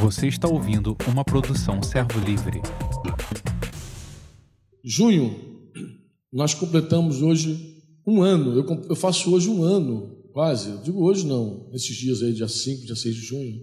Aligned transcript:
Você 0.00 0.26
está 0.28 0.48
ouvindo 0.48 0.96
uma 1.08 1.24
produção 1.24 1.82
Servo 1.82 2.18
Livre. 2.20 2.60
Junho, 4.84 5.70
nós 6.32 6.54
completamos 6.54 7.22
hoje 7.22 7.82
um 8.06 8.22
ano. 8.22 8.56
Eu, 8.56 8.84
eu 8.88 8.96
faço 8.96 9.32
hoje 9.34 9.48
um 9.48 9.62
ano, 9.62 10.22
quase. 10.32 10.70
Eu 10.70 10.82
digo 10.82 11.04
hoje 11.04 11.26
não, 11.26 11.68
nesses 11.70 11.96
dias 11.96 12.22
aí, 12.22 12.32
dia 12.32 12.48
5, 12.48 12.86
dia 12.86 12.96
6 12.96 13.14
de 13.14 13.20
junho. 13.22 13.60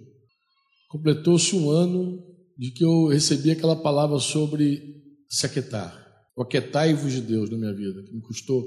Completou-se 0.89 1.55
um 1.55 1.69
ano 1.69 2.23
de 2.57 2.71
que 2.71 2.83
eu 2.83 3.07
recebi 3.07 3.51
aquela 3.51 3.75
palavra 3.75 4.19
sobre 4.19 4.81
se 5.29 5.45
aquietar. 5.45 5.97
O 6.35 6.41
aquietai-vos 6.41 7.11
de 7.11 7.21
Deus 7.21 7.49
na 7.49 7.57
minha 7.57 7.73
vida, 7.73 8.01
que 8.03 8.13
me 8.13 8.21
custou 8.21 8.63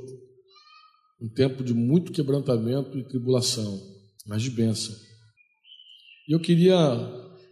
um 1.21 1.29
tempo 1.29 1.63
de 1.63 1.73
muito 1.73 2.13
quebrantamento 2.13 2.99
e 2.99 3.05
tribulação, 3.05 3.81
mas 4.27 4.43
de 4.43 4.51
bênção. 4.51 4.95
E 6.29 6.35
eu 6.35 6.41
queria, 6.41 6.77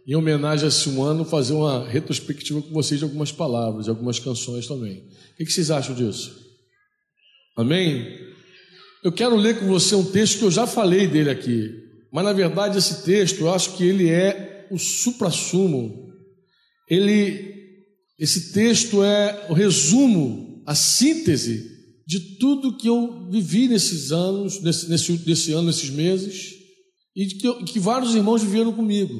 em 0.07 0.15
homenagem 0.15 0.65
a 0.65 0.69
esse 0.69 0.89
ano, 0.99 1.23
fazer 1.23 1.53
uma 1.53 1.87
retrospectiva 1.87 2.61
com 2.61 2.73
vocês 2.73 2.99
de 2.99 3.03
algumas 3.03 3.31
palavras, 3.31 3.85
de 3.85 3.89
algumas 3.89 4.19
canções 4.19 4.67
também. 4.67 5.03
O 5.33 5.45
que 5.45 5.51
vocês 5.51 5.69
acham 5.69 5.95
disso? 5.95 6.35
Amém? 7.55 8.07
Eu 9.03 9.11
quero 9.11 9.35
ler 9.35 9.59
com 9.59 9.67
você 9.67 9.95
um 9.95 10.05
texto 10.05 10.39
que 10.39 10.45
eu 10.45 10.51
já 10.51 10.65
falei 10.67 11.07
dele 11.07 11.29
aqui, 11.29 11.71
mas 12.11 12.23
na 12.23 12.33
verdade 12.33 12.77
esse 12.77 13.03
texto 13.03 13.41
eu 13.41 13.53
acho 13.53 13.75
que 13.75 13.83
ele 13.83 14.09
é 14.09 14.67
o 14.71 14.77
supra-sumo. 14.77 16.11
Ele, 16.89 17.55
esse 18.19 18.53
texto 18.53 19.03
é 19.03 19.47
o 19.49 19.53
resumo, 19.53 20.63
a 20.65 20.75
síntese 20.75 21.69
de 22.07 22.19
tudo 22.37 22.75
que 22.75 22.87
eu 22.87 23.29
vivi 23.29 23.67
nesses 23.67 24.11
anos, 24.11 24.61
nesse, 24.61 24.89
nesse, 24.89 25.11
nesse 25.25 25.53
ano, 25.53 25.67
nesses 25.67 25.89
meses, 25.89 26.55
e 27.15 27.25
que, 27.25 27.47
eu, 27.47 27.63
que 27.63 27.79
vários 27.79 28.15
irmãos 28.15 28.41
viveram 28.41 28.73
comigo, 28.73 29.13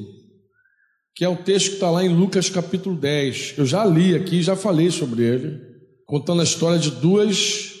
que 1.14 1.24
é 1.24 1.28
o 1.28 1.36
texto 1.36 1.68
que 1.68 1.74
está 1.74 1.90
lá 1.90 2.04
em 2.04 2.14
Lucas 2.14 2.48
capítulo 2.48 2.96
10. 2.96 3.54
Eu 3.58 3.66
já 3.66 3.84
li 3.84 4.14
aqui, 4.14 4.42
já 4.42 4.56
falei 4.56 4.90
sobre 4.90 5.22
ele, 5.22 5.60
contando 6.06 6.40
a 6.40 6.44
história 6.44 6.78
de 6.78 6.90
duas 6.90 7.72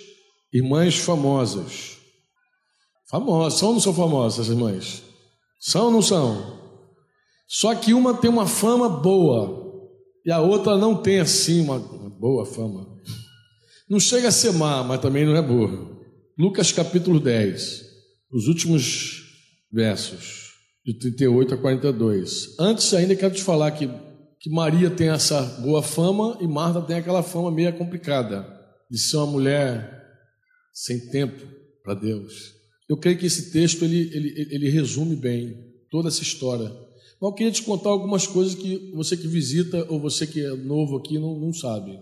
irmãs 0.52 0.98
famosas. 0.98 1.96
Famosas, 3.08 3.58
são 3.58 3.68
ou 3.68 3.74
não 3.74 3.80
são 3.80 3.94
famosas, 3.94 4.48
irmãs? 4.48 5.02
São 5.58 5.86
ou 5.86 5.90
não 5.90 6.02
são? 6.02 6.60
Só 7.46 7.74
que 7.74 7.92
uma 7.92 8.14
tem 8.14 8.30
uma 8.30 8.46
fama 8.46 8.88
boa 8.88 9.62
e 10.24 10.30
a 10.30 10.40
outra 10.40 10.76
não 10.76 10.96
tem 10.96 11.20
assim 11.20 11.60
uma, 11.60 11.78
boa 11.78 12.46
fama. 12.46 12.86
Não 13.88 13.98
chega 13.98 14.28
a 14.28 14.32
ser 14.32 14.52
má, 14.52 14.82
mas 14.82 15.00
também 15.00 15.26
não 15.26 15.36
é 15.36 15.42
boa. 15.42 16.00
Lucas 16.38 16.72
capítulo 16.72 17.20
10, 17.20 17.82
os 18.32 18.46
últimos 18.46 19.22
versos, 19.70 20.41
de 20.84 20.94
38 20.94 21.54
a 21.54 21.56
42. 21.56 22.56
Antes 22.58 22.92
ainda 22.94 23.14
quero 23.14 23.34
te 23.34 23.42
falar 23.42 23.70
que, 23.72 23.88
que 24.40 24.50
Maria 24.50 24.90
tem 24.90 25.08
essa 25.08 25.42
boa 25.62 25.82
fama 25.82 26.38
e 26.40 26.46
Marta 26.46 26.82
tem 26.82 26.96
aquela 26.96 27.22
fama 27.22 27.50
meio 27.50 27.72
complicada 27.76 28.46
de 28.90 28.98
ser 28.98 29.16
uma 29.18 29.26
mulher 29.26 30.02
sem 30.72 31.10
tempo 31.10 31.46
para 31.82 31.94
Deus. 31.94 32.52
Eu 32.88 32.96
creio 32.96 33.18
que 33.18 33.26
esse 33.26 33.52
texto 33.52 33.84
ele, 33.84 34.10
ele, 34.12 34.48
ele 34.50 34.68
resume 34.70 35.16
bem 35.16 35.56
toda 35.90 36.08
essa 36.08 36.22
história. 36.22 36.68
Mas 36.68 37.30
eu 37.30 37.32
queria 37.32 37.52
te 37.52 37.62
contar 37.62 37.90
algumas 37.90 38.26
coisas 38.26 38.54
que 38.54 38.90
você 38.94 39.16
que 39.16 39.28
visita 39.28 39.86
ou 39.88 40.00
você 40.00 40.26
que 40.26 40.44
é 40.44 40.56
novo 40.56 40.96
aqui 40.96 41.18
não, 41.18 41.38
não 41.38 41.52
sabe. 41.52 41.98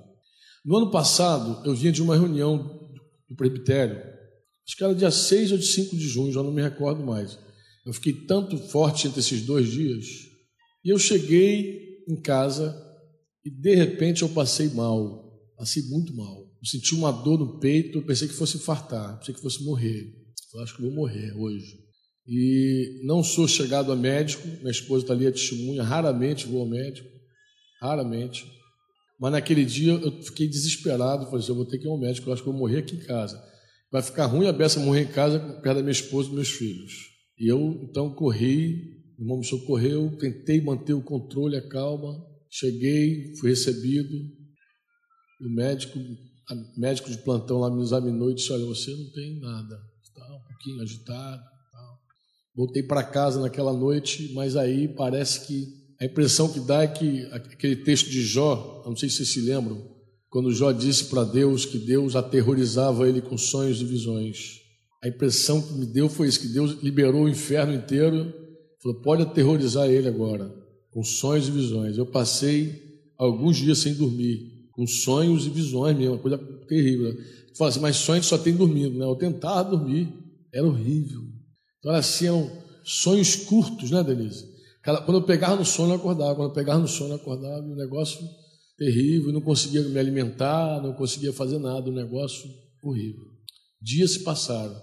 No 0.65 0.77
ano 0.77 0.91
passado, 0.91 1.63
eu 1.67 1.75
vinha 1.75 1.93
de 1.93 2.03
uma 2.03 2.17
reunião 2.17 2.89
do 3.29 3.37
presbitério, 3.37 3.97
acho 3.97 4.77
que 4.77 4.85
era 4.85 4.95
dia 4.95 5.11
6 5.11 5.53
ou 5.53 5.59
de 5.59 5.67
5 5.67 5.97
de 5.97 6.09
junho, 6.09 6.33
já 6.33 6.43
não 6.43 6.53
me 6.53 6.63
recordo 6.63 7.05
mais. 7.05 7.39
Eu 7.85 7.93
fiquei 7.93 8.13
tanto 8.13 8.59
forte 8.59 9.07
entre 9.07 9.21
esses 9.21 9.43
dois 9.43 9.71
dias, 9.71 10.07
e 10.85 10.91
eu 10.91 10.99
cheguei 10.99 12.05
em 12.09 12.21
casa 12.21 12.75
e 13.45 13.51
de 13.51 13.75
repente 13.75 14.23
eu 14.23 14.29
passei 14.29 14.69
mal, 14.69 15.31
passei 15.57 15.83
muito 15.85 16.15
mal. 16.15 16.41
Eu 16.61 16.67
senti 16.67 16.95
uma 16.95 17.11
dor 17.11 17.39
no 17.39 17.59
peito, 17.59 17.99
eu 17.99 18.03
pensei 18.03 18.29
que 18.29 18.35
fosse 18.35 18.57
infartar, 18.57 19.19
pensei 19.19 19.35
que 19.35 19.41
fosse 19.41 19.65
morrer. 19.65 20.15
Eu 20.53 20.61
acho 20.63 20.77
que 20.77 20.83
vou 20.83 20.91
morrer 20.91 21.33
hoje. 21.37 21.79
E 22.27 23.01
não 23.05 23.23
sou 23.23 23.49
chegado 23.49 23.91
a 23.93 23.97
médico, 23.97 24.47
minha 24.47 24.71
esposa 24.71 25.05
está 25.05 25.15
ali 25.15 25.27
a 25.27 25.33
testemunha, 25.33 25.83
raramente 25.83 26.47
vou 26.47 26.61
ao 26.61 26.69
médico, 26.69 27.09
raramente. 27.81 28.47
Mas 29.19 29.33
naquele 29.33 29.65
dia 29.65 29.93
eu 29.93 30.23
fiquei 30.23 30.47
desesperado, 30.49 31.27
falei 31.27 31.41
assim, 31.41 31.51
eu 31.51 31.57
vou 31.57 31.67
ter 31.67 31.79
que 31.79 31.87
ir 31.87 31.91
ao 31.91 31.99
médico, 31.99 32.29
eu 32.29 32.33
acho 32.33 32.43
que 32.43 32.49
vou 32.49 32.59
morrer 32.59 32.79
aqui 32.79 32.97
em 32.97 33.01
casa. 33.01 33.43
Vai 33.91 34.03
ficar 34.03 34.27
ruim 34.27 34.47
a 34.47 34.53
beça 34.53 34.81
morrer 34.81 35.03
em 35.03 35.13
casa 35.13 35.39
perto 35.39 35.77
da 35.77 35.83
minha 35.83 35.93
esposa 35.93 36.29
e 36.31 36.35
meus 36.35 36.51
filhos. 36.51 36.93
E 37.41 37.49
eu 37.49 37.81
então 37.83 38.15
corri, 38.15 39.01
o 39.19 39.23
irmão 39.23 39.39
me 39.39 39.47
socorreu, 39.47 40.15
tentei 40.19 40.61
manter 40.61 40.93
o 40.93 41.03
controle, 41.03 41.57
a 41.57 41.69
calma, 41.69 42.23
cheguei, 42.51 43.35
fui 43.37 43.49
recebido. 43.49 44.15
O 45.41 45.49
médico, 45.49 45.99
médico 46.77 47.11
de 47.11 47.17
plantão 47.19 47.59
lá 47.59 47.75
me 47.75 47.81
examinou 47.83 48.31
e 48.31 48.35
disse: 48.35 48.53
Olha, 48.53 48.67
você 48.67 48.95
não 48.95 49.11
tem 49.13 49.41
nada, 49.41 49.81
está 50.03 50.23
um 50.37 50.43
pouquinho 50.49 50.83
agitado. 50.83 51.43
Voltei 52.55 52.83
para 52.83 53.03
casa 53.03 53.41
naquela 53.41 53.73
noite, 53.73 54.33
mas 54.35 54.55
aí 54.55 54.87
parece 54.89 55.47
que 55.47 55.67
a 55.99 56.05
impressão 56.05 56.53
que 56.53 56.61
dá 56.61 56.83
é 56.83 56.89
que 56.89 57.25
aquele 57.27 57.77
texto 57.77 58.11
de 58.11 58.23
Jó, 58.23 58.83
não 58.85 58.95
sei 58.95 59.09
se 59.09 59.17
vocês 59.17 59.33
se 59.33 59.41
lembram, 59.41 59.83
quando 60.29 60.53
Jó 60.53 60.73
disse 60.73 61.07
para 61.07 61.25
Deus 61.25 61.65
que 61.65 61.79
Deus 61.79 62.15
aterrorizava 62.15 63.09
ele 63.09 63.23
com 63.23 63.39
sonhos 63.39 63.81
e 63.81 63.85
visões. 63.85 64.60
A 65.03 65.09
impressão 65.09 65.63
que 65.63 65.73
me 65.75 65.87
deu 65.87 66.09
foi 66.09 66.29
isso: 66.29 66.41
que 66.41 66.49
Deus 66.49 66.83
liberou 66.83 67.25
o 67.25 67.29
inferno 67.29 67.75
inteiro, 67.75 68.33
falou, 68.83 69.01
pode 69.01 69.23
aterrorizar 69.23 69.89
ele 69.89 70.09
agora, 70.09 70.53
com 70.91 71.03
sonhos 71.03 71.49
e 71.49 71.51
visões. 71.51 71.97
Eu 71.97 72.07
passei 72.07 72.83
alguns 73.17 73.57
dias 73.57 73.79
sem 73.79 73.95
dormir, 73.95 74.69
com 74.73 74.87
sonhos 74.87 75.47
e 75.47 75.51
visões 75.51 75.97
mesmo, 75.97 76.15
uma 76.15 76.21
coisa 76.21 76.39
terrível. 76.69 77.17
Fala 77.57 77.71
assim, 77.71 77.81
mas 77.81 77.97
sonhos 77.97 78.27
só 78.27 78.39
tem 78.39 78.55
dormindo, 78.55 78.99
né? 78.99 79.05
Eu 79.05 79.17
tentava 79.17 79.71
dormir, 79.71 80.09
era 80.53 80.67
horrível. 80.67 81.21
Então, 81.79 81.93
assim, 81.93 82.27
eram 82.27 82.51
sonhos 82.85 83.37
curtos, 83.37 83.91
né, 83.91 84.03
Denise? 84.03 84.49
Quando 84.83 85.19
eu 85.19 85.23
pegava 85.23 85.57
no 85.57 85.65
sono, 85.65 85.93
eu 85.93 85.97
acordava. 85.97 86.35
Quando 86.35 86.49
eu 86.49 86.55
pegava 86.55 86.81
no 86.81 86.89
sono, 86.89 87.11
eu 87.11 87.17
acordava. 87.17 87.67
E 87.67 87.71
um 87.71 87.77
negócio 87.77 88.21
terrível. 88.79 89.33
Não 89.33 89.41
conseguia 89.41 89.83
me 89.83 89.99
alimentar, 89.99 90.83
não 90.83 90.95
conseguia 90.95 91.33
fazer 91.33 91.59
nada. 91.59 91.91
Um 91.91 91.95
negócio 91.95 92.49
horrível. 92.83 93.25
Dias 93.81 94.13
se 94.13 94.21
passaram. 94.21 94.75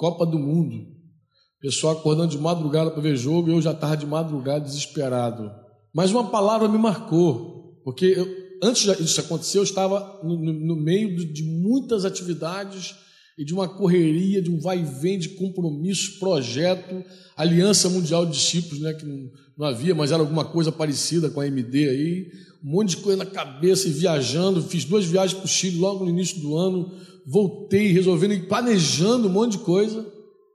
Copa 0.00 0.24
do 0.24 0.38
Mundo. 0.38 0.86
Pessoal 1.60 1.92
acordando 1.92 2.30
de 2.30 2.38
madrugada 2.38 2.90
para 2.90 3.02
ver 3.02 3.14
jogo. 3.16 3.50
E 3.50 3.52
eu 3.52 3.60
já 3.60 3.72
estava 3.72 3.94
de 3.94 4.06
madrugada 4.06 4.64
desesperado. 4.64 5.50
Mas 5.94 6.10
uma 6.10 6.30
palavra 6.30 6.66
me 6.66 6.78
marcou. 6.78 7.78
Porque 7.84 8.06
eu, 8.06 8.26
antes 8.62 8.96
disso 8.96 9.20
acontecer, 9.20 9.58
eu 9.58 9.62
estava 9.62 10.20
no, 10.24 10.38
no, 10.38 10.74
meio 10.74 11.14
de 11.14 11.42
muitas 11.42 12.06
atividades 12.06 12.94
e 13.36 13.44
de 13.44 13.52
uma 13.52 13.68
correria, 13.68 14.40
de 14.40 14.50
um 14.50 14.58
vai 14.58 14.78
e 14.78 14.84
vem 14.84 15.18
de 15.18 15.30
compromisso, 15.30 16.18
projeto, 16.18 17.04
Aliança 17.36 17.90
Mundial 17.90 18.24
de 18.24 18.32
Discípulos, 18.32 18.80
né, 18.80 18.94
que 18.94 19.04
não, 19.04 19.30
não, 19.56 19.66
havia, 19.66 19.94
mas 19.94 20.12
era 20.12 20.20
alguma 20.20 20.44
coisa 20.44 20.72
parecida 20.72 21.30
com 21.30 21.40
a 21.40 21.46
MD 21.46 21.88
aí, 21.88 22.30
um 22.62 22.70
monte 22.70 22.90
de 22.90 22.96
coisa 22.98 23.16
na 23.16 23.30
cabeça 23.30 23.88
e 23.88 23.92
viajando, 23.92 24.62
fiz 24.62 24.84
duas 24.84 25.06
viagens 25.06 25.38
para 25.38 25.46
o 25.46 25.48
Chile 25.48 25.78
logo 25.78 26.04
no 26.04 26.10
início 26.10 26.38
do 26.40 26.54
ano, 26.54 26.92
voltei 27.26 27.88
resolvendo 27.88 28.34
e 28.34 28.46
planejando 28.46 29.28
um 29.28 29.32
monte 29.32 29.52
de 29.52 29.64
coisa, 29.64 30.10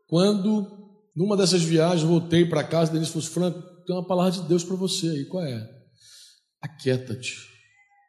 quando 0.08 0.68
numa 1.16 1.38
dessas 1.38 1.62
viagens 1.64 2.08
voltei 2.08 2.46
para 2.46 2.64
casa, 2.64 2.92
Denise 2.92 3.12
falou, 3.12 3.28
Franco, 3.28 3.62
tem 3.86 3.96
uma 3.96 4.06
palavra 4.06 4.32
de 4.32 4.48
Deus 4.48 4.64
para 4.64 4.76
você 4.76 5.10
aí, 5.10 5.26
qual 5.26 5.44
é? 5.44 5.70
Aquieta-te. 6.62 7.36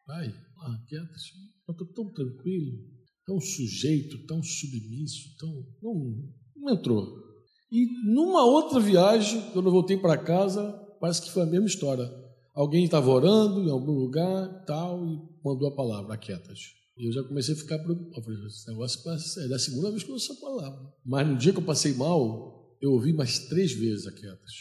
Vai, 0.06 0.26
aquieta-te. 0.26 1.34
Eu 1.68 1.72
estou 1.72 1.86
tão 1.88 2.12
tranquilo 2.12 2.96
tão 3.26 3.40
sujeito, 3.40 4.24
tão 4.26 4.42
submisso, 4.42 5.36
tão. 5.36 5.50
Não, 5.82 6.14
não 6.56 6.72
entrou. 6.72 7.26
E 7.70 7.86
numa 8.04 8.44
outra 8.44 8.78
viagem, 8.78 9.42
quando 9.52 9.66
eu 9.66 9.72
voltei 9.72 9.96
para 9.96 10.16
casa, 10.16 10.72
parece 11.00 11.20
que 11.20 11.32
foi 11.32 11.42
a 11.42 11.46
mesma 11.46 11.66
história. 11.66 12.08
Alguém 12.54 12.84
estava 12.84 13.10
orando 13.10 13.64
em 13.64 13.70
algum 13.70 13.92
lugar, 13.92 14.64
tal, 14.64 15.04
e 15.04 15.20
mandou 15.44 15.68
a 15.68 15.74
palavra, 15.74 16.14
aquietas. 16.14 16.60
Eu 16.98 17.12
já 17.12 17.22
comecei 17.22 17.54
a 17.54 17.58
ficar 17.58 17.78
preocupado. 17.78 18.24
Falei, 18.24 18.46
esse 18.46 18.68
negócio 18.68 19.00
é 19.40 19.48
da 19.48 19.58
segunda 19.58 19.90
vez 19.90 20.02
que 20.02 20.08
eu 20.08 20.14
ouço 20.14 20.32
essa 20.32 20.40
palavra. 20.40 20.80
Mas 21.04 21.26
no 21.26 21.36
dia 21.36 21.52
que 21.52 21.58
eu 21.58 21.64
passei 21.64 21.92
mal, 21.92 22.76
eu 22.80 22.92
ouvi 22.92 23.12
mais 23.12 23.38
três 23.48 23.72
vezes 23.72 24.06
aquietas. 24.06 24.52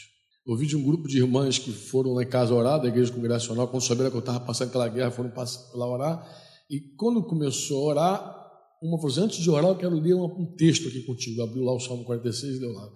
Ouvi 0.46 0.66
de 0.66 0.76
um 0.76 0.82
grupo 0.82 1.08
de 1.08 1.18
irmãs 1.18 1.58
que 1.58 1.72
foram 1.72 2.12
lá 2.12 2.22
em 2.22 2.28
casa 2.28 2.54
orar, 2.54 2.80
da 2.80 2.88
igreja 2.88 3.12
congregacional, 3.12 3.66
quando 3.68 3.82
souberam 3.82 4.10
que 4.10 4.16
eu 4.16 4.20
estava 4.20 4.38
passando 4.40 4.68
aquela 4.68 4.88
guerra, 4.88 5.10
foram 5.10 5.32
lá 5.74 5.86
orar. 5.88 6.42
E 6.70 6.78
quando 6.96 7.22
começou 7.24 7.84
a 7.84 7.92
orar, 7.92 8.46
uma 8.82 8.98
falou 8.98 9.12
assim, 9.12 9.22
antes 9.22 9.38
de 9.38 9.50
orar, 9.50 9.70
eu 9.70 9.76
quero 9.76 9.98
ler 9.98 10.14
um 10.14 10.54
texto 10.56 10.88
aqui 10.88 11.02
contigo. 11.02 11.42
Abriu 11.42 11.64
lá 11.64 11.74
o 11.74 11.80
Salmo 11.80 12.04
46 12.04 12.56
e 12.56 12.60
deu 12.60 12.72
lá. 12.72 12.92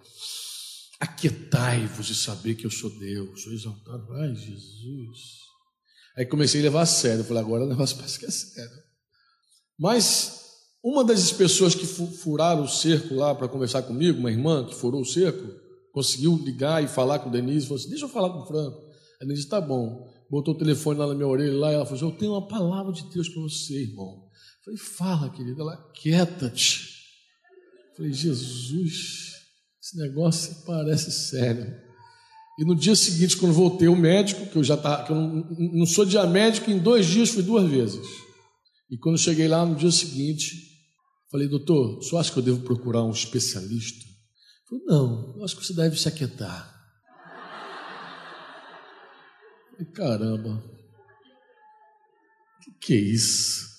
Aquietai-vos 1.01 2.11
e 2.11 2.15
saber 2.15 2.55
que 2.55 2.67
eu 2.67 2.71
sou 2.71 2.91
Deus, 2.99 3.43
sou 3.43 3.53
exaltado. 3.53 4.13
Ai, 4.13 4.35
Jesus. 4.35 5.19
Aí 6.17 6.27
comecei 6.27 6.61
a 6.61 6.65
levar 6.65 6.83
a 6.83 6.87
sério. 6.87 7.25
Falei, 7.25 7.43
agora 7.43 7.65
o 7.65 7.69
negócio 7.69 7.97
parece 7.99 8.19
que 8.19 8.27
é 8.27 8.31
sério. 8.31 8.90
Mas 9.81 10.41
uma 10.85 11.03
das 11.03 11.33
pessoas 11.33 11.75
que 11.75 11.87
furaram 11.87 12.65
o 12.65 12.69
cerco 12.69 13.15
lá 13.15 13.35
para 13.35 13.49
conversar 13.49 13.83
comigo, 13.83 14.19
uma 14.19 14.31
irmã 14.31 14.67
que 14.67 14.75
furou 14.75 15.01
o 15.01 15.07
cerco, 15.07 15.43
conseguiu 15.91 16.37
ligar 16.37 16.85
e 16.85 16.87
falar 16.87 17.19
com 17.21 17.31
o 17.31 17.33
Denise, 17.33 17.67
falou 17.67 17.81
assim: 17.81 17.89
Deixa 17.89 18.05
eu 18.05 18.11
falar 18.11 18.29
com 18.31 18.41
o 18.41 18.47
Franco. 18.47 18.79
Ela 19.21 19.33
disse: 19.33 19.49
Tá 19.49 19.59
bom. 19.59 20.07
Botou 20.31 20.55
o 20.55 20.59
telefone 20.59 20.99
lá 20.99 21.07
na 21.07 21.15
minha 21.15 21.27
orelha 21.27 21.59
lá, 21.59 21.73
e 21.73 21.75
ela 21.75 21.87
falou: 21.87 21.97
assim, 21.97 22.13
Eu 22.13 22.19
tenho 22.19 22.33
uma 22.33 22.47
palavra 22.47 22.93
de 22.93 23.09
Deus 23.11 23.31
para 23.31 23.41
você, 23.41 23.83
irmão. 23.85 24.23
Eu 24.23 24.65
falei: 24.65 24.79
Fala, 24.79 25.31
querida. 25.31 25.63
Ela, 25.63 25.77
quieta-te. 25.95 26.87
Falei: 27.97 28.13
Jesus, 28.13 29.33
esse 29.83 29.97
negócio 29.97 30.57
parece 30.67 31.11
sério. 31.11 31.75
E 32.59 32.65
no 32.67 32.77
dia 32.77 32.95
seguinte, 32.95 33.39
quando 33.39 33.55
voltei, 33.55 33.89
o 33.89 33.97
médico, 33.97 34.45
que 34.45 34.57
eu 34.57 34.63
já 34.65 34.77
tá, 34.77 35.05
que 35.05 35.11
eu 35.11 35.17
não, 35.17 35.49
não 35.73 35.87
sou 35.87 36.05
diamédico, 36.05 36.71
em 36.71 36.79
dois 36.79 37.07
dias 37.07 37.31
fui 37.31 37.43
duas 37.43 37.67
vezes. 37.67 38.07
E 38.91 38.99
quando 38.99 39.17
cheguei 39.17 39.47
lá 39.47 39.65
no 39.65 39.77
dia 39.77 39.91
seguinte, 39.91 40.69
falei, 41.31 41.47
doutor, 41.47 41.99
o 41.99 42.03
senhor 42.03 42.21
acha 42.21 42.33
que 42.33 42.39
eu 42.39 42.43
devo 42.43 42.63
procurar 42.63 43.05
um 43.05 43.13
especialista? 43.13 44.05
Ele 44.05 44.81
falou, 44.81 44.85
não, 44.87 45.37
eu 45.37 45.45
acho 45.45 45.57
que 45.57 45.65
você 45.65 45.73
deve 45.73 45.97
se 45.97 46.09
aquietar. 46.09 46.77
Falei, 49.71 49.93
caramba, 49.93 50.65
o 52.57 52.63
que, 52.65 52.71
que 52.81 52.95
é 52.95 52.99
isso? 52.99 53.71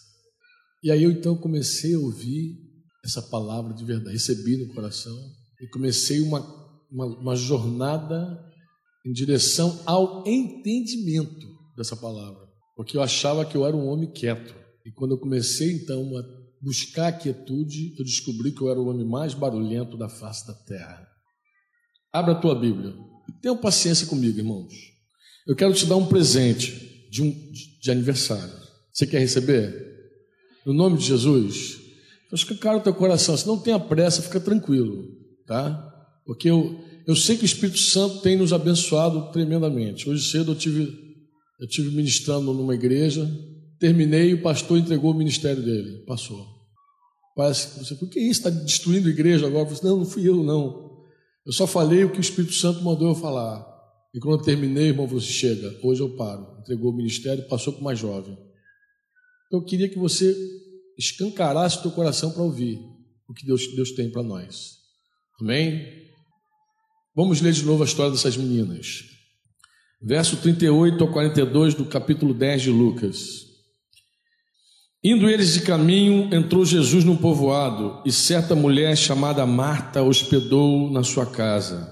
E 0.81 0.89
aí 0.89 1.03
eu 1.03 1.11
então 1.11 1.35
comecei 1.35 1.93
a 1.93 1.99
ouvir 1.99 2.57
essa 3.03 3.21
palavra 3.21 3.73
de 3.73 3.83
verdade, 3.83 4.13
recebi 4.13 4.57
no 4.57 4.73
coração 4.73 5.17
e 5.59 5.67
comecei 5.67 6.21
uma, 6.21 6.39
uma, 6.89 7.05
uma 7.05 7.35
jornada 7.35 8.49
em 9.05 9.11
direção 9.11 9.81
ao 9.85 10.23
entendimento 10.25 11.47
dessa 11.75 11.95
palavra, 11.95 12.47
porque 12.75 12.95
eu 12.95 13.01
achava 13.01 13.43
que 13.45 13.57
eu 13.57 13.65
era 13.65 13.75
um 13.75 13.87
homem 13.87 14.09
quieto. 14.11 14.60
E 14.85 14.91
quando 14.91 15.11
eu 15.11 15.17
comecei 15.17 15.71
então 15.73 16.17
a 16.17 16.23
buscar 16.61 17.07
a 17.07 17.11
quietude, 17.11 17.95
eu 17.97 18.05
descobri 18.05 18.51
que 18.51 18.61
eu 18.61 18.69
era 18.69 18.79
o 18.79 18.87
homem 18.87 19.05
mais 19.05 19.33
barulhento 19.33 19.97
da 19.97 20.09
face 20.09 20.45
da 20.47 20.53
terra. 20.53 21.07
Abra 22.13 22.33
a 22.33 22.39
tua 22.39 22.53
Bíblia. 22.53 22.93
Tenha 23.41 23.55
paciência 23.55 24.07
comigo, 24.07 24.37
irmãos. 24.37 24.73
Eu 25.47 25.55
quero 25.55 25.73
te 25.73 25.85
dar 25.85 25.95
um 25.95 26.05
presente 26.05 27.07
de, 27.09 27.21
um, 27.21 27.51
de 27.81 27.91
aniversário. 27.91 28.53
Você 28.93 29.07
quer 29.07 29.19
receber? 29.19 29.89
No 30.65 30.73
nome 30.73 30.97
de 30.97 31.05
Jesus? 31.05 31.79
Então, 32.25 32.35
escancara 32.37 32.77
o 32.77 32.81
teu 32.81 32.93
coração. 32.93 33.35
Se 33.35 33.47
não 33.47 33.57
tenha 33.57 33.79
pressa, 33.79 34.21
fica 34.21 34.39
tranquilo, 34.39 35.07
tá? 35.47 35.87
Porque 36.25 36.49
eu, 36.49 36.79
eu 37.07 37.15
sei 37.15 37.35
que 37.35 37.43
o 37.43 37.45
Espírito 37.45 37.79
Santo 37.79 38.19
tem 38.19 38.37
nos 38.37 38.53
abençoado 38.53 39.31
tremendamente. 39.31 40.09
Hoje 40.09 40.29
cedo 40.29 40.51
eu 40.51 40.55
tive, 40.55 40.97
eu 41.59 41.67
tive 41.67 41.89
ministrando 41.95 42.53
numa 42.53 42.75
igreja, 42.75 43.29
terminei 43.81 44.29
e 44.29 44.33
o 44.35 44.41
pastor 44.43 44.77
entregou 44.77 45.11
o 45.11 45.17
ministério 45.17 45.61
dele. 45.61 46.05
Passou. 46.05 46.47
Parece 47.35 47.73
que 47.73 47.79
você, 47.79 47.95
por 47.95 48.09
que 48.09 48.19
isso? 48.19 48.47
Está 48.47 48.49
destruindo 48.51 49.07
a 49.07 49.11
igreja 49.11 49.47
agora? 49.47 49.65
Falei, 49.65 49.83
não, 49.83 49.97
não 49.97 50.05
fui 50.05 50.27
eu, 50.27 50.43
não. 50.43 51.01
Eu 51.45 51.51
só 51.51 51.65
falei 51.65 52.03
o 52.03 52.11
que 52.11 52.19
o 52.19 52.21
Espírito 52.21 52.53
Santo 52.53 52.83
mandou 52.83 53.09
eu 53.09 53.15
falar. 53.15 53.67
E 54.13 54.19
quando 54.19 54.39
eu 54.39 54.45
terminei, 54.45 54.89
irmão, 54.89 55.07
você 55.07 55.25
chega, 55.25 55.75
hoje 55.83 56.01
eu 56.01 56.15
paro. 56.15 56.45
Entregou 56.59 56.91
o 56.91 56.95
ministério, 56.95 57.47
passou 57.47 57.73
para 57.73 57.83
mais 57.83 57.97
jovem. 57.97 58.37
Então 59.47 59.59
eu 59.59 59.65
queria 59.65 59.89
que 59.89 59.97
você 59.97 60.35
escancarasse 60.97 61.79
o 61.79 61.81
teu 61.81 61.91
coração 61.91 62.31
para 62.31 62.43
ouvir 62.43 62.77
o 63.27 63.33
que 63.33 63.45
Deus, 63.45 63.65
Deus 63.75 63.91
tem 63.91 64.11
para 64.11 64.21
nós. 64.21 64.77
Amém? 65.39 65.83
Vamos 67.15 67.41
ler 67.41 67.53
de 67.53 67.65
novo 67.65 67.81
a 67.81 67.85
história 67.85 68.11
dessas 68.11 68.37
meninas. 68.37 69.03
Verso 70.01 70.37
38 70.37 71.03
ao 71.03 71.11
42 71.11 71.73
do 71.73 71.85
capítulo 71.85 72.33
10 72.33 72.61
de 72.61 72.69
Lucas. 72.69 73.50
Indo 75.03 75.27
eles 75.27 75.53
de 75.53 75.61
caminho, 75.61 76.29
entrou 76.31 76.63
Jesus 76.63 77.03
num 77.03 77.17
povoado, 77.17 78.01
e 78.05 78.11
certa 78.11 78.55
mulher 78.55 78.95
chamada 78.95 79.43
Marta 79.47 80.03
hospedou 80.03 80.91
na 80.91 81.03
sua 81.03 81.25
casa. 81.25 81.91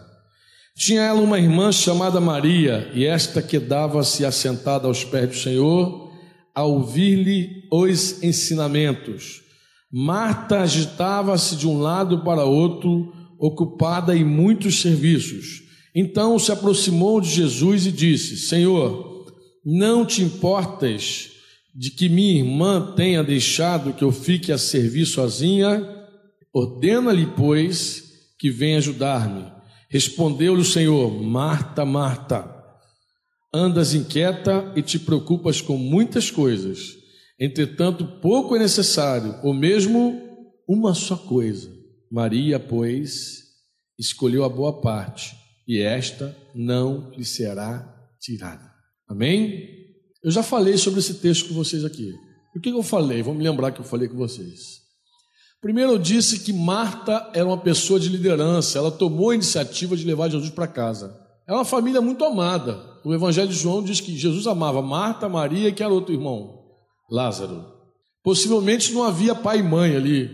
Tinha 0.78 1.02
ela 1.02 1.20
uma 1.20 1.40
irmã 1.40 1.72
chamada 1.72 2.22
Maria, 2.22 2.92
e 2.94 3.06
esta 3.06 3.42
quedava-se 3.42 4.24
assentada 4.24 4.88
aos 4.88 5.04
pés 5.04 5.28
do 5.28 5.36
Senhor, 5.36 6.12
a 6.54 6.64
ouvir-lhe 6.64 7.64
os 7.72 8.22
ensinamentos. 8.22 9.42
Marta 9.92 10.60
agitava-se 10.60 11.56
de 11.56 11.68
um 11.68 11.80
lado 11.80 12.24
para 12.24 12.46
outro, 12.46 13.12
ocupada 13.40 14.16
em 14.16 14.24
muitos 14.24 14.82
serviços. 14.82 15.64
Então 15.96 16.38
se 16.38 16.52
aproximou 16.52 17.20
de 17.20 17.30
Jesus 17.30 17.88
e 17.88 17.92
disse: 17.92 18.38
Senhor, 18.38 19.26
não 19.66 20.06
te 20.06 20.22
importas 20.22 21.29
de 21.74 21.92
que 21.92 22.10
minha 22.10 22.40
irmã 22.40 22.94
tenha 22.96 23.24
deixado 23.24 23.94
que 23.94 24.04
eu 24.04 24.12
fique 24.12 24.52
a 24.52 24.58
servir 24.58 25.06
sozinha? 25.06 25.88
Ordena-lhe, 26.54 27.28
pois, 27.28 28.04
que 28.38 28.50
venha 28.50 28.78
ajudar-me. 28.78 29.52
Respondeu-lhe 29.90 30.62
o 30.62 30.66
Senhor: 30.66 31.12
Marta, 31.22 31.86
Marta, 31.86 32.56
andas 33.54 33.94
inquieta 33.94 34.72
e 34.76 34.82
te 34.82 35.00
preocupas 35.00 35.62
com 35.62 35.78
muitas 35.78 36.30
coisas. 36.32 36.98
Entretanto, 37.40 38.06
pouco 38.22 38.56
é 38.56 38.60
necessário, 38.60 39.36
ou 39.44 39.54
mesmo 39.54 40.22
uma 40.68 40.94
só 40.94 41.16
coisa. 41.16 41.72
Maria, 42.12 42.60
pois, 42.60 43.44
escolheu 43.98 44.44
a 44.44 44.50
boa 44.50 44.82
parte, 44.82 45.36
e 45.68 45.80
esta 45.80 46.36
não 46.54 47.12
lhe 47.12 47.24
será 47.24 48.10
tirada. 48.20 48.70
Amém? 49.08 49.79
Eu 50.24 50.32
já 50.32 50.44
falei 50.44 50.78
sobre 50.78 51.00
esse 51.00 51.16
texto 51.16 51.48
com 51.48 51.54
vocês 51.54 51.86
aqui. 51.86 52.14
O 52.56 52.60
que 52.60 52.70
eu 52.70 52.84
falei? 52.84 53.22
Vamos 53.22 53.44
lembrar 53.44 53.72
que 53.72 53.80
eu 53.80 53.86
falei 53.86 54.08
com 54.08 54.18
vocês. 54.18 54.80
Primeiro, 55.62 55.94
eu 55.94 55.98
disse 55.98 56.40
que 56.40 56.54
Marta 56.54 57.30
era 57.34 57.46
uma 57.46 57.58
pessoa 57.58 58.00
de 58.00 58.10
liderança, 58.10 58.78
ela 58.78 58.92
tomou 58.92 59.30
a 59.30 59.36
iniciativa 59.36 59.96
de 59.96 60.06
levar 60.06 60.30
Jesus 60.30 60.50
para 60.50 60.68
casa. 60.68 61.16
É 61.48 61.54
uma 61.54 61.66
família 61.66 62.02
muito 62.02 62.24
amada. 62.24 62.80
O 63.04 63.14
Evangelho 63.14 63.50
de 63.50 63.56
João 63.56 63.84
diz 63.84 64.00
que 64.00 64.18
Jesus 64.18 64.48
amava 64.48 64.82
Marta, 64.82 65.28
Maria 65.28 65.70
e 65.70 65.74
que 65.74 65.84
era 65.84 65.94
outro 65.94 66.14
irmão, 66.14 66.60
Lázaro. 67.10 67.66
Possivelmente 68.24 68.94
não 68.94 69.04
havia 69.04 69.34
pai 69.36 69.60
e 69.60 69.64
mãe 69.64 69.96
ali, 69.96 70.30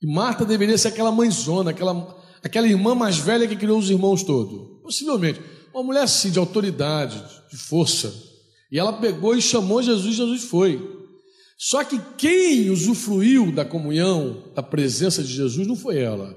e 0.00 0.06
Marta 0.06 0.44
deveria 0.44 0.78
ser 0.78 0.88
aquela 0.88 1.10
mãezona, 1.10 1.70
aquela, 1.70 2.16
aquela 2.42 2.66
irmã 2.66 2.94
mais 2.94 3.18
velha 3.18 3.48
que 3.48 3.56
criou 3.56 3.78
os 3.78 3.90
irmãos 3.90 4.22
todos. 4.22 4.80
Possivelmente. 4.82 5.40
Uma 5.74 5.82
mulher 5.82 6.02
assim, 6.02 6.30
de 6.30 6.38
autoridade, 6.38 7.22
de 7.50 7.56
força. 7.56 8.12
E 8.70 8.78
ela 8.78 8.92
pegou 8.92 9.36
e 9.36 9.42
chamou 9.42 9.82
Jesus, 9.82 10.16
Jesus 10.16 10.44
foi. 10.44 10.96
Só 11.56 11.82
que 11.82 11.98
quem 12.16 12.70
usufruiu 12.70 13.50
da 13.50 13.64
comunhão, 13.64 14.52
da 14.54 14.62
presença 14.62 15.22
de 15.22 15.32
Jesus, 15.32 15.66
não 15.66 15.74
foi 15.74 15.98
ela. 15.98 16.36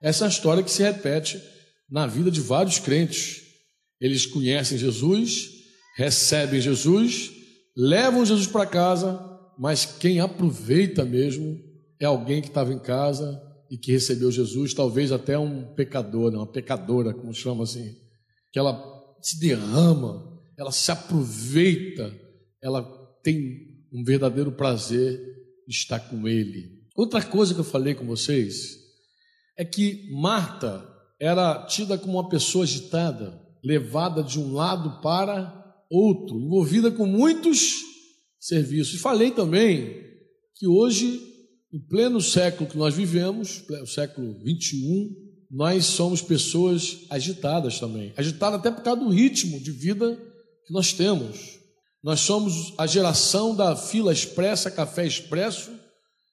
Essa 0.00 0.24
é 0.24 0.26
a 0.26 0.30
história 0.30 0.62
que 0.62 0.70
se 0.70 0.82
repete 0.82 1.40
na 1.90 2.06
vida 2.06 2.30
de 2.30 2.40
vários 2.40 2.78
crentes. 2.78 3.42
Eles 4.00 4.24
conhecem 4.24 4.78
Jesus, 4.78 5.50
recebem 5.96 6.60
Jesus, 6.60 7.30
levam 7.76 8.24
Jesus 8.24 8.46
para 8.46 8.66
casa, 8.66 9.20
mas 9.58 9.84
quem 9.84 10.20
aproveita 10.20 11.04
mesmo 11.04 11.58
é 12.00 12.06
alguém 12.06 12.40
que 12.40 12.48
estava 12.48 12.72
em 12.72 12.78
casa 12.78 13.40
e 13.70 13.76
que 13.76 13.92
recebeu 13.92 14.30
Jesus, 14.30 14.74
talvez 14.74 15.12
até 15.12 15.38
um 15.38 15.74
pecador, 15.74 16.30
né? 16.30 16.38
uma 16.38 16.50
pecadora, 16.50 17.12
como 17.12 17.32
chama 17.34 17.64
assim, 17.64 17.94
que 18.52 18.58
ela 18.58 18.82
se 19.20 19.38
derrama, 19.40 20.33
ela 20.56 20.72
se 20.72 20.90
aproveita, 20.90 22.14
ela 22.62 22.82
tem 23.22 23.86
um 23.92 24.02
verdadeiro 24.04 24.52
prazer 24.52 25.20
estar 25.68 26.00
com 26.00 26.28
Ele. 26.28 26.82
Outra 26.96 27.22
coisa 27.22 27.54
que 27.54 27.60
eu 27.60 27.64
falei 27.64 27.94
com 27.94 28.06
vocês 28.06 28.78
é 29.56 29.64
que 29.64 30.10
Marta 30.12 30.86
era 31.20 31.64
tida 31.66 31.96
como 31.96 32.14
uma 32.14 32.28
pessoa 32.28 32.64
agitada, 32.64 33.40
levada 33.62 34.22
de 34.22 34.38
um 34.38 34.52
lado 34.52 35.00
para 35.00 35.62
outro, 35.90 36.38
envolvida 36.38 36.90
com 36.90 37.06
muitos 37.06 37.82
serviços. 38.38 39.00
Falei 39.00 39.30
também 39.30 40.02
que 40.56 40.66
hoje 40.66 41.20
em 41.72 41.80
pleno 41.80 42.20
século 42.20 42.68
que 42.68 42.78
nós 42.78 42.94
vivemos, 42.94 43.64
o 43.82 43.86
século 43.86 44.38
21, 44.44 45.24
nós 45.50 45.84
somos 45.86 46.22
pessoas 46.22 47.06
agitadas 47.10 47.80
também. 47.80 48.12
Agitadas 48.16 48.60
até 48.60 48.70
por 48.70 48.82
causa 48.82 49.00
do 49.00 49.08
ritmo 49.08 49.58
de 49.60 49.72
vida 49.72 50.16
que 50.66 50.72
nós 50.72 50.92
temos. 50.92 51.58
Nós 52.02 52.20
somos 52.20 52.74
a 52.76 52.86
geração 52.86 53.54
da 53.54 53.74
fila 53.74 54.12
expressa, 54.12 54.70
café 54.70 55.06
expresso, 55.06 55.70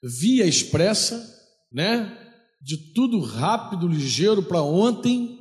via 0.04 0.46
expressa, 0.46 1.26
né? 1.72 2.18
De 2.62 2.78
tudo 2.94 3.20
rápido, 3.22 3.88
ligeiro 3.88 4.44
para 4.44 4.62
ontem. 4.62 5.40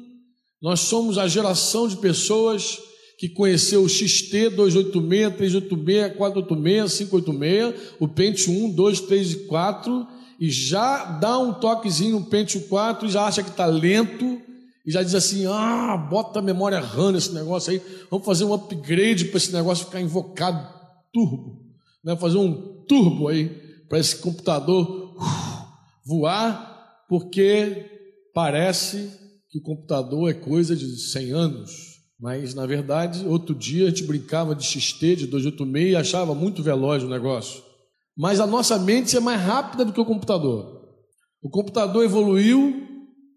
Nós 0.63 0.81
somos 0.81 1.19
a 1.19 1.27
geração 1.27 1.89
de 1.89 1.97
pessoas 1.97 2.79
que 3.19 3.29
conheceu 3.29 3.83
o 3.83 3.89
XT 3.89 4.51
286, 4.51 5.37
386, 5.37 6.17
486, 6.17 7.11
586, 7.11 7.93
o 7.99 8.09
Pentium 8.09 8.65
1, 8.67 8.71
2, 8.71 9.01
3 9.01 9.33
e 9.33 9.37
4, 9.47 10.07
e 10.41 10.51
já 10.51 11.05
dá 11.19 11.39
um 11.39 11.53
toquezinho 11.53 12.21
no 12.21 12.27
Pentium 12.27 12.63
4 12.63 13.07
e 13.07 13.11
já 13.11 13.27
acha 13.27 13.43
que 13.43 13.51
está 13.51 13.67
lento, 13.67 14.41
e 14.87 14.91
já 14.91 15.03
diz 15.03 15.15
assim: 15.15 15.47
ah, 15.47 15.97
bota 15.97 16.39
a 16.39 16.43
memória 16.43 16.81
RAM 16.81 17.13
nesse 17.13 17.33
negócio 17.33 17.73
aí, 17.73 17.83
vamos 18.11 18.27
fazer 18.27 18.45
um 18.45 18.55
upgrade 18.55 19.27
para 19.27 19.37
esse 19.37 19.53
negócio 19.53 19.87
ficar 19.87 20.01
invocado 20.01 20.69
turbo, 21.13 21.63
né? 22.05 22.17
fazer 22.17 22.39
um 22.39 22.85
turbo 22.87 23.29
aí 23.29 23.49
para 23.89 23.99
esse 23.99 24.17
computador 24.17 25.17
uh, 25.17 25.67
voar, 26.05 27.05
porque 27.09 27.87
parece 28.33 29.11
que 29.51 29.59
o 29.59 29.63
computador 29.63 30.31
é 30.31 30.35
coisa 30.35 30.77
de 30.77 30.87
100 30.97 31.33
anos 31.33 31.91
Mas, 32.21 32.55
na 32.55 32.67
verdade, 32.67 33.27
outro 33.27 33.55
dia 33.55 33.87
a 33.87 33.89
gente 33.89 34.05
brincava 34.05 34.55
de 34.55 34.65
XT, 34.65 35.17
de 35.17 35.27
286 35.27 35.93
e 35.93 35.97
achava 35.97 36.35
muito 36.35 36.63
veloz 36.63 37.03
o 37.03 37.09
negócio. 37.09 37.63
Mas 38.17 38.39
a 38.39 38.47
nossa 38.47 38.79
mente 38.79 39.17
é 39.17 39.21
mais 39.21 39.41
rápida 39.41 39.85
do 39.85 39.93
que 39.93 40.01
o 40.01 40.05
computador. 40.05 40.87
O 41.43 41.49
computador 41.49 42.05
evoluiu, 42.05 42.90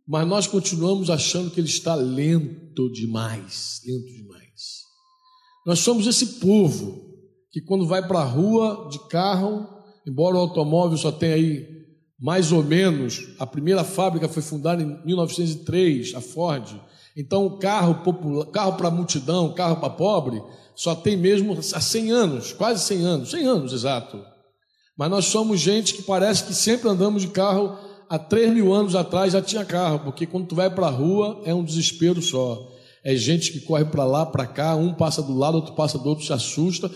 mas 0.08 0.28
nós 0.28 0.48
continuamos 0.48 1.10
achando 1.10 1.50
que 1.50 1.60
ele 1.60 1.68
está 1.68 1.96
lento 1.96 2.92
demais, 2.92 3.82
lento 3.86 4.08
demais. 4.08 4.84
Nós 5.66 5.80
somos 5.80 6.08
esse 6.08 6.40
povo 6.40 7.14
que 7.52 7.62
quando 7.62 7.88
vai 7.88 8.06
para 8.06 8.20
a 8.20 8.26
rua 8.26 8.90
de 8.92 9.00
carro, 9.08 9.68
embora 10.06 10.36
o 10.36 10.40
automóvel 10.40 10.98
só 10.98 11.12
tenha 11.12 11.36
aí 11.36 11.74
mais 12.20 12.52
ou 12.52 12.64
menos, 12.64 13.36
a 13.38 13.46
primeira 13.46 13.84
fábrica 13.84 14.30
foi 14.30 14.42
fundada 14.42 14.82
em 14.82 15.06
1903, 15.06 16.16
a 16.16 16.22
Ford. 16.22 16.80
Então 17.16 17.46
o 17.46 17.58
carro 17.58 17.96
popular, 17.96 18.46
carro 18.48 18.74
para 18.74 18.90
multidão, 18.90 19.54
carro 19.54 19.78
para 19.78 19.90
pobre, 19.90 20.42
só 20.76 20.96
tem 20.96 21.16
mesmo 21.16 21.54
há 21.54 21.82
100 21.82 22.12
anos, 22.12 22.54
quase 22.54 22.84
100 22.86 23.06
anos, 23.06 23.30
100 23.30 23.46
anos 23.46 23.74
exato. 23.74 24.24
Mas 24.98 25.10
nós 25.10 25.26
somos 25.26 25.60
gente 25.60 25.94
que 25.94 26.04
parece 26.04 26.46
que 26.46 26.54
sempre 26.54 26.90
andamos 26.90 27.22
de 27.22 27.28
carro 27.30 27.78
há 28.14 28.20
3 28.20 28.54
mil 28.54 28.72
anos 28.72 28.94
atrás 28.94 29.34
já 29.34 29.42
tinha 29.42 29.66
carro, 29.66 30.02
porque 30.02 30.28
quando 30.28 30.46
tu 30.46 30.54
vai 30.54 30.70
para 30.70 30.86
a 30.86 30.92
rua 30.92 31.42
é 31.46 31.54
um 31.54 31.64
desespero 31.64 32.22
só. 32.22 32.72
É 33.04 33.16
gente 33.16 33.52
que 33.52 33.62
corre 33.62 33.86
para 33.86 34.06
lá, 34.06 34.24
para 34.24 34.46
cá, 34.46 34.76
um 34.76 34.94
passa 34.94 35.22
do 35.24 35.36
lado, 35.36 35.56
outro 35.56 35.74
passa 35.74 35.98
do 35.98 36.08
outro, 36.08 36.24
se 36.24 36.32
assusta, 36.32 36.92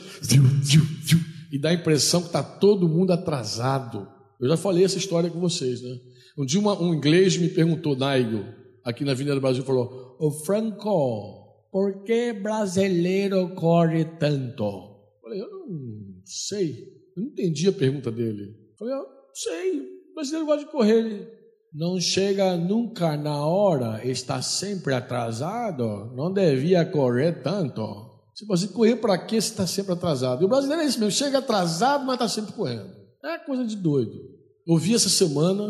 e 1.51 1.57
dá 1.57 1.69
a 1.69 1.73
impressão 1.73 2.21
que 2.21 2.27
está 2.27 2.43
todo 2.43 2.87
mundo 2.87 3.11
atrasado. 3.11 4.07
Eu 4.39 4.47
já 4.47 4.55
falei 4.55 4.85
essa 4.85 4.99
história 4.99 5.27
com 5.27 5.39
vocês, 5.39 5.81
né? 5.81 5.97
Um 6.37 6.45
dia 6.45 6.59
uma, 6.59 6.79
um 6.79 6.93
inglês 6.93 7.35
me 7.35 7.49
perguntou, 7.49 7.95
Nigel, 7.95 8.45
aqui 8.83 9.03
na 9.03 9.13
Avenida 9.13 9.33
do 9.33 9.41
Brasil, 9.41 9.63
falou: 9.63 10.15
Ô 10.19 10.29
Franco, 10.29 11.67
por 11.71 12.03
que 12.03 12.31
brasileiro 12.31 13.49
corre 13.55 14.05
tanto? 14.05 14.63
Eu 14.63 15.21
falei: 15.23 15.41
Eu 15.41 15.49
não 15.49 16.21
sei, 16.23 16.93
eu 17.15 17.23
não 17.23 17.29
entendi 17.29 17.67
a 17.67 17.73
pergunta 17.73 18.11
dele. 18.11 18.55
Eu 18.69 18.77
falei: 18.77 18.93
Eu 18.93 18.99
não 18.99 19.33
sei, 19.33 19.96
brasileiro 20.17 20.47
gosta 20.47 20.65
de 20.65 20.71
correr. 20.71 20.97
Ele, 20.97 21.27
não 21.73 21.99
chega 21.99 22.57
nunca 22.57 23.15
na 23.15 23.45
hora, 23.45 24.05
está 24.07 24.41
sempre 24.41 24.93
atrasado, 24.93 26.11
não 26.15 26.33
devia 26.33 26.83
correr 26.85 27.43
tanto. 27.43 28.07
Se 28.33 28.45
você 28.45 28.67
correr 28.67 28.95
para 28.97 29.17
quê 29.17 29.39
se 29.39 29.51
está 29.51 29.67
sempre 29.67 29.93
atrasado? 29.93 30.41
E 30.41 30.45
o 30.45 30.49
brasileiro 30.49 30.83
é 30.83 30.85
isso 30.85 30.99
mesmo, 30.99 31.11
chega 31.11 31.39
atrasado, 31.39 32.05
mas 32.05 32.15
está 32.15 32.27
sempre 32.27 32.53
correndo. 32.53 32.95
É 33.23 33.37
coisa 33.39 33.65
de 33.65 33.75
doido. 33.75 34.13
Ouvi 34.65 34.95
essa 34.95 35.09
semana 35.09 35.63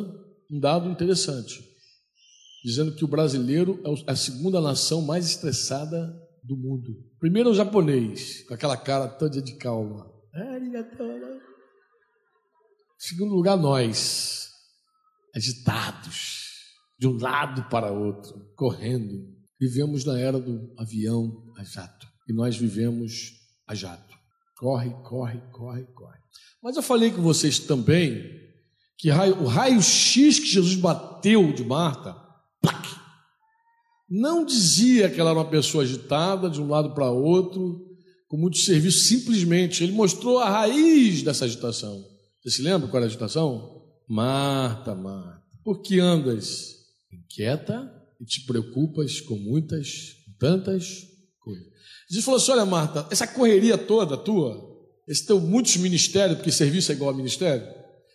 um 0.51 0.59
dado 0.59 0.89
interessante, 0.89 1.61
dizendo 2.63 2.95
que 2.95 3.03
o 3.03 3.07
brasileiro 3.07 3.81
é 3.85 4.11
a 4.11 4.15
segunda 4.15 4.61
nação 4.61 5.01
mais 5.01 5.25
estressada 5.25 6.13
do 6.43 6.55
mundo. 6.55 6.95
Primeiro 7.19 7.49
é 7.49 7.51
o 7.51 7.55
japonês, 7.55 8.45
com 8.47 8.53
aquela 8.53 8.77
cara 8.77 9.07
toda 9.07 9.41
de 9.41 9.57
calma. 9.57 10.09
Segundo 12.97 13.33
lugar, 13.33 13.55
nós 13.55 14.49
agitados, 15.35 16.47
de 16.99 17.07
um 17.07 17.17
lado 17.17 17.69
para 17.69 17.91
outro, 17.91 18.51
correndo. 18.55 19.27
Vivemos 19.59 20.03
na 20.03 20.19
era 20.19 20.39
do 20.39 20.73
avião 20.77 21.53
a 21.57 21.63
jato. 21.63 22.07
E 22.27 22.33
nós 22.33 22.57
vivemos 22.57 23.33
a 23.67 23.75
jato. 23.75 24.15
Corre, 24.57 24.89
corre, 25.03 25.39
corre, 25.51 25.83
corre. 25.93 26.17
Mas 26.61 26.75
eu 26.75 26.81
falei 26.81 27.11
com 27.11 27.21
vocês 27.21 27.59
também 27.59 28.23
que 28.97 29.11
o 29.11 29.45
raio-x 29.45 30.39
que 30.39 30.47
Jesus 30.47 30.75
bateu 30.75 31.53
de 31.53 31.63
Marta, 31.63 32.15
plac, 32.59 32.89
não 34.09 34.43
dizia 34.43 35.09
que 35.09 35.19
ela 35.19 35.29
era 35.29 35.39
uma 35.39 35.49
pessoa 35.49 35.83
agitada 35.83 36.49
de 36.49 36.59
um 36.59 36.67
lado 36.67 36.95
para 36.95 37.11
outro, 37.11 37.85
com 38.27 38.37
muito 38.37 38.57
serviço, 38.57 39.07
simplesmente. 39.07 39.83
Ele 39.83 39.93
mostrou 39.93 40.39
a 40.39 40.49
raiz 40.49 41.21
dessa 41.21 41.45
agitação. 41.45 42.16
Você 42.47 42.55
se 42.57 42.61
lembra 42.61 42.87
qual 42.87 43.03
era 43.03 43.07
a 43.07 43.09
agitação? 43.09 43.83
Marta, 44.07 44.95
Marta, 44.95 45.43
por 45.65 45.81
que 45.81 45.99
andas 45.99 46.77
inquieta 47.11 47.91
e 48.21 48.25
te 48.25 48.45
preocupas 48.45 49.19
com 49.19 49.35
muitas, 49.35 50.15
tantas 50.39 51.05
coisas? 51.41 51.67
Jesus 52.09 52.23
falou 52.23 52.39
assim: 52.39 52.51
olha, 52.53 52.65
Marta, 52.65 53.05
essa 53.11 53.27
correria 53.27 53.77
toda 53.77 54.15
tua, 54.15 54.65
esse 55.05 55.25
teu 55.25 55.41
muitos 55.41 55.75
ministérios, 55.75 56.37
porque 56.37 56.49
serviço 56.49 56.89
é 56.89 56.95
igual 56.95 57.09
a 57.09 57.13
ministério, 57.13 57.67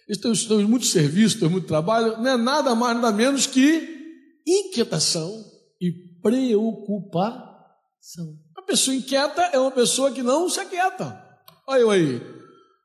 esse 0.08 0.18
teu, 0.18 0.32
teu 0.48 0.66
muito 0.66 0.86
serviço, 0.86 1.38
teu 1.38 1.50
muito 1.50 1.66
trabalho, 1.66 2.16
não 2.16 2.30
é 2.30 2.36
nada 2.38 2.74
mais, 2.74 2.96
nada 2.96 3.14
menos 3.14 3.46
que 3.46 3.86
inquietação 4.46 5.44
e 5.78 5.92
preocupação. 6.22 7.54
A 8.56 8.62
pessoa 8.62 8.96
inquieta 8.96 9.42
é 9.52 9.58
uma 9.58 9.72
pessoa 9.72 10.10
que 10.10 10.22
não 10.22 10.48
se 10.48 10.58
aquieta. 10.58 11.22
Olha 11.68 11.80
eu 11.80 11.90
aí. 11.90 12.41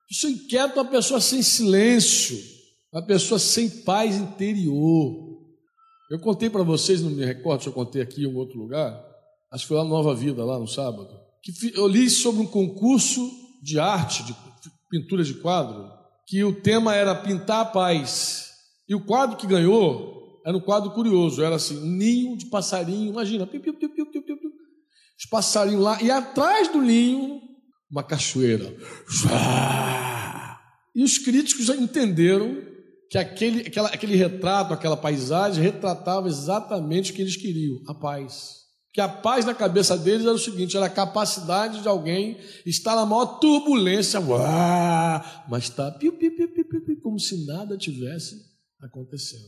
Pessoa 0.07 0.31
inquieta 0.31 0.81
uma 0.81 0.89
pessoa 0.89 1.19
sem 1.19 1.41
silêncio 1.41 2.57
uma 2.91 3.05
pessoa 3.05 3.39
sem 3.39 3.69
paz 3.69 4.15
interior. 4.15 5.37
Eu 6.09 6.19
contei 6.19 6.49
para 6.49 6.63
vocês, 6.63 7.01
não 7.01 7.11
me 7.11 7.25
recordo 7.25 7.61
se 7.61 7.69
eu 7.69 7.73
contei 7.73 8.01
aqui 8.01 8.23
em 8.23 8.27
um 8.27 8.37
outro 8.37 8.57
lugar, 8.57 9.03
acho 9.51 9.63
que 9.63 9.67
foi 9.67 9.77
lá 9.77 9.83
no 9.83 9.89
Nova 9.89 10.15
Vida, 10.15 10.43
lá 10.43 10.57
no 10.57 10.67
sábado, 10.67 11.09
que 11.43 11.51
eu 11.75 11.87
li 11.87 12.09
sobre 12.09 12.41
um 12.41 12.47
concurso 12.47 13.29
de 13.61 13.79
arte, 13.79 14.23
de 14.23 14.35
pintura 14.89 15.23
de 15.23 15.35
quadro, 15.35 15.91
que 16.25 16.43
o 16.43 16.61
tema 16.61 16.95
era 16.95 17.13
pintar 17.13 17.61
a 17.61 17.65
paz. 17.65 18.51
E 18.87 18.95
o 18.95 19.05
quadro 19.05 19.37
que 19.37 19.45
ganhou 19.45 20.41
era 20.45 20.55
um 20.55 20.61
quadro 20.61 20.91
curioso, 20.91 21.43
era 21.43 21.55
assim, 21.55 21.77
um 21.77 21.85
ninho 21.85 22.37
de 22.37 22.45
passarinho, 22.45 23.11
imagina, 23.11 23.45
piu, 23.45 23.61
piu, 23.61 23.73
piu, 23.73 23.89
piu, 23.89 24.05
piu, 24.05 24.23
piu, 24.23 24.37
os 25.19 25.25
passarinhos 25.29 25.83
lá, 25.83 26.01
e 26.01 26.09
atrás 26.09 26.69
do 26.69 26.81
ninho, 26.81 27.41
uma 27.89 28.03
cachoeira. 28.03 28.75
E 30.95 31.03
os 31.03 31.17
críticos 31.17 31.65
já 31.65 31.75
entenderam 31.75 32.61
que 33.09 33.17
aquele, 33.17 33.61
aquela, 33.61 33.89
aquele 33.89 34.15
retrato, 34.15 34.73
aquela 34.73 34.97
paisagem 34.97 35.63
retratava 35.63 36.27
exatamente 36.27 37.11
o 37.11 37.15
que 37.15 37.21
eles 37.21 37.37
queriam, 37.37 37.81
a 37.87 37.93
paz. 37.93 38.57
Que 38.93 38.99
a 38.99 39.07
paz 39.07 39.45
na 39.45 39.53
cabeça 39.53 39.95
deles 39.95 40.25
era 40.25 40.33
o 40.33 40.39
seguinte: 40.39 40.75
era 40.75 40.87
a 40.87 40.89
capacidade 40.89 41.81
de 41.81 41.87
alguém 41.87 42.37
estar 42.65 42.95
na 42.95 43.05
maior 43.05 43.39
turbulência, 43.39 44.19
mas 45.47 45.65
está 45.65 45.95
como 47.03 47.19
se 47.19 47.45
nada 47.45 47.77
tivesse 47.77 48.35
acontecendo. 48.81 49.45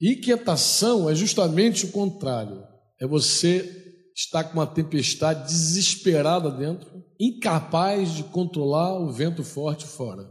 Inquietação 0.00 1.08
é 1.08 1.14
justamente 1.14 1.86
o 1.86 1.92
contrário. 1.92 2.62
É 3.00 3.06
você 3.06 4.04
estar 4.16 4.44
com 4.44 4.54
uma 4.54 4.66
tempestade 4.66 5.46
desesperada 5.46 6.50
dentro, 6.50 7.04
incapaz 7.18 8.14
de 8.14 8.24
controlar 8.24 8.98
o 8.98 9.10
vento 9.10 9.42
forte 9.42 9.86
fora. 9.86 10.24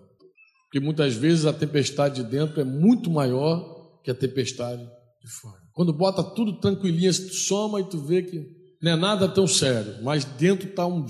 Porque 0.63 0.79
muitas 0.79 1.13
vezes 1.15 1.45
a 1.45 1.53
tempestade 1.53 2.23
de 2.23 2.29
dentro 2.29 2.61
é 2.61 2.63
muito 2.63 3.09
maior 3.09 3.99
que 4.03 4.11
a 4.11 4.15
tempestade 4.15 4.81
de 4.83 5.27
fora. 5.41 5.61
Quando 5.73 5.93
bota 5.93 6.23
tudo 6.23 6.59
tranquilinho, 6.59 7.13
tu 7.13 7.33
soma 7.33 7.81
e 7.81 7.83
tu 7.83 7.99
vê 7.99 8.23
que 8.23 8.45
não 8.81 8.91
é 8.91 8.95
nada 8.95 9.27
tão 9.27 9.47
sério, 9.47 10.03
mas 10.03 10.23
dentro 10.25 10.67
está 10.67 10.85
um. 10.85 11.05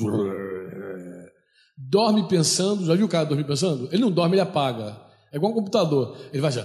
Dorme 1.77 2.27
pensando, 2.27 2.85
já 2.85 2.95
viu 2.95 3.05
o 3.05 3.09
cara 3.09 3.25
dormir 3.25 3.45
pensando? 3.45 3.87
Ele 3.91 4.01
não 4.01 4.11
dorme, 4.11 4.35
ele 4.35 4.41
apaga. 4.41 4.99
É 5.31 5.37
igual 5.37 5.51
um 5.51 5.55
computador. 5.55 6.17
Ele 6.31 6.41
vai 6.41 6.51
já. 6.51 6.63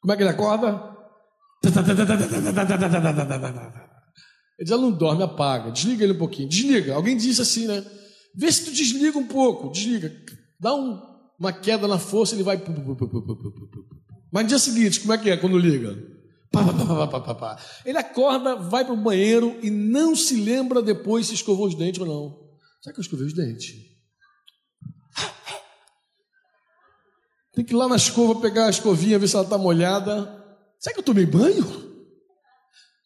Como 0.00 0.12
é 0.12 0.16
que 0.16 0.22
ele 0.22 0.30
acorda? 0.30 0.96
Ele 4.58 4.68
já 4.68 4.76
não 4.76 4.90
dorme, 4.90 5.22
apaga. 5.22 5.70
Desliga 5.70 6.02
ele 6.02 6.14
um 6.14 6.18
pouquinho. 6.18 6.48
Desliga. 6.48 6.94
Alguém 6.94 7.16
disse 7.16 7.40
assim, 7.40 7.66
né? 7.66 7.84
Vê 8.34 8.50
se 8.50 8.64
tu 8.64 8.72
desliga 8.72 9.16
um 9.16 9.26
pouco, 9.26 9.70
desliga. 9.70 10.12
Dá 10.58 10.74
um, 10.74 11.00
uma 11.38 11.52
queda 11.52 11.86
na 11.86 11.98
força, 11.98 12.34
ele 12.34 12.42
vai. 12.42 12.60
Mas 14.32 14.42
no 14.42 14.48
dia 14.48 14.58
seguinte, 14.58 15.00
como 15.00 15.12
é 15.12 15.18
que 15.18 15.30
é 15.30 15.36
quando 15.36 15.56
liga? 15.58 15.96
Ele 17.84 17.98
acorda, 17.98 18.56
vai 18.56 18.84
para 18.84 18.94
o 18.94 18.96
banheiro 18.96 19.58
e 19.62 19.70
não 19.70 20.16
se 20.16 20.36
lembra 20.36 20.82
depois 20.82 21.26
se 21.26 21.34
escovou 21.34 21.66
os 21.66 21.74
dentes 21.74 22.00
ou 22.00 22.06
não. 22.06 22.48
Será 22.80 22.94
que 22.94 23.00
eu 23.00 23.02
escovei 23.02 23.26
os 23.26 23.34
dentes? 23.34 23.74
Tem 27.52 27.64
que 27.64 27.72
ir 27.72 27.76
lá 27.76 27.88
na 27.88 27.96
escova 27.96 28.40
pegar 28.40 28.66
a 28.66 28.70
escovinha, 28.70 29.18
ver 29.18 29.28
se 29.28 29.34
ela 29.34 29.44
está 29.44 29.58
molhada. 29.58 30.32
Será 30.78 30.94
que 30.94 31.00
eu 31.00 31.04
tomei 31.04 31.26
banho? 31.26 31.87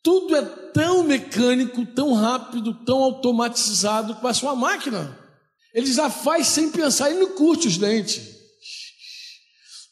Tudo 0.03 0.35
é 0.35 0.43
tão 0.43 1.05
mecânico, 1.05 1.87
tão 1.87 2.13
rápido, 2.13 2.75
tão 2.85 3.03
automatizado, 3.03 4.17
parece 4.17 4.43
uma 4.43 4.57
máquina. 4.57 5.19
Ele 5.73 5.91
já 5.91 6.11
faz 6.11 6.49
sem 6.49 6.71
pensar, 6.71 7.11
ele 7.11 7.21
não 7.21 7.35
curte 7.37 7.69
os 7.69 7.79
dentes. 7.79 8.21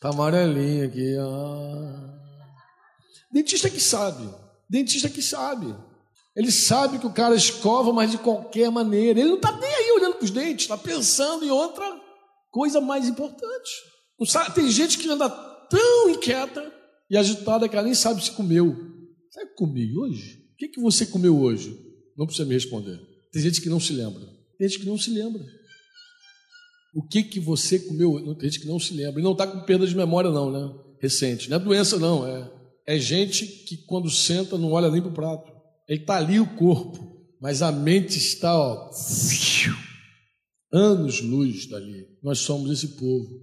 Tá 0.00 0.09
amarelinho 0.09 0.87
aqui, 0.87 1.17
ó. 1.19 2.21
Dentista 3.33 3.71
que 3.71 3.81
sabe. 3.81 4.29
Dentista 4.69 5.09
que 5.09 5.23
sabe. 5.23 5.75
Ele 6.35 6.50
sabe 6.50 6.99
que 6.99 7.07
o 7.07 7.12
cara 7.12 7.35
escova, 7.35 7.93
mas 7.93 8.11
de 8.11 8.19
qualquer 8.19 8.71
maneira. 8.71 9.21
Ele 9.21 9.29
não 9.29 9.37
está 9.37 9.52
nem 9.52 9.73
aí 9.73 9.93
olhando 9.93 10.14
para 10.14 10.25
os 10.25 10.31
dentes, 10.31 10.64
está 10.64 10.76
pensando 10.76 11.45
em 11.45 11.50
outra 11.50 11.85
coisa 12.50 12.81
mais 12.81 13.07
importante. 13.07 13.71
Tem 14.55 14.71
gente 14.71 14.99
que 14.99 15.09
anda 15.09 15.29
tão 15.29 16.11
inquieta 16.11 16.73
e 17.09 17.17
agitada 17.17 17.69
que 17.69 17.76
ela 17.76 17.85
nem 17.85 17.95
sabe 17.95 18.25
se 18.25 18.33
comeu. 18.33 18.89
Sabe 19.30 19.46
o 19.46 19.49
que 19.50 19.54
comi 19.56 19.96
hoje? 19.96 20.40
que, 20.60 20.68
que 20.68 20.80
você 20.80 21.06
comeu 21.06 21.40
hoje? 21.40 21.75
Não 22.16 22.26
precisa 22.26 22.46
me 22.46 22.52
responder. 22.52 23.00
Tem 23.32 23.40
gente 23.40 23.62
que 23.62 23.70
não 23.70 23.80
se 23.80 23.94
lembra. 23.94 24.20
Tem 24.58 24.68
gente 24.68 24.80
que 24.80 24.87
não 24.87 24.99
se 24.99 25.10
lembra. 25.10 25.42
O 26.94 27.02
que 27.02 27.22
que 27.22 27.40
você 27.40 27.78
comeu? 27.78 28.34
Tem 28.34 28.50
gente 28.50 28.60
que 28.60 28.66
não 28.66 28.78
se 28.78 28.92
lembra. 28.92 29.20
E 29.20 29.25
não 29.25 29.32
está 29.32 29.46
com 29.46 29.60
perda 29.60 29.87
de 29.87 29.96
memória, 29.96 30.30
não, 30.30 30.50
né? 30.50 30.78
Recente. 31.00 31.49
Não 31.49 31.56
é 31.56 31.60
doença, 31.60 31.99
não. 31.99 32.26
É, 32.26 32.52
é 32.87 32.99
gente 32.99 33.46
que 33.46 33.78
quando 33.87 34.10
senta 34.10 34.58
não 34.58 34.72
olha 34.72 34.90
nem 34.90 35.00
para 35.00 35.10
o 35.10 35.14
prato. 35.14 35.50
Ele 35.88 36.02
está 36.02 36.16
ali 36.16 36.38
o 36.38 36.56
corpo, 36.56 37.25
mas 37.40 37.62
a 37.62 37.72
mente 37.72 38.18
está, 38.18 38.54
ó, 38.54 38.90
anos 40.72 41.20
luz 41.22 41.66
dali. 41.66 42.06
Nós 42.22 42.40
somos 42.40 42.70
esse 42.70 42.88
povo. 42.96 43.40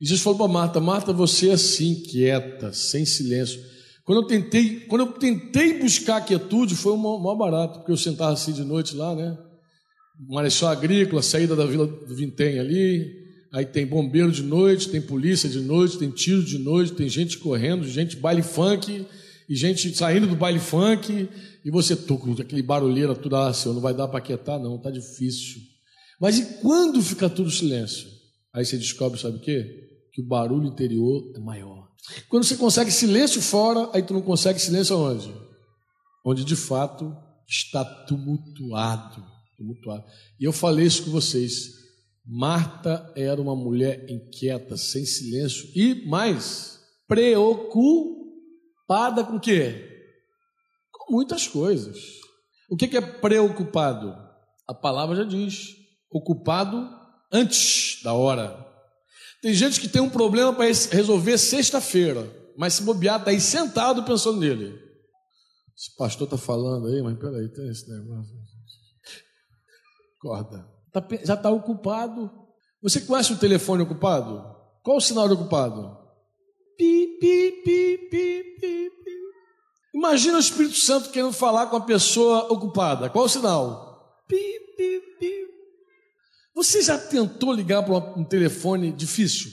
E 0.00 0.06
Jesus 0.06 0.22
falou 0.22 0.38
para 0.38 0.48
Marta: 0.48 0.80
Marta, 0.80 1.12
você 1.12 1.50
é 1.50 1.52
assim, 1.52 2.02
quieta, 2.02 2.72
sem 2.72 3.04
silêncio. 3.04 3.75
Quando 4.06 4.22
eu 4.22 4.28
tentei, 4.28 4.80
quando 4.86 5.00
eu 5.00 5.12
tentei 5.14 5.80
buscar 5.80 6.24
quietude, 6.24 6.76
foi 6.76 6.92
o 6.92 6.96
maior 6.96 7.34
barato, 7.34 7.80
porque 7.80 7.90
eu 7.90 7.96
sentava 7.96 8.32
assim 8.32 8.52
de 8.52 8.62
noite 8.62 8.94
lá, 8.94 9.16
né? 9.16 9.36
Marechal 10.28 10.70
Agrícola, 10.70 11.20
saída 11.20 11.56
da 11.56 11.66
Vila 11.66 11.88
do 11.88 12.14
Vintém 12.14 12.60
ali, 12.60 13.12
aí 13.52 13.66
tem 13.66 13.84
bombeiro 13.84 14.30
de 14.30 14.44
noite, 14.44 14.88
tem 14.88 15.02
polícia 15.02 15.48
de 15.48 15.58
noite, 15.58 15.98
tem 15.98 16.08
tiro 16.08 16.44
de 16.44 16.56
noite, 16.56 16.92
tem 16.92 17.08
gente 17.08 17.36
correndo, 17.38 17.84
gente 17.84 18.16
baile 18.16 18.42
funk, 18.42 19.04
e 19.48 19.56
gente 19.56 19.92
saindo 19.96 20.28
do 20.28 20.36
baile 20.36 20.60
funk, 20.60 21.28
e 21.64 21.70
você 21.70 21.96
toca 21.96 22.30
aquele 22.40 22.62
barulheira 22.62 23.12
tudo, 23.12 23.34
ah, 23.34 23.52
não 23.66 23.80
vai 23.80 23.92
dar 23.92 24.06
para 24.06 24.20
quietar 24.20 24.60
não, 24.60 24.78
tá 24.78 24.88
difícil. 24.88 25.60
Mas 26.20 26.38
e 26.38 26.44
quando 26.60 27.02
fica 27.02 27.28
tudo 27.28 27.50
silêncio? 27.50 28.08
Aí 28.54 28.64
você 28.64 28.78
descobre, 28.78 29.20
sabe 29.20 29.38
o 29.38 29.40
quê? 29.40 29.64
Que 30.12 30.22
o 30.22 30.26
barulho 30.26 30.68
interior 30.68 31.32
é 31.34 31.40
maior. 31.40 31.85
Quando 32.28 32.44
você 32.44 32.56
consegue 32.56 32.90
silêncio 32.90 33.42
fora, 33.42 33.90
aí 33.92 34.02
tu 34.02 34.14
não 34.14 34.22
consegue 34.22 34.58
silêncio 34.58 34.96
aonde? 34.96 35.34
Onde 36.24 36.44
de 36.44 36.56
fato 36.56 37.16
está 37.48 37.84
tumultuado, 37.84 39.24
tumultuado. 39.56 40.04
E 40.38 40.44
eu 40.44 40.52
falei 40.52 40.86
isso 40.86 41.04
com 41.04 41.10
vocês. 41.10 41.74
Marta 42.24 43.12
era 43.14 43.40
uma 43.40 43.54
mulher 43.54 44.04
inquieta, 44.10 44.76
sem 44.76 45.04
silêncio 45.04 45.70
e 45.76 46.06
mais 46.06 46.80
preocupada 47.06 48.02
com 49.24 49.36
o 49.36 49.40
quê? 49.40 49.88
Com 50.90 51.12
muitas 51.12 51.46
coisas. 51.46 51.96
O 52.68 52.76
que 52.76 52.96
é 52.96 53.00
preocupado? 53.00 54.12
A 54.66 54.74
palavra 54.74 55.14
já 55.14 55.24
diz: 55.24 55.76
ocupado 56.10 56.90
antes 57.32 58.02
da 58.02 58.12
hora. 58.12 58.66
Tem 59.42 59.52
gente 59.54 59.80
que 59.80 59.88
tem 59.88 60.02
um 60.02 60.10
problema 60.10 60.52
para 60.52 60.66
resolver 60.66 61.38
sexta-feira, 61.38 62.30
mas 62.56 62.74
se 62.74 62.82
bobear, 62.82 63.18
está 63.18 63.30
aí 63.30 63.40
sentado 63.40 64.02
pensando 64.04 64.40
nele. 64.40 64.86
Esse 65.76 65.94
pastor 65.96 66.26
está 66.26 66.38
falando 66.38 66.86
aí, 66.86 67.02
mas 67.02 67.18
peraí, 67.18 67.48
tem 67.48 67.68
esse 67.68 67.88
negócio. 67.90 68.34
Acorda. 70.18 70.66
Tá, 70.92 71.06
já 71.22 71.34
está 71.34 71.50
ocupado. 71.50 72.30
Você 72.82 73.00
conhece 73.02 73.32
o 73.32 73.38
telefone 73.38 73.82
ocupado? 73.82 74.56
Qual 74.82 74.96
o 74.96 75.00
sinal 75.00 75.28
de 75.28 75.34
ocupado? 75.34 75.96
Pi, 76.78 77.18
pi, 77.20 77.62
pi, 77.64 77.98
pi, 78.10 78.56
pi, 78.60 78.90
pi. 79.04 79.12
Imagina 79.94 80.36
o 80.36 80.40
Espírito 80.40 80.76
Santo 80.76 81.10
querendo 81.10 81.32
falar 81.32 81.66
com 81.66 81.76
a 81.76 81.80
pessoa 81.80 82.50
ocupada. 82.50 83.10
Qual 83.10 83.26
o 83.26 83.28
sinal? 83.28 84.24
Pi. 84.26 84.65
Você 86.56 86.80
já 86.80 86.96
tentou 86.96 87.52
ligar 87.52 87.82
para 87.82 88.18
um 88.18 88.24
telefone 88.24 88.90
difícil? 88.90 89.52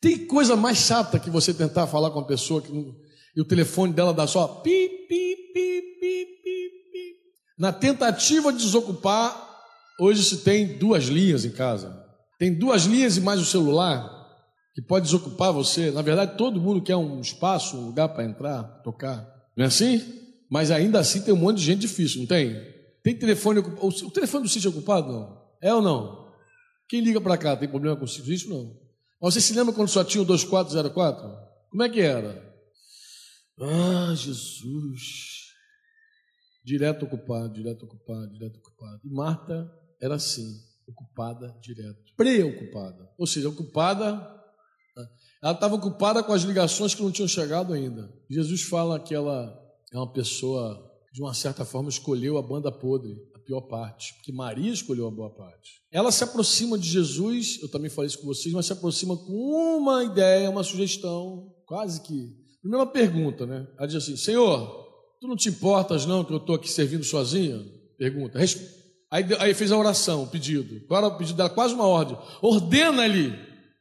Tem 0.00 0.26
coisa 0.26 0.56
mais 0.56 0.78
chata 0.78 1.20
que 1.20 1.30
você 1.30 1.54
tentar 1.54 1.86
falar 1.86 2.10
com 2.10 2.18
uma 2.18 2.26
pessoa 2.26 2.60
que 2.60 2.72
não, 2.72 2.92
e 3.36 3.40
o 3.40 3.44
telefone 3.44 3.92
dela 3.92 4.12
dá 4.12 4.26
só 4.26 4.48
pi, 4.48 4.88
pi, 5.08 5.36
pi, 5.54 5.82
pi, 6.00 6.22
pi, 6.42 6.68
pi. 6.92 7.14
Na 7.56 7.72
tentativa 7.72 8.52
de 8.52 8.58
desocupar, 8.58 9.56
hoje 10.00 10.24
se 10.24 10.38
tem 10.38 10.76
duas 10.78 11.04
linhas 11.04 11.44
em 11.44 11.50
casa. 11.50 11.96
Tem 12.40 12.52
duas 12.52 12.82
linhas 12.82 13.16
e 13.16 13.20
mais 13.20 13.40
o 13.40 13.44
celular 13.44 14.10
que 14.74 14.82
pode 14.82 15.04
desocupar 15.04 15.52
você. 15.52 15.92
Na 15.92 16.02
verdade, 16.02 16.36
todo 16.36 16.60
mundo 16.60 16.82
quer 16.82 16.96
um 16.96 17.20
espaço, 17.20 17.76
um 17.76 17.86
lugar 17.86 18.08
para 18.08 18.24
entrar, 18.24 18.64
tocar. 18.82 19.24
Não 19.56 19.64
é 19.64 19.68
assim? 19.68 20.02
Mas 20.50 20.72
ainda 20.72 20.98
assim 20.98 21.22
tem 21.22 21.32
um 21.32 21.38
monte 21.38 21.58
de 21.58 21.64
gente 21.64 21.80
difícil, 21.82 22.20
não 22.20 22.26
tem? 22.26 22.60
Tem 23.02 23.16
telefone 23.16 23.60
ocupado. 23.60 23.86
O 23.86 24.10
telefone 24.10 24.42
do 24.42 24.50
sítio 24.50 24.68
é 24.68 24.70
ocupado? 24.70 25.12
Não. 25.12 25.45
É 25.60 25.74
ou 25.74 25.82
não? 25.82 26.26
Quem 26.88 27.00
liga 27.00 27.20
para 27.20 27.36
cá 27.36 27.56
tem 27.56 27.68
problema 27.68 27.96
com 27.96 28.04
isso? 28.04 28.48
Não. 28.48 28.76
Mas 29.20 29.34
você 29.34 29.40
se 29.40 29.54
lembra 29.54 29.74
quando 29.74 29.88
só 29.88 30.04
tinha 30.04 30.22
o 30.22 30.24
2404? 30.26 31.36
Como 31.70 31.82
é 31.82 31.88
que 31.88 32.00
era? 32.00 32.54
Ah, 33.60 34.14
Jesus. 34.14 35.46
Direto 36.64 37.04
ocupado, 37.04 37.54
direto 37.54 37.84
ocupado, 37.84 38.32
direto 38.32 38.58
ocupado. 38.58 39.00
E 39.04 39.10
Marta 39.10 39.70
era 40.00 40.16
assim, 40.16 40.60
ocupada 40.86 41.56
direto. 41.60 42.14
Preocupada. 42.16 43.10
Ou 43.18 43.26
seja, 43.26 43.48
ocupada. 43.48 44.34
Ela 45.42 45.52
estava 45.52 45.74
ocupada 45.74 46.22
com 46.22 46.32
as 46.32 46.42
ligações 46.42 46.94
que 46.94 47.02
não 47.02 47.12
tinham 47.12 47.28
chegado 47.28 47.72
ainda. 47.72 48.12
Jesus 48.28 48.62
fala 48.62 48.98
que 48.98 49.14
ela 49.14 49.56
é 49.92 49.96
uma 49.96 50.12
pessoa, 50.12 50.92
de 51.12 51.22
uma 51.22 51.34
certa 51.34 51.64
forma, 51.64 51.88
escolheu 51.88 52.38
a 52.38 52.42
banda 52.42 52.72
podre 52.72 53.16
pior 53.46 53.62
parte, 53.62 54.14
porque 54.14 54.32
Maria 54.32 54.72
escolheu 54.72 55.06
a 55.06 55.10
boa 55.10 55.30
parte. 55.30 55.80
Ela 55.90 56.10
se 56.10 56.24
aproxima 56.24 56.76
de 56.76 56.88
Jesus, 56.88 57.60
eu 57.62 57.68
também 57.70 57.88
falei 57.88 58.08
isso 58.08 58.18
com 58.18 58.26
vocês, 58.26 58.52
mas 58.52 58.66
se 58.66 58.72
aproxima 58.72 59.16
com 59.16 59.78
uma 59.78 60.04
ideia, 60.04 60.50
uma 60.50 60.64
sugestão, 60.64 61.54
quase 61.64 62.00
que. 62.02 62.34
Primeira 62.60 62.84
pergunta, 62.84 63.46
né? 63.46 63.66
Ela 63.78 63.86
diz 63.86 63.96
assim: 63.96 64.16
Senhor, 64.16 64.66
tu 65.20 65.28
não 65.28 65.36
te 65.36 65.48
importas 65.48 66.04
não 66.04 66.24
que 66.24 66.32
eu 66.32 66.38
estou 66.38 66.56
aqui 66.56 66.70
servindo 66.70 67.04
sozinha? 67.04 67.64
Pergunta. 67.96 68.38
Aí, 69.10 69.24
aí 69.38 69.54
fez 69.54 69.70
a 69.70 69.78
oração, 69.78 70.24
o 70.24 70.26
pedido. 70.26 70.84
Qual 70.86 70.98
era 70.98 71.14
o 71.14 71.16
pedido 71.16 71.36
dela? 71.36 71.48
Quase 71.48 71.74
uma 71.74 71.86
ordem. 71.86 72.18
Ordena-lhe, 72.42 73.32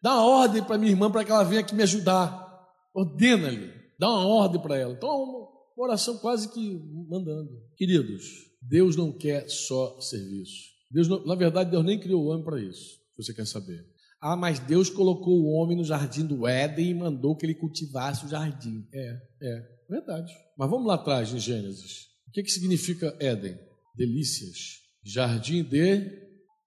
dá 0.01 0.13
uma 0.13 0.25
ordem 0.25 0.63
para 0.63 0.77
minha 0.77 0.91
irmã 0.91 1.11
para 1.11 1.25
que 1.25 1.31
ela 1.31 1.43
venha 1.43 1.61
aqui 1.61 1.73
me 1.73 1.83
ajudar. 1.83 2.45
Ordena-lhe, 2.93 3.73
dá 3.99 4.07
uma 4.09 4.25
ordem 4.27 4.61
para 4.61 4.77
ela. 4.77 4.93
Então, 4.93 5.09
uma 5.75 5.87
oração 5.87 6.17
quase 6.19 6.49
que 6.49 6.79
mandando. 7.09 7.49
Queridos, 7.75 8.23
Deus 8.67 8.95
não 8.95 9.11
quer 9.11 9.47
só 9.49 9.99
serviço. 10.01 10.75
Deus 10.89 11.07
não, 11.07 11.25
na 11.25 11.35
verdade, 11.35 11.71
Deus 11.71 11.85
nem 11.85 11.99
criou 11.99 12.23
o 12.23 12.27
homem 12.27 12.43
para 12.43 12.59
isso, 12.59 12.99
se 13.15 13.23
você 13.23 13.33
quer 13.33 13.45
saber. 13.45 13.85
Ah, 14.21 14.35
mas 14.35 14.59
Deus 14.59 14.89
colocou 14.89 15.39
o 15.39 15.51
homem 15.51 15.77
no 15.77 15.83
jardim 15.83 16.25
do 16.25 16.47
Éden 16.47 16.89
e 16.89 16.93
mandou 16.93 17.35
que 17.35 17.45
ele 17.45 17.53
cultivasse 17.53 18.25
o 18.25 18.29
jardim. 18.29 18.87
É, 18.93 19.21
é, 19.41 19.67
verdade. 19.89 20.33
Mas 20.57 20.69
vamos 20.69 20.87
lá 20.87 20.95
atrás, 20.95 21.31
em 21.31 21.39
Gênesis. 21.39 22.07
O 22.27 22.31
que, 22.31 22.41
que 22.41 22.51
significa 22.51 23.15
Éden? 23.19 23.57
Delícias. 23.95 24.79
Jardim 25.03 25.63
de, 25.63 26.11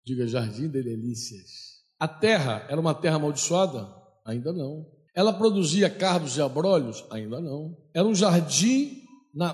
diga 0.04 0.26
jardim 0.28 0.68
de 0.68 0.82
delícias. 0.82 1.50
A 1.98 2.06
terra 2.06 2.64
era 2.68 2.80
uma 2.80 2.94
terra 2.94 3.16
amaldiçoada? 3.16 3.88
Ainda 4.24 4.52
não. 4.52 4.86
Ela 5.14 5.32
produzia 5.32 5.90
cardos 5.90 6.36
e 6.36 6.40
abrolhos? 6.40 7.04
Ainda 7.10 7.40
não. 7.40 7.76
Era 7.92 8.06
um 8.06 8.14
jardim 8.14 9.02
na, 9.34 9.52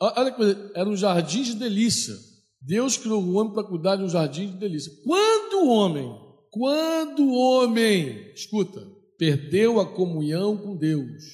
Olha 0.00 0.30
que 0.30 0.36
coisa, 0.36 0.70
era 0.74 0.88
um 0.88 0.96
jardim 0.96 1.42
de 1.42 1.54
delícia. 1.54 2.14
Deus 2.60 2.96
criou 2.96 3.22
o 3.22 3.34
homem 3.34 3.52
para 3.52 3.64
cuidar 3.64 3.96
de 3.96 4.02
um 4.02 4.08
jardim 4.08 4.46
de 4.48 4.56
delícia. 4.56 4.92
Quando 5.04 5.64
o 5.64 5.68
homem, 5.68 6.08
quando 6.50 7.24
o 7.24 7.34
homem, 7.34 8.32
escuta, 8.32 8.86
perdeu 9.16 9.80
a 9.80 9.86
comunhão 9.86 10.56
com 10.56 10.76
Deus, 10.76 11.24